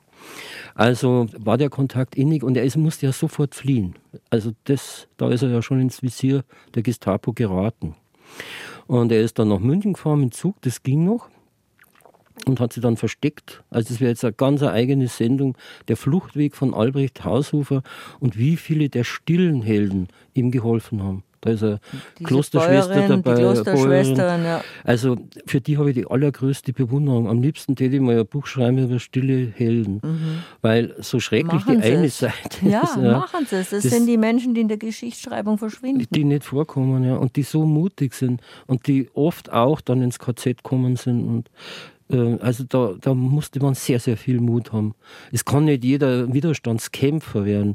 Also 0.75 1.27
war 1.39 1.59
der 1.59 1.71
Kontakt 1.71 2.15
innig 2.15 2.43
und 2.43 2.57
er 2.57 2.65
ist, 2.65 2.77
musste 2.77 3.07
ja 3.07 3.13
sofort 3.13 3.55
fliehen. 3.55 3.95
Also 4.31 4.53
das, 4.65 5.09
da 5.17 5.31
ist 5.31 5.43
er 5.43 5.51
ja 5.51 5.63
schon 5.63 5.81
ins 5.81 6.03
Visier 6.03 6.45
der 6.75 6.83
Gestapo 6.83 7.33
geraten. 7.33 7.95
Und 8.87 9.13
er 9.13 9.21
ist 9.21 9.39
dann 9.39 9.49
nach 9.49 9.59
München 9.61 9.93
gefahren 9.95 10.21
mit 10.21 10.35
Zug, 10.35 10.61
das 10.63 10.83
ging 10.83 11.05
noch. 11.05 11.29
Und 12.47 12.59
hat 12.59 12.73
sich 12.73 12.83
dann 12.83 12.97
versteckt. 12.97 13.63
Also 13.71 13.91
das 13.91 14.01
wäre 14.01 14.11
jetzt 14.11 14.25
eine 14.25 14.33
ganz 14.33 14.63
eigene 14.63 15.07
Sendung. 15.07 15.57
Der 15.87 15.97
Fluchtweg 15.97 16.57
von 16.57 16.75
Albrecht 16.75 17.25
Haushofer 17.25 17.83
und 18.19 18.37
wie 18.37 18.57
viele 18.57 18.89
der 18.89 19.05
stillen 19.05 19.63
Helden 19.63 20.09
ihm 20.35 20.51
geholfen 20.51 21.03
haben. 21.03 21.23
Da 21.43 21.51
ist 21.51 21.63
eine 21.65 21.81
Diese 22.19 22.25
Klosterschwester 22.25 22.95
Bäuerin, 22.95 23.23
dabei. 23.23 23.35
Die 23.35 23.41
Klosterschwestern, 23.41 24.45
ja. 24.45 24.65
Also 24.85 25.17
für 25.45 25.61
die 25.61 25.77
habe 25.77 25.91
ich 25.91 25.97
die 25.97 26.07
allergrößte 26.07 26.73
Bewunderung. 26.73 27.29
Am 27.29 27.43
liebsten 27.43 27.75
täte 27.75 27.97
ich 27.97 28.01
mal 28.01 28.17
ein 28.17 28.27
Buch 28.27 28.47
schreiben 28.47 28.79
über 28.79 29.01
stille 29.01 29.53
Helden. 29.57 30.01
Mhm. 30.05 30.39
Weil 30.61 30.95
so 31.01 31.19
schrecklich 31.19 31.67
machen 31.67 31.81
die 31.81 31.87
eine 31.87 32.07
es. 32.07 32.19
Seite 32.19 32.65
ja, 32.65 32.83
ist. 32.83 32.97
Ja, 32.97 33.19
machen 33.19 33.45
sie 33.51 33.57
es. 33.57 33.71
Das, 33.71 33.83
das, 33.83 33.93
sind 33.93 34.07
die 34.07 34.17
Menschen, 34.17 34.55
die 34.55 34.61
in 34.61 34.69
der 34.69 34.77
Geschichtsschreibung 34.77 35.59
verschwinden. 35.59 36.07
Die 36.11 36.25
nicht 36.25 36.45
vorkommen, 36.45 37.03
ja. 37.03 37.17
Und 37.17 37.35
die 37.35 37.43
so 37.43 37.67
mutig 37.67 38.15
sind 38.15 38.41
und 38.69 38.87
die 38.87 39.11
oft 39.13 39.53
auch 39.53 39.81
dann 39.81 40.01
ins 40.01 40.21
KZ 40.21 40.63
kommen 40.63 40.95
sind 40.95 41.27
und 41.27 41.51
äh, 42.09 42.39
also 42.41 42.63
da, 42.69 42.95
da, 43.01 43.15
musste 43.15 43.59
man 43.59 43.75
sehr, 43.75 43.99
sehr 43.99 44.17
viel 44.17 44.39
Mut 44.39 44.73
haben. 44.73 44.95
Es 45.33 45.45
kann 45.45 45.65
nicht 45.65 45.83
jeder 45.83 46.33
Widerstandskämpfer 46.33 47.45
werden, 47.45 47.75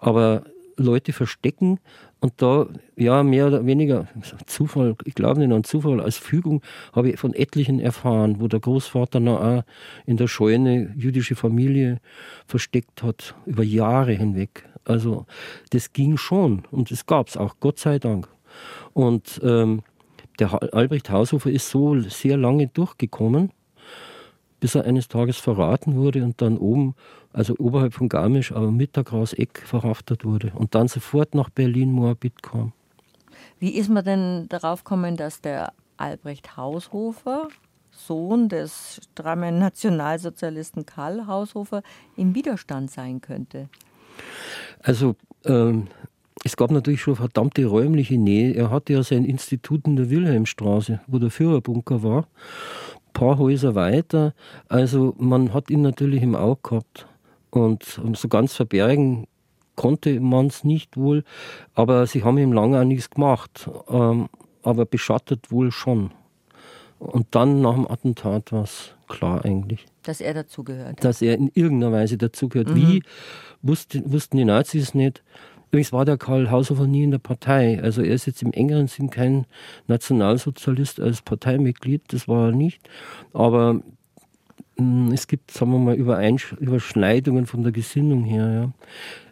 aber 0.00 0.42
Leute 0.76 1.12
verstecken 1.12 1.78
und 2.24 2.40
da, 2.40 2.66
ja, 2.96 3.22
mehr 3.22 3.48
oder 3.48 3.66
weniger 3.66 4.08
Zufall, 4.46 4.96
ich 5.04 5.14
glaube 5.14 5.40
nicht 5.40 5.52
an 5.52 5.62
Zufall, 5.62 6.00
als 6.00 6.16
Fügung 6.16 6.62
habe 6.94 7.10
ich 7.10 7.18
von 7.20 7.34
etlichen 7.34 7.80
erfahren, 7.80 8.36
wo 8.40 8.48
der 8.48 8.60
Großvater 8.60 9.20
noch 9.20 9.42
auch 9.42 9.62
in 10.06 10.16
der 10.16 10.26
Scheune 10.26 10.94
jüdische 10.96 11.36
Familie 11.36 12.00
versteckt 12.46 13.02
hat, 13.02 13.34
über 13.44 13.62
Jahre 13.62 14.12
hinweg. 14.12 14.66
Also 14.86 15.26
das 15.68 15.92
ging 15.92 16.16
schon 16.16 16.62
und 16.70 16.90
das 16.90 17.04
gab 17.04 17.28
es 17.28 17.36
auch, 17.36 17.56
Gott 17.60 17.78
sei 17.78 17.98
Dank. 17.98 18.26
Und 18.94 19.38
ähm, 19.44 19.82
der 20.38 20.72
Albrecht 20.72 21.10
Haushofer 21.10 21.50
ist 21.50 21.68
so 21.68 22.00
sehr 22.00 22.38
lange 22.38 22.68
durchgekommen, 22.68 23.50
bis 24.64 24.76
er 24.76 24.86
eines 24.86 25.08
Tages 25.08 25.36
verraten 25.36 25.94
wurde 25.94 26.24
und 26.24 26.40
dann 26.40 26.56
oben 26.56 26.94
also 27.34 27.54
oberhalb 27.58 27.92
von 27.92 28.08
Garmisch, 28.08 28.50
aber 28.50 28.70
Mittergraus-Eck 28.70 29.62
verhaftet 29.66 30.24
wurde 30.24 30.52
und 30.54 30.74
dann 30.74 30.88
sofort 30.88 31.34
nach 31.34 31.50
Berlin-Moabit 31.50 32.42
kam. 32.42 32.72
Wie 33.58 33.74
ist 33.74 33.90
man 33.90 34.06
denn 34.06 34.48
darauf 34.48 34.82
gekommen, 34.82 35.18
dass 35.18 35.42
der 35.42 35.74
Albrecht 35.98 36.56
Haushofer, 36.56 37.48
Sohn 37.90 38.48
des 38.48 39.02
strammen 39.12 39.58
Nationalsozialisten 39.58 40.86
Karl 40.86 41.26
Haushofer, 41.26 41.82
im 42.16 42.34
Widerstand 42.34 42.90
sein 42.90 43.20
könnte? 43.20 43.68
Also 44.80 45.14
ähm, 45.44 45.88
es 46.42 46.56
gab 46.56 46.70
natürlich 46.70 47.00
schon 47.02 47.16
verdammte 47.16 47.64
räumliche 47.66 48.18
Nähe. 48.18 48.54
Er 48.54 48.70
hatte 48.70 48.94
ja 48.94 49.02
sein 49.02 49.24
Institut 49.24 49.86
in 49.86 49.96
der 49.96 50.10
Wilhelmstraße, 50.10 51.00
wo 51.06 51.18
der 51.18 51.30
Führerbunker 51.30 52.02
war. 52.02 52.28
Paar 53.14 53.38
Häuser 53.38 53.74
weiter. 53.74 54.34
Also 54.68 55.14
man 55.16 55.54
hat 55.54 55.70
ihn 55.70 55.80
natürlich 55.80 56.22
im 56.22 56.34
Auge 56.34 56.60
gehabt. 56.62 57.06
Und 57.50 58.00
so 58.14 58.28
ganz 58.28 58.54
verbergen 58.54 59.26
konnte 59.76 60.20
man 60.20 60.48
es 60.48 60.64
nicht 60.64 60.98
wohl. 60.98 61.24
Aber 61.74 62.06
sie 62.06 62.22
haben 62.24 62.36
ihm 62.36 62.52
lange 62.52 62.78
auch 62.78 62.84
nichts 62.84 63.08
gemacht. 63.08 63.70
Ähm, 63.88 64.28
aber 64.62 64.84
beschattet 64.84 65.50
wohl 65.50 65.70
schon. 65.72 66.10
Und 66.98 67.34
dann 67.34 67.60
nach 67.60 67.74
dem 67.74 67.86
Attentat 67.90 68.52
war 68.52 68.64
es 68.64 68.94
klar 69.08 69.44
eigentlich. 69.44 69.86
Dass 70.02 70.20
er 70.20 70.34
dazugehört. 70.34 71.04
Dass 71.04 71.22
er 71.22 71.34
in 71.34 71.50
irgendeiner 71.54 71.92
Weise 71.92 72.16
dazugehört. 72.18 72.70
Mhm. 72.70 72.76
Wie, 72.76 73.02
wussten, 73.62 74.12
wussten 74.12 74.36
die 74.36 74.44
Nazis 74.44 74.94
nicht. 74.94 75.22
Übrigens 75.74 75.92
war 75.92 76.04
der 76.04 76.18
Karl 76.18 76.52
Haushofer 76.52 76.86
nie 76.86 77.02
in 77.02 77.10
der 77.10 77.18
Partei. 77.18 77.82
Also 77.82 78.00
er 78.00 78.14
ist 78.14 78.26
jetzt 78.26 78.42
im 78.42 78.52
engeren 78.52 78.86
Sinn 78.86 79.10
kein 79.10 79.44
Nationalsozialist 79.88 81.00
als 81.00 81.20
Parteimitglied, 81.20 82.02
das 82.12 82.28
war 82.28 82.50
er 82.50 82.52
nicht. 82.52 82.88
Aber 83.32 83.80
hm, 84.76 85.10
es 85.12 85.26
gibt, 85.26 85.50
sagen 85.50 85.72
wir 85.72 85.80
mal, 85.80 85.96
Überschneidungen 85.96 87.46
von 87.46 87.64
der 87.64 87.72
Gesinnung 87.72 88.22
her. 88.22 88.52
Ja. 88.52 88.72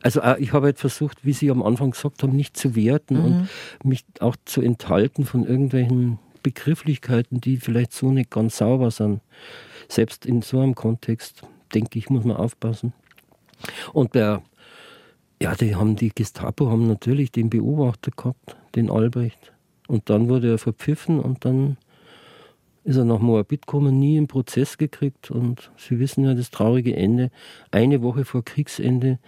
Also 0.02 0.20
äh, 0.20 0.40
ich 0.40 0.52
habe 0.52 0.66
halt 0.66 0.80
versucht, 0.80 1.24
wie 1.24 1.32
Sie 1.32 1.48
am 1.48 1.62
Anfang 1.62 1.92
gesagt 1.92 2.24
haben, 2.24 2.34
nicht 2.34 2.56
zu 2.56 2.74
werten 2.74 3.18
mhm. 3.18 3.24
und 3.24 3.48
mich 3.84 4.04
auch 4.18 4.34
zu 4.44 4.62
enthalten 4.62 5.24
von 5.24 5.46
irgendwelchen 5.46 6.18
Begrifflichkeiten, 6.42 7.40
die 7.40 7.58
vielleicht 7.58 7.92
so 7.92 8.10
nicht 8.10 8.30
ganz 8.30 8.56
sauber 8.56 8.90
sind. 8.90 9.20
Selbst 9.86 10.26
in 10.26 10.42
so 10.42 10.58
einem 10.58 10.74
Kontext, 10.74 11.42
denke 11.72 12.00
ich, 12.00 12.10
muss 12.10 12.24
man 12.24 12.36
aufpassen. 12.36 12.94
Und 13.92 14.16
der 14.16 14.42
ja, 15.42 15.54
die 15.54 15.74
haben 15.74 15.96
die 15.96 16.10
Gestapo 16.14 16.70
haben 16.70 16.86
natürlich 16.86 17.32
den 17.32 17.50
Beobachter 17.50 18.12
gehabt, 18.16 18.56
den 18.74 18.90
Albrecht. 18.90 19.52
Und 19.88 20.08
dann 20.08 20.28
wurde 20.28 20.50
er 20.52 20.58
verpfiffen 20.58 21.18
und 21.18 21.44
dann 21.44 21.76
ist 22.84 22.96
er 22.96 23.04
nach 23.04 23.18
Moabit 23.18 23.66
gekommen, 23.66 23.98
nie 23.98 24.16
einen 24.16 24.28
Prozess 24.28 24.78
gekriegt. 24.78 25.30
Und 25.30 25.70
Sie 25.76 25.98
wissen 25.98 26.24
ja 26.24 26.34
das 26.34 26.50
traurige 26.50 26.96
Ende. 26.96 27.30
Eine 27.70 28.02
Woche 28.02 28.24
vor 28.24 28.44
Kriegsende 28.44 29.18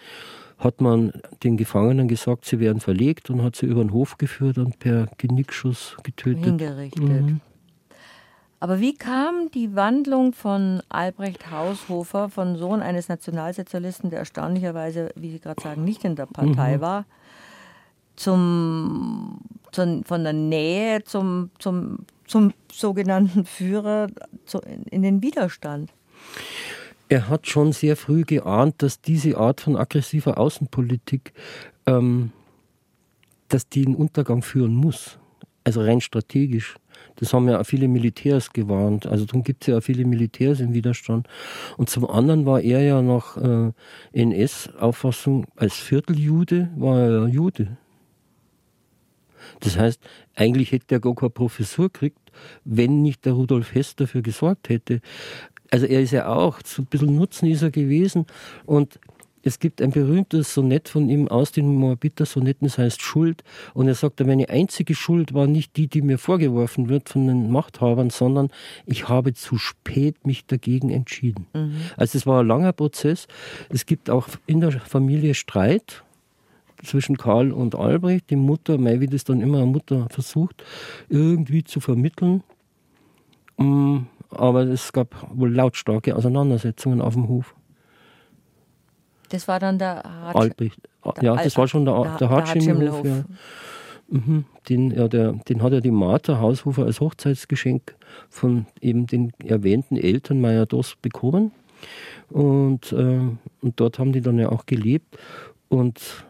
hat 0.59 0.81
man 0.81 1.13
den 1.43 1.57
Gefangenen 1.57 2.07
gesagt, 2.07 2.45
sie 2.45 2.61
werden 2.61 2.81
verlegt 2.81 3.29
und 3.29 3.43
hat 3.43 3.57
sie 3.57 3.67
über 3.67 3.83
den 3.83 3.93
Hof 3.93 4.17
geführt 4.17 4.59
und 4.59 4.79
per 4.79 5.09
Genickschuss 5.19 5.97
getötet. 6.05 6.45
Hingerichtet. 6.45 7.03
Mhm. 7.03 7.41
Aber 8.65 8.81
wie 8.81 8.95
kam 8.95 9.51
die 9.51 9.77
Wandlung 9.77 10.33
von 10.33 10.83
Albrecht 10.89 11.51
Haushofer, 11.51 12.31
von 12.31 12.57
Sohn 12.57 12.81
eines 12.81 13.11
Nationalsozialisten, 13.11 14.09
der 14.09 14.21
erstaunlicherweise, 14.21 15.11
wie 15.17 15.33
Sie 15.33 15.39
gerade 15.39 15.61
sagen, 15.61 15.85
nicht 15.85 16.03
in 16.03 16.17
der 16.17 16.25
Partei 16.25 16.79
mhm. 16.79 16.81
war, 16.81 17.05
zum, 18.17 19.43
zum, 19.71 20.03
von 20.05 20.25
der 20.25 20.33
Nähe 20.33 21.05
zum, 21.05 21.51
zum, 21.59 22.07
zum 22.27 22.55
sogenannten 22.73 23.45
Führer 23.45 24.07
zu, 24.47 24.63
in 24.91 25.03
den 25.03 25.21
Widerstand? 25.21 25.91
Er 27.11 27.29
hat 27.29 27.47
schon 27.47 27.73
sehr 27.73 27.99
früh 27.99 28.23
geahnt, 28.23 28.77
dass 28.79 28.99
diese 28.99 29.37
Art 29.37 29.61
von 29.61 29.77
aggressiver 29.77 30.39
Außenpolitik, 30.39 31.35
ähm, 31.85 32.33
dass 33.49 33.69
die 33.69 33.85
einen 33.85 33.95
Untergang 33.95 34.41
führen 34.41 34.75
muss. 34.75 35.19
Also 35.65 35.83
rein 35.83 36.01
strategisch. 36.01 36.77
Das 37.17 37.33
haben 37.33 37.49
ja 37.49 37.61
auch 37.61 37.67
viele 37.67 37.89
Militärs 37.89 38.53
gewarnt. 38.53 39.07
Also 39.07 39.25
darum 39.25 39.45
gibt 39.45 39.63
es 39.63 39.69
ja 39.69 39.79
auch 39.79 39.83
viele 39.83 40.05
Militärs 40.05 40.61
im 40.61 40.75
Widerstand. 40.75 41.29
Und 41.77 41.89
zum 41.91 42.09
anderen 42.09 42.47
war 42.47 42.61
er 42.61 42.83
ja 42.83 43.03
nach 43.03 43.37
äh, 43.37 43.73
NS-Auffassung 44.13 45.47
als 45.57 45.75
Vierteljude, 45.75 46.71
war 46.77 47.01
er 47.01 47.11
ja 47.11 47.27
Jude. 47.27 47.77
Das 49.61 49.79
heißt, 49.79 50.01
eigentlich 50.35 50.73
hätte 50.73 50.97
er 50.97 51.01
gar 51.01 51.15
keine 51.15 51.31
Professur 51.31 51.91
gekriegt, 51.91 52.19
wenn 52.65 53.03
nicht 53.03 53.25
der 53.25 53.35
Rudolf 53.35 53.75
Hess 53.75 53.95
dafür 53.95 54.23
gesorgt 54.23 54.69
hätte. 54.69 55.01
Also 55.71 55.87
er 55.87 56.03
ist 56.03 56.13
ja 56.13 56.29
auch 56.29 56.61
so 56.65 56.83
ein 56.83 56.87
bisschen 56.87 57.17
Nutznießer 57.17 57.71
gewesen 57.71 58.27
und 58.65 59.01
es 59.45 59.59
gibt 59.59 59.83
ein 59.83 59.91
berühmtes 59.91 60.55
Sonett 60.55 60.89
von 60.89 61.11
ihm 61.11 61.29
aus 61.29 61.53
den 61.53 61.67
Moabiter 61.77 62.25
Sonetten, 62.25 62.67
das 62.67 62.79
heißt 62.79 63.03
Schuld. 63.03 63.45
Und 63.75 63.89
er 63.89 63.95
sagt, 63.95 64.25
meine 64.25 64.49
einzige 64.49 64.95
Schuld 64.95 65.35
war 65.35 65.47
nicht 65.47 65.77
die, 65.77 65.87
die 65.87 66.01
mir 66.01 66.19
vorgeworfen 66.19 66.89
wird 66.89 67.11
von 67.11 67.27
den 67.27 67.51
Machthabern, 67.51 68.09
sondern 68.09 68.49
ich 68.87 69.09
habe 69.09 69.35
zu 69.35 69.59
spät 69.59 70.27
mich 70.27 70.47
dagegen 70.47 70.89
entschieden. 70.89 71.47
Mhm. 71.53 71.77
Also 71.99 72.17
es 72.17 72.27
war 72.27 72.41
ein 72.41 72.47
langer 72.47 72.73
Prozess. 72.73 73.29
Es 73.69 73.85
gibt 73.85 74.09
auch 74.09 74.29
in 74.47 74.61
der 74.61 74.73
Familie 74.73 75.35
Streit 75.35 76.03
zwischen 76.83 77.19
Karl 77.19 77.53
und 77.53 77.75
Albrecht. 77.75 78.31
Die 78.31 78.37
Mutter, 78.37 78.79
mei, 78.79 79.01
wie 79.01 79.09
das 79.09 79.25
dann 79.25 79.43
immer 79.43 79.59
eine 79.59 79.67
Mutter 79.67 80.07
versucht, 80.11 80.65
irgendwie 81.11 81.65
zu 81.65 81.81
vermitteln. 81.81 82.43
Mm, 83.59 83.99
aber 84.31 84.63
es 84.63 84.91
gab 84.93 85.29
wohl 85.35 85.53
lautstarke 85.53 86.17
Auseinandersetzungen 86.17 87.03
auf 87.03 87.13
dem 87.13 87.29
Hof. 87.29 87.55
Das 89.35 89.49
war 89.49 89.59
dann 89.59 89.81
der 89.81 90.05
Hart 90.05 90.37
Albrecht. 90.37 90.79
Ja, 91.21 91.35
das 91.35 91.57
war 91.57 91.67
schon 91.67 91.85
der, 91.85 92.01
der, 92.01 92.17
der 92.19 92.31
Hartschimmelhof. 92.31 93.05
Ja. 93.05 93.25
Mhm. 94.07 94.45
Den, 94.69 94.93
ja, 94.93 95.09
der, 95.09 95.33
den 95.33 95.61
hat 95.61 95.73
ja 95.73 95.81
die 95.81 95.91
Martha 95.91 96.39
Haushofer 96.39 96.85
als 96.85 97.01
Hochzeitsgeschenk 97.01 97.97
von 98.31 98.67
eben 98.81 99.09
den 99.09 99.33
erwähnten 99.45 99.97
Eltern 99.97 100.41
Meier 100.41 100.67
Doss 100.67 100.95
bekommen. 101.03 101.51
Und, 102.31 102.93
äh, 102.93 103.19
und 103.61 103.81
dort 103.81 103.99
haben 103.99 104.13
die 104.13 104.21
dann 104.21 104.39
ja 104.39 104.51
auch 104.51 104.67
gelebt. 104.67 105.19
Und 105.69 106.25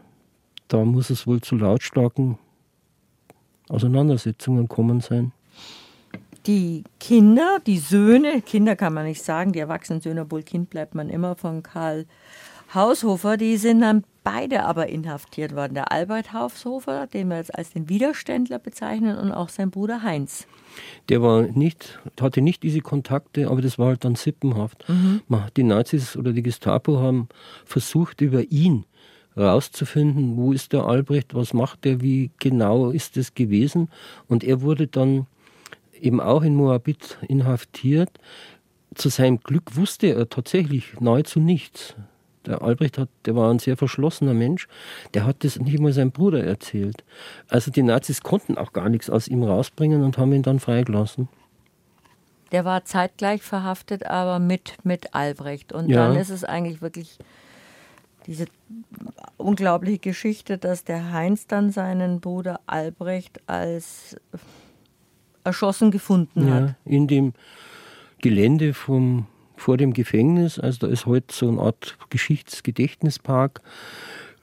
da 0.69 0.83
muss 0.83 1.11
es 1.11 1.27
wohl 1.27 1.43
zu 1.43 1.57
lautstarken 1.57 2.39
Auseinandersetzungen 3.69 4.67
kommen 4.67 5.01
sein. 5.01 5.33
Die 6.47 6.85
Kinder, 7.01 7.59
die 7.67 7.79
Söhne, 7.79 8.43
Kinder 8.43 8.77
kann 8.77 8.93
man 8.93 9.05
nicht 9.05 9.23
sagen, 9.23 9.53
die 9.53 9.61
erwachsenen 9.61 10.01
Söhne, 10.01 10.23
obwohl 10.23 10.43
Kind 10.43 10.71
bleibt 10.71 10.95
man 10.95 11.11
immer 11.11 11.37
von 11.37 11.63
Karl 11.63 12.07
Haushofer, 12.75 13.37
die 13.37 13.57
sind 13.57 13.81
dann 13.81 14.05
beide 14.25 14.65
aber 14.65 14.89
inhaftiert 14.89 15.55
worden. 15.55 15.75
Der 15.75 15.93
Albert 15.93 16.33
Haushofer, 16.33 17.07
den 17.07 17.29
wir 17.29 17.37
jetzt 17.37 17.55
als 17.55 17.71
den 17.71 17.89
Widerständler 17.89 18.59
bezeichnen, 18.59 19.17
und 19.19 19.33
auch 19.33 19.49
sein 19.49 19.71
Bruder 19.71 20.03
Heinz. 20.03 20.47
Der 21.09 21.23
war 21.23 21.43
nicht, 21.43 22.01
hatte 22.21 22.41
nicht 22.41 22.63
diese 22.63 22.81
Kontakte, 22.81 23.49
aber 23.49 23.63
das 23.63 23.79
war 23.79 23.89
halt 23.89 24.05
dann 24.05 24.17
sippenhaft. 24.17 24.89
Mhm. 24.89 25.21
Die 25.57 25.63
Nazis 25.63 26.17
oder 26.17 26.33
die 26.33 26.43
Gestapo 26.43 26.99
haben 26.99 27.29
versucht, 27.65 28.21
über 28.23 28.43
ihn 28.51 28.85
rauszufinden, 29.37 30.37
wo 30.37 30.53
ist 30.53 30.73
der 30.73 30.85
Albrecht, 30.85 31.35
was 31.35 31.53
macht 31.53 31.85
er, 31.87 32.01
wie 32.01 32.31
genau 32.39 32.91
ist 32.91 33.17
es 33.17 33.35
gewesen. 33.35 33.89
Und 34.29 34.43
er 34.43 34.63
wurde 34.63 34.87
dann 34.87 35.27
eben 36.01 36.21
auch 36.21 36.43
in 36.43 36.55
Moabit 36.55 37.19
inhaftiert. 37.29 38.11
Zu 38.95 39.09
seinem 39.09 39.41
Glück 39.41 39.77
wusste 39.77 40.07
er 40.09 40.29
tatsächlich 40.29 41.01
nahezu 41.01 41.41
nichts 41.41 41.95
der 42.47 42.63
Albrecht 42.63 42.99
hat, 42.99 43.09
der 43.27 43.37
war 43.37 43.51
ein 43.51 43.59
sehr 43.59 43.77
verschlossener 43.77 44.35
Mensch, 44.35 44.69
der 45.15 45.25
hat 45.25 45.45
das 45.45 45.59
nicht 45.59 45.79
mal 45.79 45.93
seinem 45.93 46.13
Bruder 46.13 46.45
erzählt. 46.45 47.05
Also 47.49 47.71
die 47.71 47.83
Nazis 47.83 48.23
konnten 48.23 48.59
auch 48.59 48.73
gar 48.73 48.89
nichts 48.89 49.11
aus 49.11 49.29
ihm 49.29 49.43
rausbringen 49.43 50.03
und 50.03 50.19
haben 50.19 50.33
ihn 50.33 50.43
dann 50.43 50.61
freigelassen. 50.61 51.29
Der 52.53 52.65
war 52.65 52.85
zeitgleich 52.85 53.43
verhaftet, 53.43 54.07
aber 54.07 54.39
mit, 54.39 54.77
mit 54.85 55.15
Albrecht. 55.15 55.73
Und 55.73 55.89
ja. 55.89 56.07
dann 56.07 56.17
ist 56.17 56.31
es 56.31 56.45
eigentlich 56.45 56.83
wirklich 56.83 57.19
diese 58.27 58.47
unglaubliche 59.37 59.99
Geschichte, 59.99 60.59
dass 60.59 60.85
der 60.85 61.13
Heinz 61.13 61.47
dann 61.47 61.71
seinen 61.73 62.21
Bruder 62.21 62.61
Albrecht 62.67 63.41
als 63.47 64.17
erschossen 65.43 65.91
gefunden 65.91 66.49
ja, 66.49 66.55
hat. 66.55 66.75
In 66.85 67.07
dem 67.07 67.33
Gelände 68.19 68.73
vom 68.73 69.27
vor 69.65 69.79
dem 69.79 69.95
Gefängnis. 69.95 70.59
Also 70.59 70.87
da 70.87 70.93
ist 70.93 71.07
heute 71.07 71.35
so 71.35 71.49
eine 71.49 71.61
Art 71.61 71.97
Geschichtsgedächtnispark. 72.11 73.63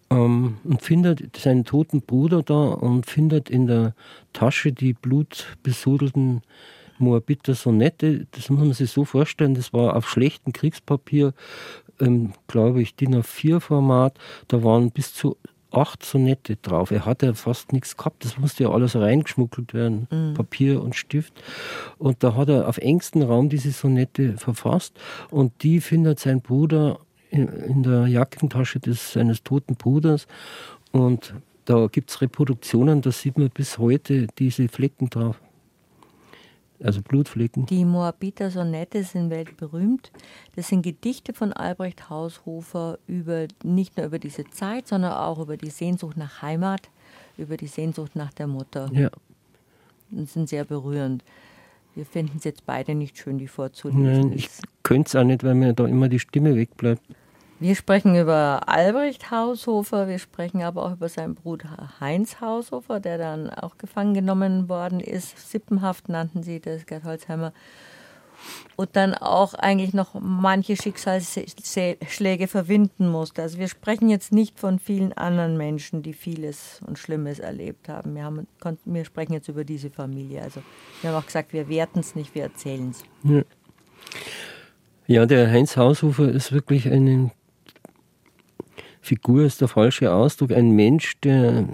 Ähm, 0.10 0.58
und 0.64 0.82
findet 0.82 1.38
seinen 1.38 1.64
toten 1.64 2.02
Bruder 2.02 2.42
da 2.42 2.70
und 2.70 3.06
findet 3.06 3.50
in 3.50 3.68
der 3.68 3.94
Tasche 4.34 4.72
die 4.72 4.94
blutbesudelten 4.94 6.42
Moabiter 6.98 7.54
Sonette. 7.54 8.26
Das 8.32 8.50
muss 8.50 8.60
man 8.60 8.74
sich 8.74 8.90
so 8.90 9.06
vorstellen, 9.06 9.54
das 9.54 9.74
war 9.74 9.96
auf 9.96 10.10
schlechtem 10.10 10.54
Kriegspapier, 10.54 11.34
ähm, 12.00 12.34
glaube 12.48 12.82
ich, 12.82 12.96
DIN 12.96 13.16
A4-Format. 13.16 14.18
Da 14.48 14.64
waren 14.64 14.90
bis 14.90 15.14
zu 15.14 15.38
acht 15.72 16.06
Sonette 16.06 16.58
drauf. 16.58 16.92
Er 16.92 17.06
hatte 17.06 17.34
fast 17.34 17.74
nichts 17.74 17.98
gehabt, 17.98 18.26
das 18.26 18.38
musste 18.38 18.64
ja 18.64 18.72
alles 18.72 18.96
reingeschmuggelt 18.96 19.74
werden, 19.74 20.08
mhm. 20.12 20.34
Papier 20.34 20.82
und 20.82 20.96
Stift. 20.96 21.42
Und 21.98 22.24
da 22.24 22.36
hat 22.36 22.50
er 22.50 22.68
auf 22.68 22.78
engstem 22.78 23.24
Raum 23.24 23.50
diese 23.50 23.72
Sonette 23.72 24.38
verfasst 24.38 25.00
und 25.30 25.64
die 25.64 25.82
findet 25.82 26.20
sein 26.20 26.42
Bruder 26.42 27.00
in, 27.30 27.48
in 27.48 27.84
der 27.84 28.08
Jackentasche 28.08 28.80
des, 28.80 29.14
seines 29.14 29.44
toten 29.44 29.76
Bruders 29.76 30.28
und 30.92 31.34
da 31.66 31.88
gibt 31.88 32.10
es 32.10 32.22
Reproduktionen, 32.22 33.02
da 33.02 33.12
sieht 33.12 33.38
man 33.38 33.50
bis 33.50 33.78
heute 33.78 34.28
diese 34.38 34.68
Flecken 34.68 35.10
drauf 35.10 35.40
also 36.84 37.02
Blutflecken. 37.02 37.66
Die 37.66 37.86
Moabiter 37.86 38.50
Sonette 38.52 39.04
sind 39.04 39.30
weltberühmt. 39.30 40.12
Das 40.56 40.68
sind 40.68 40.82
Gedichte 40.82 41.34
von 41.34 41.54
Albrecht 41.54 42.10
Haushofer 42.10 43.00
über 43.08 43.48
nicht 43.64 43.98
nur 43.98 44.06
über 44.06 44.20
diese 44.20 44.46
Zeit, 44.50 44.88
sondern 44.88 45.14
auch 45.14 45.40
über 45.40 45.58
die 45.58 45.70
Sehnsucht 45.70 46.18
nach 46.18 46.42
Heimat, 46.42 46.90
über 47.38 47.58
die 47.58 47.68
Sehnsucht 47.68 48.16
nach 48.16 48.34
der 48.34 48.48
Mutter. 48.48 48.90
Ja. 48.94 49.10
Und 50.12 50.30
sind 50.30 50.50
sehr 50.50 50.66
berührend. 50.66 51.24
wir 51.96 52.06
finden 52.06 52.38
es 52.38 52.44
jetzt 52.44 52.66
beide 52.66 52.96
nicht 52.96 53.18
schön, 53.18 53.38
die 53.38 53.48
vorzulesen. 53.48 54.04
Nein, 54.04 54.34
ich 54.34 54.50
könnte 54.84 55.08
es 55.08 55.16
auch 55.16 55.24
nicht, 55.24 55.44
weil 55.44 55.56
mir 55.56 55.74
da 55.74 55.86
immer 55.86 56.10
die 56.10 56.20
Stimme 56.20 56.56
wegbleibt. 56.56 57.02
Wir 57.62 57.76
sprechen 57.76 58.16
über 58.16 58.68
Albrecht 58.68 59.30
Haushofer, 59.30 60.08
wir 60.08 60.18
sprechen 60.18 60.64
aber 60.64 60.84
auch 60.84 60.94
über 60.94 61.08
seinen 61.10 61.36
Bruder 61.36 61.92
Heinz 62.00 62.42
Haushofer, 62.42 63.00
der 63.00 63.20
dann 63.20 63.52
auch 63.52 63.78
gefangen 63.78 64.16
genommen 64.16 64.68
worden 64.68 65.00
ist. 65.00 65.38
Sippenhaft 65.52 66.10
nannten 66.10 66.42
sie 66.42 66.60
das, 66.60 66.88
Gerd 66.88 67.04
Holzheimer. 67.04 67.54
Und 68.78 68.96
dann 68.96 69.14
auch 69.14 69.54
eigentlich 69.54 69.94
noch 69.94 70.16
manche 70.20 70.76
Schicksalsschläge 70.76 72.48
verwinden 72.48 73.08
musste. 73.08 73.44
Also 73.44 73.60
wir 73.60 73.68
sprechen 73.68 74.10
jetzt 74.10 74.32
nicht 74.32 74.60
von 74.60 74.80
vielen 74.80 75.14
anderen 75.14 75.56
Menschen, 75.56 76.02
die 76.02 76.14
vieles 76.14 76.82
und 76.88 76.98
Schlimmes 76.98 77.38
erlebt 77.38 77.90
haben. 77.90 78.16
Wir, 78.16 78.24
haben, 78.24 78.48
wir 78.86 79.06
sprechen 79.06 79.34
jetzt 79.34 79.50
über 79.50 79.66
diese 79.66 79.92
Familie. 79.92 80.42
Also 80.42 80.64
wir 81.02 81.12
haben 81.12 81.18
auch 81.22 81.28
gesagt, 81.28 81.54
wir 81.54 81.70
werten 81.70 82.00
es 82.00 82.16
nicht, 82.16 82.34
wir 82.34 82.42
erzählen 82.42 82.90
es. 82.90 83.04
Ja. 83.24 83.44
ja, 85.06 85.26
der 85.28 85.52
Heinz 85.52 85.78
Haushofer 85.78 86.28
ist 86.28 86.54
wirklich 86.54 86.90
eine 86.90 87.30
Figur 89.02 89.44
ist 89.44 89.62
der 89.62 89.68
falsche 89.68 90.14
Ausdruck, 90.14 90.52
ein 90.52 90.72
Mensch, 90.72 91.20
der, 91.22 91.66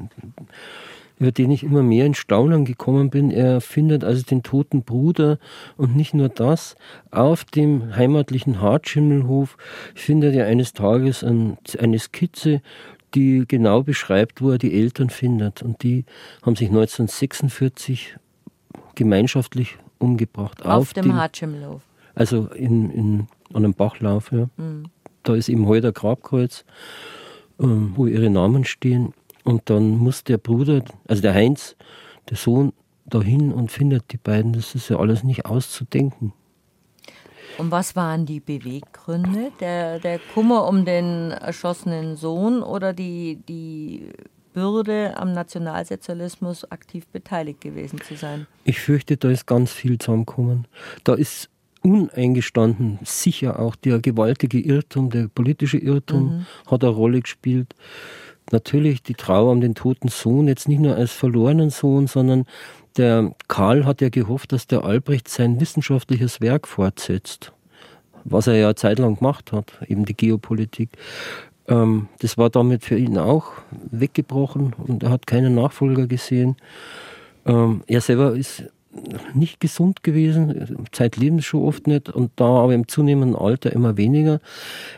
über 1.19 1.31
den 1.31 1.51
ich 1.51 1.63
immer 1.63 1.83
mehr 1.83 2.05
in 2.05 2.13
Staunen 2.13 2.65
gekommen 2.65 3.09
bin. 3.09 3.31
Er 3.31 3.61
findet 3.61 4.03
also 4.03 4.23
den 4.23 4.43
toten 4.43 4.83
Bruder 4.83 5.37
und 5.75 5.95
nicht 5.95 6.13
nur 6.13 6.29
das, 6.29 6.75
auf 7.11 7.43
dem 7.43 7.95
heimatlichen 7.95 8.61
Hartschimmelhof 8.61 9.57
findet 9.93 10.35
er 10.35 10.45
eines 10.45 10.73
Tages 10.73 11.23
ein, 11.23 11.57
eine 11.79 11.99
Skizze, 11.99 12.61
die 13.15 13.45
genau 13.47 13.83
beschreibt, 13.83 14.41
wo 14.41 14.51
er 14.51 14.57
die 14.57 14.79
Eltern 14.79 15.09
findet. 15.09 15.61
Und 15.61 15.83
die 15.83 16.05
haben 16.43 16.55
sich 16.55 16.69
1946 16.69 18.17
gemeinschaftlich 18.95 19.77
umgebracht. 19.99 20.63
Auf, 20.65 20.71
auf 20.71 20.93
dem, 20.93 21.03
dem 21.03 21.15
Hartschimmelhof. 21.15 21.81
Also 22.15 22.47
in, 22.47 22.89
in, 22.91 23.27
an 23.53 23.63
einem 23.63 23.73
Bachlauf, 23.73 24.31
ja. 24.31 24.49
Mhm. 24.57 24.85
Da 25.27 25.35
ist 25.35 25.49
eben 25.49 25.67
heute 25.67 25.87
ein 25.87 25.93
Grabkreuz. 25.93 26.63
Ähm, 27.59 27.93
wo 27.95 28.05
ihre 28.05 28.29
Namen 28.29 28.65
stehen. 28.65 29.13
Und 29.43 29.69
dann 29.69 29.97
muss 29.97 30.23
der 30.23 30.37
Bruder, 30.37 30.83
also 31.07 31.21
der 31.23 31.33
Heinz, 31.33 31.75
der 32.29 32.37
Sohn, 32.37 32.71
dahin 33.05 33.51
und 33.51 33.71
findet 33.71 34.11
die 34.11 34.17
beiden. 34.17 34.53
Das 34.53 34.75
ist 34.75 34.89
ja 34.89 34.97
alles 34.97 35.23
nicht 35.23 35.45
auszudenken. 35.45 36.33
Und 37.57 37.71
was 37.71 37.95
waren 37.95 38.27
die 38.27 38.39
Beweggründe? 38.39 39.51
Der, 39.59 39.99
der 39.99 40.19
Kummer 40.35 40.67
um 40.67 40.85
den 40.85 41.31
erschossenen 41.31 42.15
Sohn 42.15 42.61
oder 42.61 42.93
die, 42.93 43.39
die 43.47 44.11
Bürde 44.53 45.17
am 45.17 45.33
Nationalsozialismus 45.33 46.69
aktiv 46.69 47.07
beteiligt 47.07 47.61
gewesen 47.61 47.99
zu 48.01 48.15
sein? 48.15 48.45
Ich 48.65 48.79
fürchte, 48.79 49.17
da 49.17 49.31
ist 49.31 49.47
ganz 49.47 49.71
viel 49.71 49.97
zusammengekommen. 49.97 50.67
Da 51.03 51.15
ist 51.15 51.49
uneingestanden 51.87 52.99
sicher 53.03 53.59
auch 53.59 53.75
der 53.75 53.99
gewaltige 53.99 54.59
Irrtum, 54.59 55.09
der 55.09 55.29
politische 55.29 55.77
Irrtum 55.77 56.23
mhm. 56.23 56.45
hat 56.69 56.83
eine 56.83 56.93
Rolle 56.93 57.21
gespielt. 57.21 57.73
Natürlich 58.51 59.03
die 59.03 59.13
Trauer 59.13 59.51
um 59.51 59.61
den 59.61 59.75
toten 59.75 60.09
Sohn, 60.09 60.47
jetzt 60.47 60.67
nicht 60.67 60.79
nur 60.79 60.95
als 60.95 61.11
verlorenen 61.11 61.69
Sohn, 61.69 62.07
sondern 62.07 62.45
der 62.97 63.33
Karl 63.47 63.85
hat 63.85 64.01
ja 64.01 64.09
gehofft, 64.09 64.51
dass 64.51 64.67
der 64.67 64.83
Albrecht 64.83 65.27
sein 65.27 65.59
wissenschaftliches 65.59 66.41
Werk 66.41 66.67
fortsetzt, 66.67 67.51
was 68.23 68.47
er 68.47 68.55
ja 68.55 68.75
zeitlang 68.75 69.17
gemacht 69.17 69.51
hat, 69.51 69.73
eben 69.87 70.05
die 70.05 70.15
Geopolitik. 70.15 70.89
Ähm, 71.67 72.07
das 72.19 72.37
war 72.37 72.49
damit 72.49 72.83
für 72.83 72.97
ihn 72.97 73.17
auch 73.17 73.51
weggebrochen 73.91 74.73
und 74.87 75.03
er 75.03 75.09
hat 75.09 75.27
keinen 75.27 75.55
Nachfolger 75.55 76.07
gesehen. 76.07 76.55
Ähm, 77.45 77.81
er 77.87 78.01
selber 78.01 78.35
ist 78.35 78.63
nicht 79.33 79.59
gesund 79.59 80.03
gewesen, 80.03 80.87
zeitlebens 80.91 81.45
schon 81.45 81.63
oft 81.63 81.87
nicht 81.87 82.09
und 82.09 82.31
da 82.35 82.45
aber 82.45 82.73
im 82.73 82.87
zunehmenden 82.87 83.35
Alter 83.35 83.71
immer 83.71 83.97
weniger. 83.97 84.39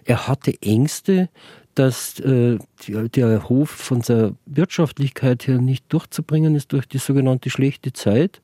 Er 0.06 0.28
hatte 0.28 0.54
Ängste, 0.62 1.30
dass 1.76 2.20
äh, 2.20 2.58
der 2.88 3.48
Hof 3.48 3.70
von 3.70 4.02
der 4.02 4.34
Wirtschaftlichkeit 4.46 5.48
her 5.48 5.60
nicht 5.60 5.86
durchzubringen 5.90 6.56
ist 6.56 6.74
durch 6.74 6.86
die 6.86 6.98
sogenannte 6.98 7.50
schlechte 7.50 7.94
Zeit. 7.94 8.42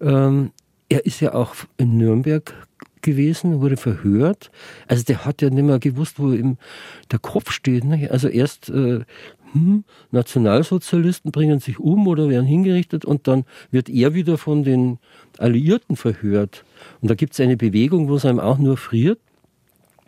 Ähm, 0.00 0.52
er 0.88 1.04
ist 1.04 1.20
ja 1.20 1.34
auch 1.34 1.54
in 1.76 1.98
Nürnberg 1.98 2.54
gewesen, 3.02 3.60
wurde 3.60 3.76
verhört. 3.76 4.50
Also 4.86 5.04
der 5.04 5.24
hat 5.24 5.42
ja 5.42 5.50
nicht 5.50 5.64
mehr 5.64 5.78
gewusst, 5.78 6.18
wo 6.18 6.32
ihm 6.32 6.58
der 7.10 7.18
Kopf 7.18 7.50
steht. 7.50 7.84
Ne? 7.84 8.10
Also 8.10 8.28
erst 8.28 8.68
äh, 8.70 9.00
hm, 9.52 9.84
Nationalsozialisten 10.10 11.32
bringen 11.32 11.60
sich 11.60 11.78
um 11.78 12.06
oder 12.06 12.28
werden 12.28 12.46
hingerichtet 12.46 13.04
und 13.04 13.26
dann 13.26 13.44
wird 13.70 13.88
er 13.88 14.14
wieder 14.14 14.38
von 14.38 14.62
den 14.62 14.98
Alliierten 15.38 15.96
verhört. 15.96 16.64
Und 17.00 17.10
da 17.10 17.14
gibt 17.14 17.32
es 17.32 17.40
eine 17.40 17.56
Bewegung, 17.56 18.08
wo 18.08 18.16
es 18.16 18.24
einem 18.24 18.40
auch 18.40 18.58
nur 18.58 18.76
friert. 18.76 19.18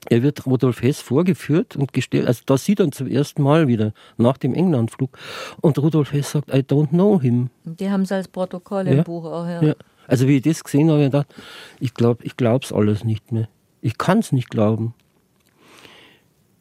Er 0.09 0.23
wird 0.23 0.47
Rudolf 0.47 0.83
Hess 0.83 1.01
vorgeführt 1.01 1.77
und 1.77 1.93
gestellt, 1.93 2.27
also 2.27 2.43
da 2.45 2.59
sieht 2.59 2.81
er 2.81 2.91
zum 2.91 3.07
ersten 3.07 3.43
Mal 3.43 3.69
wieder 3.69 3.93
nach 4.17 4.37
dem 4.37 4.53
Englandflug. 4.55 5.17
Und 5.61 5.79
Rudolf 5.79 6.13
Hess 6.13 6.33
sagt, 6.33 6.53
I 6.53 6.59
don't 6.59 6.89
know 6.89 7.21
him. 7.21 7.51
Die 7.65 7.89
haben 7.89 8.03
es 8.03 8.11
als 8.11 8.27
Protokoll 8.27 8.89
im 8.89 8.97
ja. 8.99 9.03
Buch 9.05 9.25
auch, 9.25 9.47
ja. 9.47 9.63
ja. 9.63 9.75
Also 10.09 10.27
wie 10.27 10.39
ich 10.39 10.43
das 10.43 10.65
gesehen 10.65 10.91
habe, 10.91 11.01
ich 11.01 11.07
gedacht, 11.07 11.35
ich 11.79 11.95
glaube 11.95 12.25
ich 12.25 12.37
glaub's 12.37 12.73
alles 12.73 13.05
nicht 13.05 13.31
mehr. 13.31 13.49
Ich 13.81 13.97
kann 13.97 14.19
es 14.19 14.33
nicht 14.33 14.51
glauben. 14.51 14.95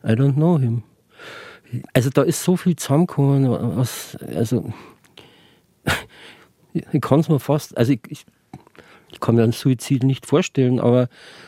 I 0.03 0.11
don't 0.11 0.33
know 0.33 0.59
him. 0.59 0.83
Also 1.93 2.09
da 2.09 2.23
ist 2.23 2.43
so 2.43 2.57
viel 2.57 2.75
zusammengekommen, 2.75 3.77
was, 3.77 4.17
also 4.35 4.71
ich 6.73 7.01
kann 7.01 7.19
es 7.21 7.29
mir 7.29 7.39
fast, 7.39 7.77
also 7.77 7.93
ich, 7.93 8.01
ich, 8.09 8.25
ich, 9.11 9.19
kann 9.19 9.35
mir 9.35 9.43
einen 9.43 9.51
Suizid 9.51 10.03
nicht 10.03 10.25
vorstellen, 10.25 10.79
aber 10.79 11.07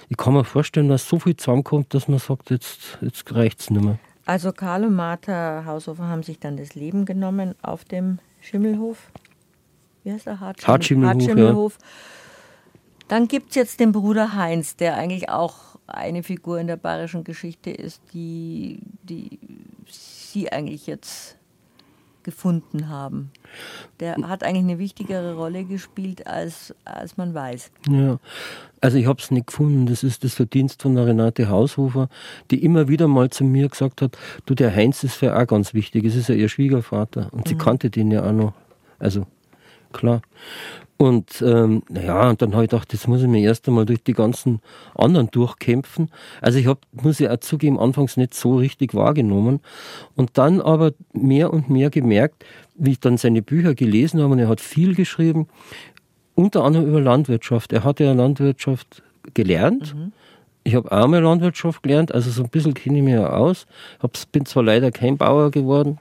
ich 0.09 0.17
kann 0.17 0.33
mir 0.33 0.43
vorstellen, 0.43 0.89
dass 0.89 1.07
so 1.07 1.19
viel 1.19 1.35
zusammenkommt, 1.35 1.93
dass 1.93 2.07
man 2.07 2.19
sagt, 2.19 2.49
jetzt, 2.49 2.97
jetzt 3.01 3.33
reicht 3.33 3.61
es 3.61 3.69
nicht 3.69 3.83
mehr. 3.83 3.99
Also 4.25 4.53
Karl 4.53 4.85
und 4.85 4.95
Martha 4.95 5.63
Haushofer 5.65 6.07
haben 6.07 6.23
sich 6.23 6.39
dann 6.39 6.55
das 6.55 6.75
Leben 6.75 7.05
genommen 7.05 7.55
auf 7.61 7.83
dem 7.83 8.19
Schimmelhof. 8.39 9.11
Wie 10.03 10.11
heißt 10.11 10.27
der? 10.27 10.39
Hartschimmel 10.39 11.07
Hartschimmelhof. 11.07 11.07
Hartschimmelhof. 11.07 11.77
Ja. 11.81 11.87
Dann 13.09 13.27
gibt 13.27 13.49
es 13.49 13.55
jetzt 13.55 13.79
den 13.79 13.91
Bruder 13.91 14.35
Heinz, 14.35 14.75
der 14.77 14.95
eigentlich 14.95 15.29
auch 15.29 15.72
eine 15.87 16.23
Figur 16.23 16.59
in 16.59 16.67
der 16.67 16.77
bayerischen 16.77 17.23
Geschichte 17.23 17.71
ist, 17.71 18.01
die, 18.13 18.79
die 19.03 19.39
Sie 19.87 20.51
eigentlich 20.51 20.87
jetzt 20.87 21.37
gefunden 22.23 22.89
haben. 22.89 23.31
Der 23.99 24.15
hat 24.15 24.43
eigentlich 24.43 24.63
eine 24.63 24.79
wichtigere 24.79 25.35
Rolle 25.35 25.65
gespielt, 25.65 26.25
als, 26.25 26.73
als 26.85 27.17
man 27.17 27.33
weiß. 27.33 27.71
Ja, 27.89 28.17
also 28.81 28.97
ich 28.97 29.05
habe 29.05 29.21
es 29.21 29.29
nicht 29.29 29.47
gefunden. 29.47 29.85
Das 29.85 30.03
ist 30.03 30.23
das 30.23 30.33
Verdienst 30.33 30.81
von 30.81 30.95
der 30.95 31.05
Renate 31.05 31.49
Haushofer, 31.49 32.09
die 32.49 32.63
immer 32.63 32.87
wieder 32.87 33.07
mal 33.07 33.29
zu 33.29 33.43
mir 33.43 33.67
gesagt 33.69 34.01
hat, 34.01 34.17
du, 34.45 34.55
der 34.55 34.73
Heinz 34.73 35.03
ist 35.03 35.15
für 35.15 35.37
auch 35.37 35.47
ganz 35.47 35.73
wichtig. 35.73 36.05
Es 36.05 36.15
ist 36.15 36.29
ja 36.29 36.35
ihr 36.35 36.49
Schwiegervater 36.49 37.27
und 37.31 37.47
sie 37.47 37.55
mhm. 37.55 37.59
kannte 37.59 37.89
den 37.89 38.09
ja 38.09 38.25
auch 38.25 38.31
noch. 38.31 38.53
Also 38.99 39.27
klar. 39.93 40.21
Und 40.97 41.41
ähm, 41.41 41.83
ja, 41.89 42.29
und 42.29 42.41
dann 42.41 42.53
habe 42.53 42.63
ich 42.63 42.69
gedacht, 42.69 42.93
jetzt 42.93 43.07
muss 43.07 43.21
ich 43.21 43.27
mir 43.27 43.41
erst 43.41 43.67
einmal 43.67 43.85
durch 43.85 44.03
die 44.03 44.13
ganzen 44.13 44.61
anderen 44.95 45.29
durchkämpfen. 45.31 46.09
Also 46.39 46.59
ich 46.59 46.67
habe, 46.67 46.79
muss 46.91 47.19
ich 47.19 47.29
auch 47.29 47.37
zugeben, 47.37 47.79
anfangs 47.79 48.15
nicht 48.15 48.33
so 48.33 48.57
richtig 48.57 48.93
wahrgenommen. 48.93 49.59
Und 50.15 50.37
dann 50.37 50.61
aber 50.61 50.93
mehr 51.11 51.51
und 51.51 51.69
mehr 51.69 51.89
gemerkt, 51.89 52.45
wie 52.75 52.91
ich 52.91 52.99
dann 52.99 53.17
seine 53.17 53.41
Bücher 53.41 53.75
gelesen 53.75 54.21
habe, 54.21 54.33
und 54.33 54.39
er 54.39 54.47
hat 54.47 54.61
viel 54.61 54.95
geschrieben, 54.95 55.47
unter 56.35 56.63
anderem 56.63 56.87
über 56.87 57.01
Landwirtschaft. 57.01 57.73
Er 57.73 57.83
hatte 57.83 58.05
ja 58.05 58.13
Landwirtschaft 58.13 59.03
gelernt. 59.33 59.95
Mhm. 59.95 60.13
Ich 60.63 60.75
habe 60.75 60.89
auch 60.91 61.07
mal 61.07 61.21
Landwirtschaft 61.21 61.83
gelernt, 61.83 62.13
also 62.13 62.31
so 62.31 62.43
ein 62.43 62.49
bisschen 62.49 62.73
kenne 62.73 62.99
ich 62.99 63.03
mich 63.03 63.15
ja 63.15 63.29
aus. 63.29 63.67
Hab's, 63.99 64.25
bin 64.25 64.45
zwar 64.45 64.63
leider 64.63 64.91
kein 64.91 65.17
Bauer 65.17 65.51
geworden, 65.51 65.99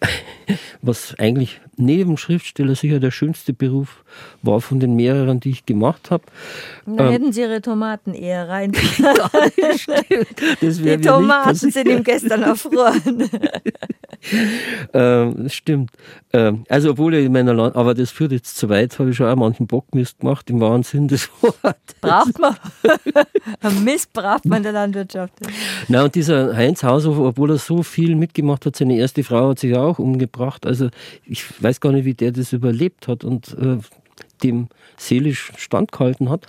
was 0.82 1.14
eigentlich 1.20 1.60
neben 1.76 2.16
Schriftsteller 2.16 2.74
sicher 2.74 3.00
der 3.00 3.10
schönste 3.10 3.52
Beruf 3.52 4.04
war 4.42 4.60
von 4.60 4.80
den 4.80 4.94
mehreren, 4.94 5.40
die 5.40 5.50
ich 5.50 5.66
gemacht 5.66 6.10
habe. 6.10 6.24
Da 6.86 7.06
ähm, 7.06 7.12
hätten 7.12 7.32
Sie 7.32 7.40
Ihre 7.40 7.62
Tomaten 7.62 8.14
eher 8.14 8.48
rein. 8.48 8.72
das 10.60 10.78
die 10.78 10.96
Tomaten 10.98 11.54
sind 11.54 11.88
ihm 11.88 12.04
gestern 12.04 12.42
erfroren. 12.42 13.30
ähm, 14.92 15.34
das 15.44 15.54
stimmt. 15.54 15.90
Ähm, 16.32 16.64
also 16.68 16.90
obwohl 16.90 17.14
ich 17.14 17.26
in 17.26 17.32
meiner 17.32 17.54
Land, 17.54 17.76
aber 17.76 17.94
das 17.94 18.10
führt 18.10 18.32
jetzt 18.32 18.56
zu 18.56 18.68
weit, 18.68 18.98
habe 18.98 19.10
ich 19.10 19.16
schon 19.16 19.26
auch 19.26 19.36
manchen 19.36 19.66
Bockmist 19.66 20.20
gemacht, 20.20 20.50
im 20.50 20.60
wahren 20.60 20.82
Sinn 20.82 21.08
des 21.08 21.30
Wortes. 21.40 21.94
Braucht 22.00 22.38
man. 22.38 22.56
Mist 23.84 24.12
braucht 24.12 24.44
man 24.44 24.58
in 24.58 24.62
der 24.64 24.72
Landwirtschaft. 24.72 25.32
Na 25.88 26.04
und 26.04 26.14
dieser 26.14 26.54
Heinz 26.56 26.82
Haushofer, 26.82 27.22
obwohl 27.22 27.50
er 27.50 27.58
so 27.58 27.82
viel 27.82 28.14
mitgemacht 28.14 28.66
hat, 28.66 28.76
seine 28.76 28.96
erste 28.96 29.24
Frau 29.24 29.50
hat 29.50 29.58
sich 29.58 29.76
auch 29.76 29.98
umgebracht. 29.98 30.66
Also 30.66 30.88
ich 31.24 31.61
weiß 31.62 31.80
gar 31.80 31.92
nicht, 31.92 32.04
wie 32.04 32.14
der 32.14 32.32
das 32.32 32.52
überlebt 32.52 33.08
hat 33.08 33.24
und 33.24 33.56
äh, 33.58 33.78
dem 34.42 34.68
seelisch 34.96 35.52
standgehalten 35.56 36.28
hat. 36.28 36.46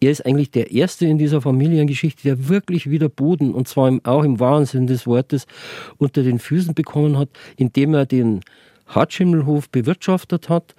Er 0.00 0.10
ist 0.10 0.24
eigentlich 0.26 0.50
der 0.50 0.70
Erste 0.72 1.06
in 1.06 1.18
dieser 1.18 1.40
Familiengeschichte, 1.40 2.22
der 2.22 2.48
wirklich 2.48 2.90
wieder 2.90 3.08
Boden, 3.08 3.54
und 3.54 3.68
zwar 3.68 3.88
im, 3.88 4.04
auch 4.04 4.24
im 4.24 4.40
wahren 4.40 4.66
Sinn 4.66 4.86
des 4.86 5.06
Wortes, 5.06 5.46
unter 5.98 6.22
den 6.22 6.38
Füßen 6.38 6.74
bekommen 6.74 7.18
hat, 7.18 7.28
indem 7.56 7.94
er 7.94 8.06
den 8.06 8.40
Hartschimmelhof 8.86 9.68
bewirtschaftet 9.68 10.48
hat. 10.48 10.74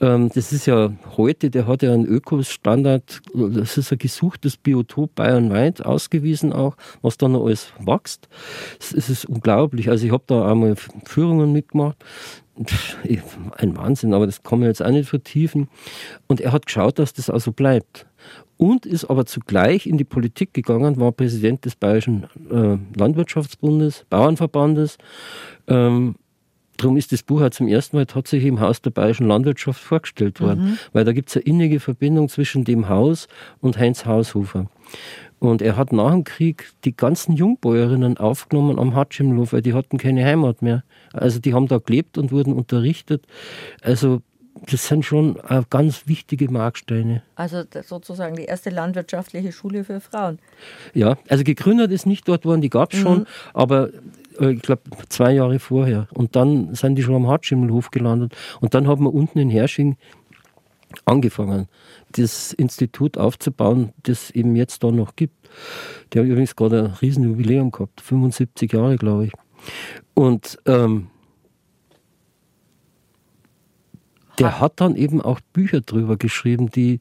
Ähm, 0.00 0.30
das 0.34 0.52
ist 0.52 0.66
ja 0.66 0.92
heute, 1.16 1.50
der 1.50 1.66
hat 1.66 1.82
ja 1.82 1.92
einen 1.92 2.06
Ökostandard, 2.06 3.20
das 3.34 3.76
ist 3.76 3.92
ein 3.92 3.98
gesuchtes 3.98 4.56
Biotop 4.56 5.14
bayernweit 5.14 5.84
ausgewiesen 5.84 6.52
auch, 6.52 6.76
was 7.02 7.18
da 7.18 7.28
noch 7.28 7.44
alles 7.44 7.72
wächst. 7.78 8.28
Es 8.80 8.92
ist 8.92 9.26
unglaublich. 9.26 9.90
Also 9.90 10.06
ich 10.06 10.12
habe 10.12 10.24
da 10.26 10.50
einmal 10.50 10.76
Führungen 11.04 11.52
mitgemacht. 11.52 11.96
Ein 13.56 13.76
Wahnsinn, 13.76 14.12
aber 14.12 14.26
das 14.26 14.42
kann 14.42 14.60
man 14.60 14.68
jetzt 14.68 14.84
auch 14.84 14.90
nicht 14.90 15.08
vertiefen. 15.08 15.68
Und 16.26 16.40
er 16.40 16.52
hat 16.52 16.66
geschaut, 16.66 16.98
dass 16.98 17.12
das 17.12 17.30
also 17.30 17.52
bleibt 17.52 18.06
und 18.58 18.86
ist 18.86 19.06
aber 19.06 19.26
zugleich 19.26 19.86
in 19.86 19.98
die 19.98 20.04
Politik 20.04 20.54
gegangen, 20.54 21.00
war 21.00 21.12
Präsident 21.12 21.64
des 21.64 21.74
Bayerischen 21.74 22.24
äh, 22.50 22.78
Landwirtschaftsbundes, 22.96 24.06
Bauernverbandes. 24.08 24.98
Ähm, 25.66 26.14
Darum 26.78 26.96
ist 26.96 27.12
das 27.12 27.22
Buch 27.22 27.42
auch 27.42 27.50
zum 27.50 27.68
ersten 27.68 27.96
Mal 27.96 28.06
tatsächlich 28.06 28.48
im 28.48 28.60
Haus 28.60 28.80
der 28.82 28.90
Bayerischen 28.90 29.28
Landwirtschaft 29.28 29.80
vorgestellt 29.80 30.40
worden, 30.40 30.64
mhm. 30.64 30.78
weil 30.92 31.04
da 31.04 31.12
gibt 31.12 31.28
es 31.28 31.36
eine 31.36 31.44
innige 31.44 31.80
Verbindung 31.80 32.28
zwischen 32.28 32.64
dem 32.64 32.88
Haus 32.88 33.28
und 33.60 33.78
Heinz 33.78 34.06
Haushofer. 34.06 34.66
Und 35.42 35.60
er 35.60 35.76
hat 35.76 35.92
nach 35.92 36.12
dem 36.12 36.22
Krieg 36.22 36.70
die 36.84 36.96
ganzen 36.96 37.32
Jungbäuerinnen 37.32 38.16
aufgenommen 38.16 38.78
am 38.78 38.94
Hatschimlof, 38.94 39.52
weil 39.52 39.60
die 39.60 39.74
hatten 39.74 39.98
keine 39.98 40.24
Heimat 40.24 40.62
mehr. 40.62 40.84
Also 41.12 41.40
die 41.40 41.52
haben 41.52 41.66
da 41.66 41.78
gelebt 41.78 42.16
und 42.16 42.30
wurden 42.30 42.52
unterrichtet. 42.52 43.26
Also 43.80 44.22
das 44.70 44.86
sind 44.86 45.04
schon 45.04 45.36
ganz 45.68 46.06
wichtige 46.06 46.48
Marksteine. 46.48 47.24
Also 47.34 47.64
sozusagen 47.82 48.36
die 48.36 48.44
erste 48.44 48.70
landwirtschaftliche 48.70 49.50
Schule 49.50 49.82
für 49.82 50.00
Frauen. 50.00 50.38
Ja, 50.94 51.18
also 51.28 51.42
gegründet 51.42 51.90
ist 51.90 52.06
nicht 52.06 52.28
dort 52.28 52.44
worden, 52.44 52.60
die 52.60 52.70
gab 52.70 52.92
es 52.92 53.00
mhm. 53.00 53.02
schon, 53.02 53.26
aber 53.52 53.88
äh, 54.38 54.52
ich 54.52 54.62
glaube 54.62 54.82
zwei 55.08 55.32
Jahre 55.32 55.58
vorher. 55.58 56.06
Und 56.14 56.36
dann 56.36 56.72
sind 56.76 56.94
die 56.94 57.02
schon 57.02 57.16
am 57.16 57.26
Hartschimmelhof 57.26 57.90
gelandet. 57.90 58.36
Und 58.60 58.74
dann 58.74 58.86
haben 58.86 59.04
wir 59.04 59.12
unten 59.12 59.40
in 59.40 59.50
Hersching 59.50 59.96
angefangen, 61.04 61.68
das 62.12 62.52
Institut 62.52 63.18
aufzubauen, 63.18 63.92
das 64.02 64.30
eben 64.30 64.56
jetzt 64.56 64.84
da 64.84 64.90
noch 64.90 65.16
gibt. 65.16 65.48
Der 66.12 66.22
hat 66.22 66.28
übrigens 66.28 66.56
gerade 66.56 66.84
ein 66.84 66.92
Riesenjubiläum 67.00 67.70
gehabt, 67.70 68.00
75 68.00 68.72
Jahre, 68.72 68.96
glaube 68.96 69.26
ich. 69.26 69.32
Und 70.14 70.58
ähm, 70.66 71.08
der 74.38 74.60
hat 74.60 74.80
dann 74.80 74.96
eben 74.96 75.20
auch 75.20 75.40
Bücher 75.52 75.80
drüber 75.80 76.16
geschrieben, 76.16 76.70
die 76.70 77.00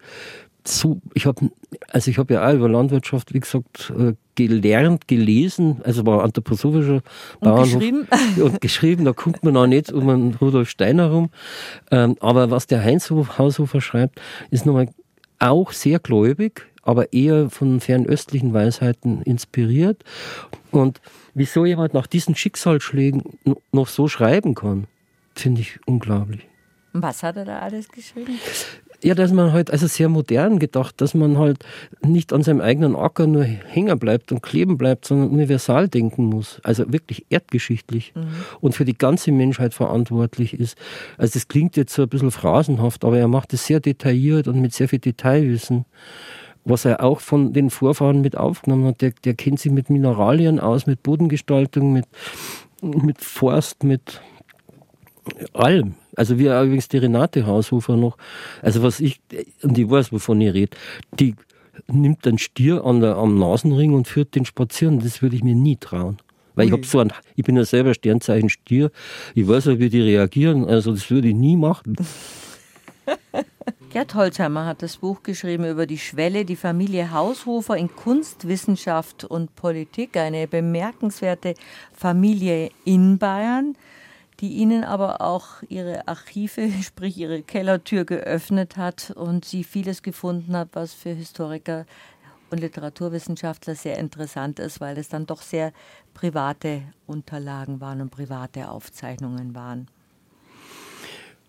so, 0.66 1.02
ich 1.14 1.26
habe, 1.26 1.50
also 1.90 2.12
ich 2.12 2.18
habe 2.18 2.34
ja 2.34 2.48
auch 2.48 2.54
über 2.54 2.70
Landwirtschaft, 2.70 3.34
wie 3.34 3.40
gesagt, 3.40 3.92
äh, 3.98 4.14
gelernt, 4.36 5.08
gelesen, 5.08 5.82
also 5.84 6.06
war 6.06 6.24
anthroposophischer 6.24 7.02
Bauernhof. 7.40 7.74
Und 7.74 7.80
geschrieben? 7.80 8.08
Und 8.42 8.62
geschrieben, 8.62 9.06
da 9.06 9.14
kommt 9.14 9.44
man 9.44 9.58
auch 9.58 9.68
nicht 9.68 9.92
um 9.92 10.10
einen 10.10 10.36
Rudolf 10.36 10.70
Steiner 10.70 11.12
rum. 11.12 11.30
Ähm, 11.92 12.16
aber 12.20 12.52
was 12.52 12.68
der 12.68 12.84
Heinz 12.84 13.10
Haushofer 13.10 13.82
schreibt, 13.82 14.22
ist 14.50 14.66
nochmal 14.66 14.90
auch 15.40 15.72
sehr 15.72 16.00
gläubig, 16.00 16.68
aber 16.84 17.14
eher 17.14 17.50
von 17.50 17.80
fernöstlichen 17.80 18.54
Weisheiten 18.54 19.22
inspiriert. 19.24 20.04
Und 20.72 21.02
wieso 21.34 21.66
jemand 21.66 21.94
nach 21.94 22.08
diesen 22.08 22.36
Schicksalsschlägen 22.36 23.24
noch 23.72 23.88
so 23.88 24.08
schreiben 24.08 24.56
kann, 24.56 24.88
finde 25.36 25.62
ich 25.62 25.80
unglaublich. 25.86 26.48
Was 26.94 27.24
hat 27.24 27.38
er 27.38 27.46
da 27.46 27.60
alles 27.60 27.90
geschrieben? 27.90 28.38
Ja, 29.04 29.16
dass 29.16 29.32
man 29.32 29.52
halt, 29.52 29.72
also 29.72 29.88
sehr 29.88 30.10
modern 30.10 30.60
gedacht, 30.60 31.02
dass 31.02 31.16
man 31.16 31.40
halt 31.40 31.66
nicht 32.06 32.34
an 32.34 32.44
seinem 32.44 32.62
eigenen 32.62 32.96
Acker 32.96 33.26
nur 33.26 33.44
hängen 33.44 33.98
bleibt 33.98 34.32
und 34.32 34.44
kleben 34.44 34.78
bleibt, 34.78 35.06
sondern 35.06 35.30
universal 35.30 35.88
denken 35.88 36.26
muss. 36.26 36.60
Also 36.64 36.92
wirklich 36.94 37.26
erdgeschichtlich 37.30 38.14
mhm. 38.16 38.28
und 38.60 38.76
für 38.76 38.86
die 38.86 38.98
ganze 38.98 39.32
Menschheit 39.32 39.74
verantwortlich 39.74 40.54
ist. 40.54 40.78
Also 41.18 41.34
das 41.34 41.48
klingt 41.48 41.78
jetzt 41.78 41.96
so 41.96 42.04
ein 42.04 42.10
bisschen 42.10 42.30
phrasenhaft, 42.30 43.04
aber 43.04 43.18
er 43.18 43.28
macht 43.28 43.54
es 43.54 43.66
sehr 43.66 43.80
detailliert 43.80 44.48
und 44.48 44.62
mit 44.62 44.74
sehr 44.74 44.88
viel 44.88 45.00
Detailwissen. 45.00 45.86
Was 46.64 46.86
er 46.86 47.04
auch 47.04 47.22
von 47.22 47.54
den 47.54 47.72
Vorfahren 47.72 48.22
mit 48.22 48.38
aufgenommen 48.38 48.86
hat, 48.86 49.02
der, 49.02 49.14
der 49.24 49.34
kennt 49.34 49.60
sich 49.60 49.72
mit 49.72 49.90
Mineralien 49.90 50.60
aus, 50.60 50.86
mit 50.86 51.02
Bodengestaltung, 51.02 51.92
mit, 51.92 52.06
mit 52.84 53.20
Forst, 53.20 53.84
mit 53.84 54.22
allem. 55.54 55.96
Also 56.16 56.38
wie 56.40 56.46
übrigens 56.46 56.88
die 56.88 56.98
Renate 56.98 57.46
Haushofer 57.46 57.96
noch, 57.96 58.18
also 58.62 58.84
was 58.84 59.00
ich, 59.00 59.22
und 59.64 59.78
ich 59.78 59.90
weiß, 59.90 60.12
wovon 60.12 60.42
ich 60.42 60.54
rede, 60.54 60.78
die 61.20 61.36
nimmt 61.88 62.28
einen 62.28 62.38
Stier 62.38 62.86
an 62.86 63.00
der, 63.02 63.16
am 63.16 63.38
Nasenring 63.38 63.94
und 63.94 64.08
führt 64.08 64.36
den 64.36 64.46
spazieren. 64.46 65.00
Das 65.00 65.22
würde 65.22 65.36
ich 65.36 65.44
mir 65.44 65.56
nie 65.56 65.78
trauen. 65.78 66.18
Weil 66.56 66.68
ich 66.68 66.74
habe 66.74 66.86
so 66.86 67.00
ein, 67.00 67.14
ich 67.36 67.46
bin 67.46 67.56
ja 67.56 67.64
selber 67.64 67.94
Sternzeichen 67.94 68.50
Stier. 68.50 68.92
Ich 69.36 69.48
weiß 69.48 69.66
ja, 69.66 69.80
wie 69.80 69.90
die 69.90 70.02
reagieren. 70.02 70.66
Also 70.66 70.92
das 70.92 71.10
würde 71.10 71.30
ich 71.30 71.36
nie 71.36 71.56
machen. 71.56 71.96
Gerd 73.92 74.16
Holzheimer 74.16 74.66
hat 74.66 74.82
das 74.84 74.98
Buch 74.98 75.22
geschrieben 75.24 75.66
über 75.66 75.86
die 75.86 75.98
Schwelle, 75.98 76.46
die 76.46 76.56
Familie 76.56 77.12
Haushofer 77.12 77.76
in 77.76 77.94
Kunst, 77.94 78.48
Wissenschaft 78.48 79.26
und 79.26 79.56
Politik. 79.56 80.16
Eine 80.18 80.48
bemerkenswerte 80.48 81.56
Familie 81.94 82.70
in 82.86 83.18
Bayern 83.18 83.76
die 84.42 84.54
ihnen 84.54 84.84
aber 84.84 85.22
auch 85.22 85.62
ihre 85.70 86.08
Archive, 86.08 86.70
sprich 86.84 87.18
ihre 87.18 87.44
Kellertür 87.44 88.06
geöffnet 88.06 88.76
hat 88.76 89.12
und 89.16 89.46
sie 89.46 89.64
vieles 89.64 90.02
gefunden 90.02 90.56
hat, 90.58 90.70
was 90.74 90.94
für 90.94 91.12
Historiker 91.12 91.86
und 92.50 92.60
Literaturwissenschaftler 92.60 93.76
sehr 93.76 93.98
interessant 93.98 94.60
ist, 94.60 94.82
weil 94.82 94.98
es 94.98 95.08
dann 95.08 95.26
doch 95.26 95.42
sehr 95.42 95.72
private 96.14 96.82
Unterlagen 97.08 97.80
waren 97.80 98.02
und 98.02 98.10
private 98.10 98.70
Aufzeichnungen 98.70 99.56
waren. 99.56 99.88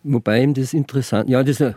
Wobei 0.05 0.43
ihm 0.43 0.55
das 0.55 0.74
interessant, 0.74 1.28
ja, 1.28 1.43
das 1.43 1.61
ist 1.61 1.74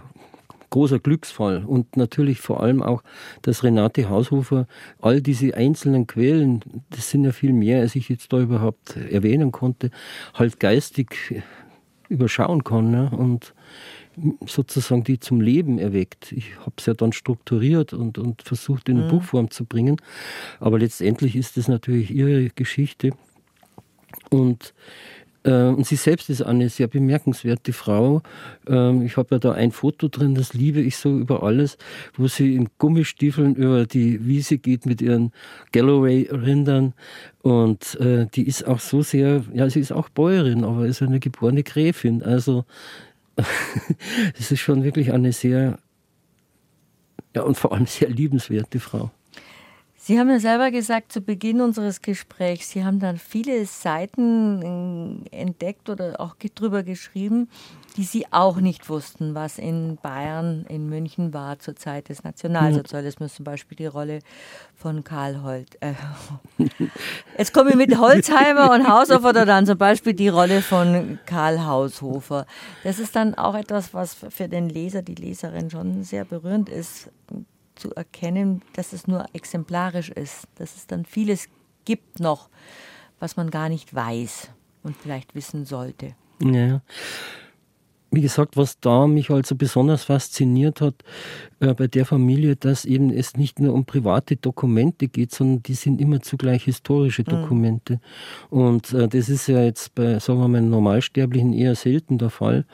großer 0.75 0.99
Glücksfall. 0.99 1.63
Und 1.63 1.95
natürlich 1.95 2.41
vor 2.41 2.61
allem 2.61 2.83
auch, 2.83 3.01
dass 3.43 3.63
Renate 3.63 4.09
Haushofer 4.09 4.67
all 4.99 5.21
diese 5.21 5.55
einzelnen 5.55 6.05
Quellen, 6.05 6.59
das 6.89 7.09
sind 7.09 7.23
ja 7.23 7.31
viel 7.31 7.53
mehr, 7.53 7.79
als 7.79 7.95
ich 7.95 8.09
jetzt 8.09 8.33
da 8.33 8.41
überhaupt 8.41 8.97
erwähnen 8.97 9.53
konnte, 9.53 9.89
halt 10.33 10.59
geistig 10.59 11.41
überschauen 12.09 12.65
kann 12.65 12.91
ne? 12.91 13.09
und 13.09 13.53
sozusagen 14.45 15.05
die 15.05 15.17
zum 15.17 15.39
Leben 15.39 15.79
erweckt. 15.79 16.33
Ich 16.33 16.57
habe 16.59 16.73
es 16.77 16.85
ja 16.87 16.93
dann 16.93 17.13
strukturiert 17.13 17.93
und, 17.93 18.17
und 18.17 18.41
versucht 18.41 18.89
in 18.89 19.05
mhm. 19.05 19.07
Buchform 19.07 19.51
zu 19.51 19.63
bringen. 19.63 19.95
Aber 20.59 20.77
letztendlich 20.77 21.37
ist 21.37 21.55
es 21.55 21.69
natürlich 21.69 22.11
ihre 22.11 22.49
Geschichte. 22.49 23.11
Und 24.29 24.73
und 25.51 25.85
sie 25.85 25.95
selbst 25.95 26.29
ist 26.29 26.41
eine 26.41 26.69
sehr 26.69 26.87
bemerkenswerte 26.87 27.71
Frau. 27.71 28.23
Ähm, 28.67 29.03
ich 29.03 29.15
habe 29.17 29.35
ja 29.35 29.39
da 29.39 29.51
ein 29.51 29.71
Foto 29.71 30.07
drin, 30.07 30.33
das 30.33 30.53
liebe 30.53 30.81
ich 30.81 30.97
so 30.97 31.17
über 31.17 31.43
alles, 31.43 31.77
wo 32.15 32.27
sie 32.27 32.55
in 32.55 32.69
Gummistiefeln 32.79 33.55
über 33.55 33.85
die 33.85 34.25
Wiese 34.25 34.57
geht 34.57 34.85
mit 34.85 35.01
ihren 35.01 35.31
Galloway-Rindern. 35.71 36.93
Und 37.43 37.95
äh, 37.99 38.25
die 38.33 38.47
ist 38.47 38.65
auch 38.65 38.79
so 38.79 39.03
sehr, 39.03 39.43
ja, 39.53 39.69
sie 39.69 39.81
ist 39.81 39.91
auch 39.91 40.09
Bäuerin, 40.09 40.63
aber 40.63 40.87
ist 40.87 41.03
eine 41.03 41.19
geborene 41.19 41.61
Gräfin. 41.61 42.23
Also 42.23 42.65
es 44.39 44.51
ist 44.51 44.61
schon 44.61 44.83
wirklich 44.83 45.13
eine 45.13 45.31
sehr, 45.31 45.77
ja, 47.35 47.43
und 47.43 47.55
vor 47.55 47.73
allem 47.73 47.85
sehr 47.85 48.09
liebenswerte 48.09 48.79
Frau. 48.79 49.11
Sie 50.07 50.19
haben 50.19 50.29
ja 50.29 50.39
selber 50.39 50.69
gesagt 50.69 51.11
zu 51.11 51.19
Beginn 51.19 51.61
unseres 51.61 51.99
Gesprächs, 51.99 52.69
Sie 52.69 52.85
haben 52.85 52.99
dann 52.99 53.17
viele 53.17 53.65
Seiten 53.65 55.23
äh, 55.31 55.35
entdeckt 55.35 55.89
oder 55.89 56.19
auch 56.19 56.35
drüber 56.53 56.83
geschrieben, 56.83 57.49
die 57.97 58.03
Sie 58.03 58.31
auch 58.31 58.57
nicht 58.57 58.87
wussten, 58.87 59.33
was 59.33 59.57
in 59.57 59.97
Bayern, 60.03 60.67
in 60.69 60.89
München 60.89 61.33
war 61.33 61.57
zur 61.57 61.75
Zeit 61.75 62.09
des 62.09 62.23
Nationalsozialismus, 62.23 63.33
zum 63.33 63.45
Beispiel 63.45 63.77
die 63.77 63.87
Rolle 63.87 64.19
von 64.75 65.03
Karl 65.03 65.41
Holt. 65.41 65.75
Äh, 65.81 65.93
jetzt 67.39 67.51
komme 67.51 67.71
ich 67.71 67.75
mit 67.75 67.97
Holzheimer 67.97 68.73
und 68.73 68.87
Haushofer 68.87 69.29
oder 69.29 69.47
dann 69.47 69.65
zum 69.65 69.79
Beispiel 69.79 70.13
die 70.13 70.29
Rolle 70.29 70.61
von 70.61 71.17
Karl 71.25 71.65
Haushofer. 71.65 72.45
Das 72.83 72.99
ist 72.99 73.15
dann 73.15 73.33
auch 73.33 73.55
etwas, 73.55 73.91
was 73.95 74.13
für 74.13 74.47
den 74.47 74.69
Leser, 74.69 75.01
die 75.01 75.15
Leserin 75.15 75.71
schon 75.71 76.03
sehr 76.03 76.25
berührend 76.25 76.69
ist 76.69 77.09
zu 77.75 77.93
erkennen, 77.93 78.61
dass 78.73 78.93
es 78.93 79.07
nur 79.07 79.25
exemplarisch 79.33 80.09
ist, 80.09 80.47
dass 80.55 80.75
es 80.75 80.87
dann 80.87 81.05
vieles 81.05 81.47
gibt 81.85 82.19
noch, 82.19 82.49
was 83.19 83.37
man 83.37 83.49
gar 83.49 83.69
nicht 83.69 83.93
weiß 83.93 84.49
und 84.83 84.95
vielleicht 84.97 85.35
wissen 85.35 85.65
sollte. 85.65 86.15
Ja. 86.41 86.81
Wie 88.11 88.21
gesagt, 88.21 88.55
was 88.55 88.79
da 88.79 89.07
mich 89.07 89.29
also 89.29 89.55
besonders 89.55 90.05
fasziniert 90.05 90.79
hat 90.79 90.95
äh, 91.59 91.73
bei 91.73 91.87
der 91.87 92.05
Familie, 92.05 92.55
dass 92.55 92.85
eben 92.85 93.09
es 93.09 93.35
nicht 93.35 93.59
nur 93.59 93.73
um 93.73 93.83
private 93.83 94.37
Dokumente 94.37 95.09
geht, 95.09 95.33
sondern 95.33 95.63
die 95.63 95.73
sind 95.73 95.99
immer 95.99 96.21
zugleich 96.21 96.63
historische 96.63 97.23
mhm. 97.23 97.31
Dokumente. 97.31 97.99
Mhm. 98.51 98.57
Und 98.57 98.93
äh, 98.93 99.09
das 99.09 99.27
ist 99.27 99.47
ja 99.47 99.61
jetzt 99.63 99.95
bei, 99.95 100.19
sagen 100.19 100.39
wir 100.39 100.47
mal, 100.47 100.61
Normalsterblichen 100.61 101.51
eher 101.51 101.75
selten 101.75 102.17
der 102.17 102.29
Fall. 102.29 102.65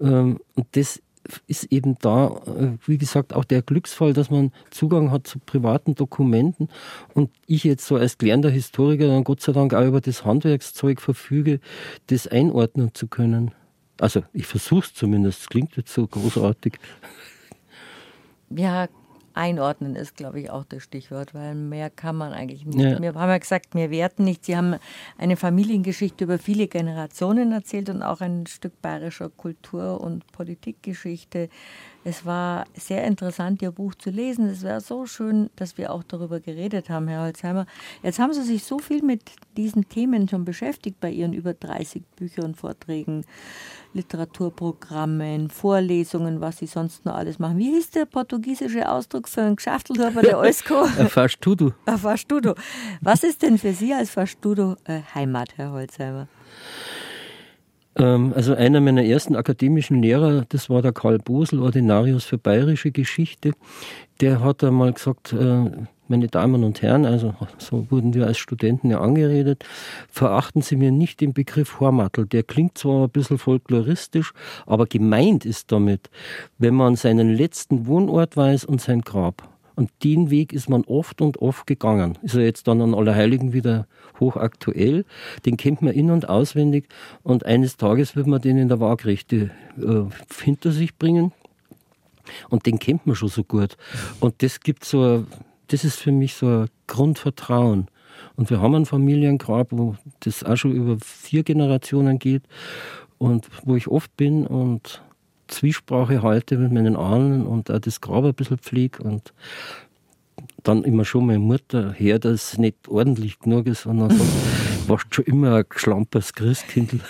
Ähm, 0.00 0.40
und 0.56 0.66
das 0.72 1.00
ist 1.46 1.64
eben 1.72 1.96
da, 2.00 2.40
äh, 2.46 2.72
wie 2.86 2.98
gesagt, 2.98 3.34
auch 3.34 3.44
der 3.44 3.62
Glücksfall, 3.62 4.12
dass 4.12 4.30
man 4.30 4.52
Zugang 4.70 5.10
hat 5.10 5.26
zu 5.26 5.38
privaten 5.38 5.94
Dokumenten 5.94 6.68
und 7.14 7.30
ich 7.46 7.64
jetzt 7.64 7.86
so 7.86 7.96
als 7.96 8.18
gelernter 8.18 8.50
Historiker 8.50 9.06
dann 9.06 9.24
Gott 9.24 9.40
sei 9.40 9.52
Dank 9.52 9.74
auch 9.74 9.86
über 9.86 10.00
das 10.00 10.24
Handwerkszeug 10.24 11.00
verfüge, 11.00 11.60
das 12.08 12.26
einordnen 12.26 12.94
zu 12.94 13.06
können. 13.06 13.52
Also 14.00 14.22
ich 14.32 14.46
versuche 14.46 14.86
es 14.86 14.94
zumindest, 14.94 15.42
es 15.42 15.48
klingt 15.48 15.76
jetzt 15.76 15.92
so 15.94 16.06
großartig. 16.06 16.74
Ja, 18.50 18.88
einordnen 19.34 19.96
ist, 19.96 20.16
glaube 20.16 20.40
ich, 20.40 20.50
auch 20.50 20.64
das 20.64 20.82
Stichwort, 20.82 21.34
weil 21.34 21.54
mehr 21.54 21.90
kann 21.90 22.16
man 22.16 22.32
eigentlich 22.32 22.64
nicht. 22.64 22.78
Ja. 22.78 23.00
Wir 23.00 23.14
haben 23.14 23.30
ja 23.30 23.38
gesagt, 23.38 23.74
wir 23.74 23.90
werten 23.90 24.24
nicht. 24.24 24.44
Sie 24.44 24.56
haben 24.56 24.76
eine 25.18 25.36
Familiengeschichte 25.36 26.24
über 26.24 26.38
viele 26.38 26.68
Generationen 26.68 27.52
erzählt 27.52 27.88
und 27.88 28.02
auch 28.02 28.20
ein 28.20 28.46
Stück 28.46 28.80
bayerischer 28.82 29.30
Kultur- 29.30 30.00
und 30.00 30.26
Politikgeschichte. 30.32 31.48
Es 32.04 32.26
war 32.26 32.64
sehr 32.74 33.04
interessant, 33.04 33.62
Ihr 33.62 33.70
Buch 33.70 33.94
zu 33.94 34.10
lesen. 34.10 34.48
Es 34.48 34.64
war 34.64 34.80
so 34.80 35.06
schön, 35.06 35.50
dass 35.54 35.78
wir 35.78 35.92
auch 35.92 36.02
darüber 36.02 36.40
geredet 36.40 36.90
haben, 36.90 37.06
Herr 37.06 37.22
Holzheimer. 37.22 37.66
Jetzt 38.02 38.18
haben 38.18 38.32
Sie 38.32 38.42
sich 38.42 38.64
so 38.64 38.80
viel 38.80 39.02
mit 39.02 39.22
diesen 39.56 39.88
Themen 39.88 40.28
schon 40.28 40.44
beschäftigt 40.44 40.98
bei 41.00 41.10
Ihren 41.10 41.32
über 41.32 41.54
30 41.54 42.02
Büchern, 42.16 42.56
Vorträgen, 42.56 43.24
Literaturprogrammen, 43.94 45.50
Vorlesungen, 45.50 46.40
was 46.40 46.58
Sie 46.58 46.66
sonst 46.66 47.04
noch 47.04 47.14
alles 47.14 47.38
machen. 47.38 47.58
Wie 47.58 47.70
hieß 47.70 47.90
der 47.90 48.06
portugiesische 48.06 48.90
Ausdruck 48.90 49.21
für 49.28 49.42
einen 49.42 49.56
Geschäftelhuber 49.56 50.22
der 50.22 50.38
Eusko? 50.38 50.84
Fast 51.08 51.38
du. 51.40 51.72
Fastudo. 51.86 52.54
Was 53.00 53.24
ist 53.24 53.42
denn 53.42 53.58
für 53.58 53.72
Sie 53.72 53.92
als 53.92 54.10
Fastudo 54.10 54.76
äh, 54.84 55.00
Heimat, 55.14 55.56
Herr 55.56 55.72
Holzheimer? 55.72 56.28
Ähm, 57.96 58.32
also 58.34 58.54
einer 58.54 58.80
meiner 58.80 59.04
ersten 59.04 59.36
akademischen 59.36 60.02
Lehrer, 60.02 60.44
das 60.48 60.70
war 60.70 60.82
der 60.82 60.92
Karl 60.92 61.18
Bosel, 61.18 61.60
Ordinarius 61.60 62.24
für 62.24 62.38
bayerische 62.38 62.90
Geschichte. 62.90 63.52
Der 64.20 64.40
hat 64.40 64.64
einmal 64.64 64.92
gesagt, 64.92 65.32
äh, 65.32 65.70
meine 66.12 66.28
Damen 66.28 66.62
und 66.62 66.82
Herren, 66.82 67.06
also 67.06 67.34
so 67.56 67.90
wurden 67.90 68.12
wir 68.12 68.26
als 68.26 68.36
Studenten 68.36 68.90
ja 68.90 69.00
angeredet, 69.00 69.64
verachten 70.10 70.60
Sie 70.60 70.76
mir 70.76 70.92
nicht 70.92 71.22
den 71.22 71.32
Begriff 71.32 71.80
Hormatl. 71.80 72.26
Der 72.26 72.42
klingt 72.42 72.76
zwar 72.76 73.04
ein 73.04 73.10
bisschen 73.10 73.38
folkloristisch, 73.38 74.32
aber 74.66 74.84
gemeint 74.84 75.46
ist 75.46 75.72
damit, 75.72 76.10
wenn 76.58 76.74
man 76.74 76.96
seinen 76.96 77.34
letzten 77.34 77.86
Wohnort 77.86 78.36
weiß 78.36 78.66
und 78.66 78.82
sein 78.82 79.00
Grab. 79.00 79.48
Und 79.74 79.90
den 80.04 80.28
Weg 80.28 80.52
ist 80.52 80.68
man 80.68 80.84
oft 80.84 81.22
und 81.22 81.38
oft 81.38 81.66
gegangen. 81.66 82.18
Ist 82.20 82.34
ja 82.34 82.42
jetzt 82.42 82.68
dann 82.68 82.82
an 82.82 82.94
Allerheiligen 82.94 83.54
wieder 83.54 83.86
hochaktuell. 84.20 85.06
Den 85.46 85.56
kennt 85.56 85.80
man 85.80 85.94
in- 85.94 86.10
und 86.10 86.28
auswendig. 86.28 86.88
Und 87.22 87.46
eines 87.46 87.78
Tages 87.78 88.14
wird 88.14 88.26
man 88.26 88.42
den 88.42 88.58
in 88.58 88.68
der 88.68 88.80
Waagrechte 88.80 89.50
äh, 89.78 90.42
hinter 90.44 90.72
sich 90.72 90.98
bringen. 90.98 91.32
Und 92.50 92.66
den 92.66 92.78
kennt 92.78 93.06
man 93.06 93.16
schon 93.16 93.30
so 93.30 93.44
gut. 93.44 93.78
Und 94.20 94.42
das 94.42 94.60
gibt 94.60 94.84
so, 94.84 95.02
ein, 95.02 95.26
das 95.72 95.84
ist 95.84 95.98
für 95.98 96.12
mich 96.12 96.34
so 96.34 96.46
ein 96.46 96.68
Grundvertrauen. 96.86 97.88
Und 98.36 98.50
wir 98.50 98.60
haben 98.60 98.74
ein 98.74 98.86
Familiengrab, 98.86 99.68
wo 99.70 99.96
das 100.20 100.44
auch 100.44 100.56
schon 100.56 100.72
über 100.72 100.98
vier 101.02 101.42
Generationen 101.42 102.18
geht 102.18 102.42
und 103.18 103.46
wo 103.64 103.74
ich 103.74 103.88
oft 103.88 104.14
bin 104.16 104.46
und 104.46 105.02
Zwiesprache 105.48 106.22
halte 106.22 106.58
mit 106.58 106.72
meinen 106.72 106.96
Ahnen 106.96 107.46
und 107.46 107.70
auch 107.70 107.78
das 107.78 108.00
Grab 108.00 108.24
ein 108.24 108.34
bisschen 108.34 108.58
pflege 108.58 109.02
und 109.02 109.32
dann 110.62 110.84
immer 110.84 111.04
schon 111.04 111.26
meine 111.26 111.38
Mutter 111.38 111.92
her, 111.92 112.18
dass 112.18 112.52
es 112.52 112.58
nicht 112.58 112.88
ordentlich 112.88 113.38
genug 113.38 113.66
ist 113.66 113.86
dann 113.86 114.10
sagt, 114.10 114.88
warst 114.88 115.14
schon 115.14 115.24
immer 115.24 115.56
ein 115.56 115.64
geschlampertes 115.68 116.34
Christkindl. 116.34 117.00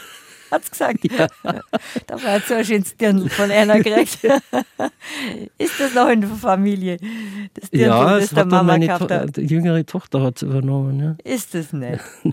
Hat's 0.52 0.70
gesagt. 0.70 1.00
Ja. 1.10 1.26
Da 2.06 2.22
war 2.22 2.36
jetzt 2.36 2.48
so 2.48 2.54
ein 2.54 2.64
schönes 2.64 2.96
Dirndl 2.96 3.28
von 3.28 3.50
einer 3.50 3.78
gekriegt. 3.80 4.18
ist 5.58 5.80
das 5.80 5.94
noch 5.94 6.08
in 6.08 6.20
der 6.22 6.30
Familie? 6.30 6.96
Das 7.54 7.70
Dirndl, 7.70 7.88
Ja, 7.88 8.14
das 8.14 8.24
es 8.24 8.30
der 8.30 8.38
hat 8.40 8.48
Mama 8.50 8.62
meine 8.62 8.86
gehabt 8.86 9.08
to 9.08 9.14
hat. 9.14 9.36
die 9.36 9.46
jüngere 9.46 9.84
Tochter 9.84 10.22
hat 10.22 10.36
es 10.36 10.42
übernommen. 10.42 11.00
Ja. 11.00 11.16
Ist 11.32 11.54
das 11.54 11.72
nicht? 11.72 12.00
so 12.24 12.30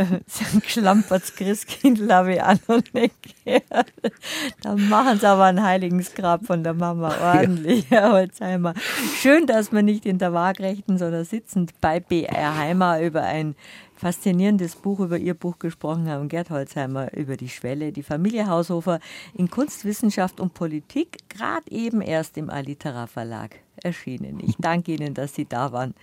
ein 0.53 0.59
geschlampertes 0.61 1.35
Christkindl 1.35 2.11
habe 2.13 2.33
ich 2.35 2.41
auch 2.41 2.55
noch 2.67 2.81
nicht 2.93 3.15
gehört. 3.45 3.93
Da 4.61 4.75
machen 4.75 5.19
sie 5.19 5.27
aber 5.27 5.45
ein 5.45 5.61
Heiligsgrab 5.63 6.45
von 6.45 6.63
der 6.63 6.73
Mama 6.73 7.13
ordentlich, 7.21 7.85
Herr 7.89 8.11
Holzheimer. 8.11 8.73
Schön, 9.21 9.45
dass 9.47 9.71
wir 9.71 9.81
nicht 9.81 10.05
in 10.05 10.17
der 10.17 10.33
Waagrechten, 10.33 10.97
sondern 10.97 11.23
sitzend 11.25 11.71
bei 11.81 11.99
BR 11.99 12.57
Heimer 12.57 12.99
über 13.01 13.21
ein 13.23 13.55
faszinierendes 13.99 14.77
Buch, 14.77 15.01
über 15.01 15.17
Ihr 15.17 15.34
Buch 15.34 15.59
gesprochen 15.59 16.07
haben. 16.07 16.30
Gerd 16.30 16.49
Holzheimer 16.49 17.13
über 17.13 17.35
die 17.35 17.49
Schwelle, 17.49 17.91
die 17.91 18.03
Familie 18.03 18.47
Haushofer 18.47 18.99
in 19.34 19.49
Kunst, 19.49 19.84
Wissenschaft 19.84 20.39
und 20.39 20.53
Politik, 20.53 21.17
gerade 21.27 21.69
eben 21.69 22.01
erst 22.01 22.38
im 22.38 22.49
Alitera 22.49 23.07
Verlag 23.07 23.57
erschienen. 23.84 24.39
Ich 24.41 24.55
danke 24.57 24.93
Ihnen, 24.93 25.13
dass 25.13 25.35
Sie 25.35 25.45
da 25.45 25.71
waren. 25.73 25.93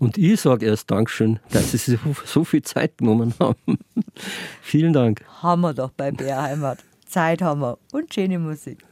Und 0.00 0.18
ich 0.18 0.40
sage 0.40 0.66
erst 0.66 0.90
Dankeschön, 0.90 1.40
dass 1.50 1.70
Sie 1.70 1.78
sich 1.78 1.98
so, 1.98 2.14
so 2.24 2.44
viel 2.44 2.62
Zeit 2.62 2.98
genommen 2.98 3.32
haben. 3.40 3.56
Vielen 4.60 4.92
Dank. 4.92 5.24
Haben 5.40 5.62
wir 5.62 5.72
doch 5.72 5.90
bei 5.90 6.10
BR 6.10 6.42
Heimat. 6.42 6.84
Zeit 7.06 7.40
haben 7.40 7.60
wir 7.60 7.78
und 7.92 8.12
schöne 8.12 8.38
Musik. 8.38 8.84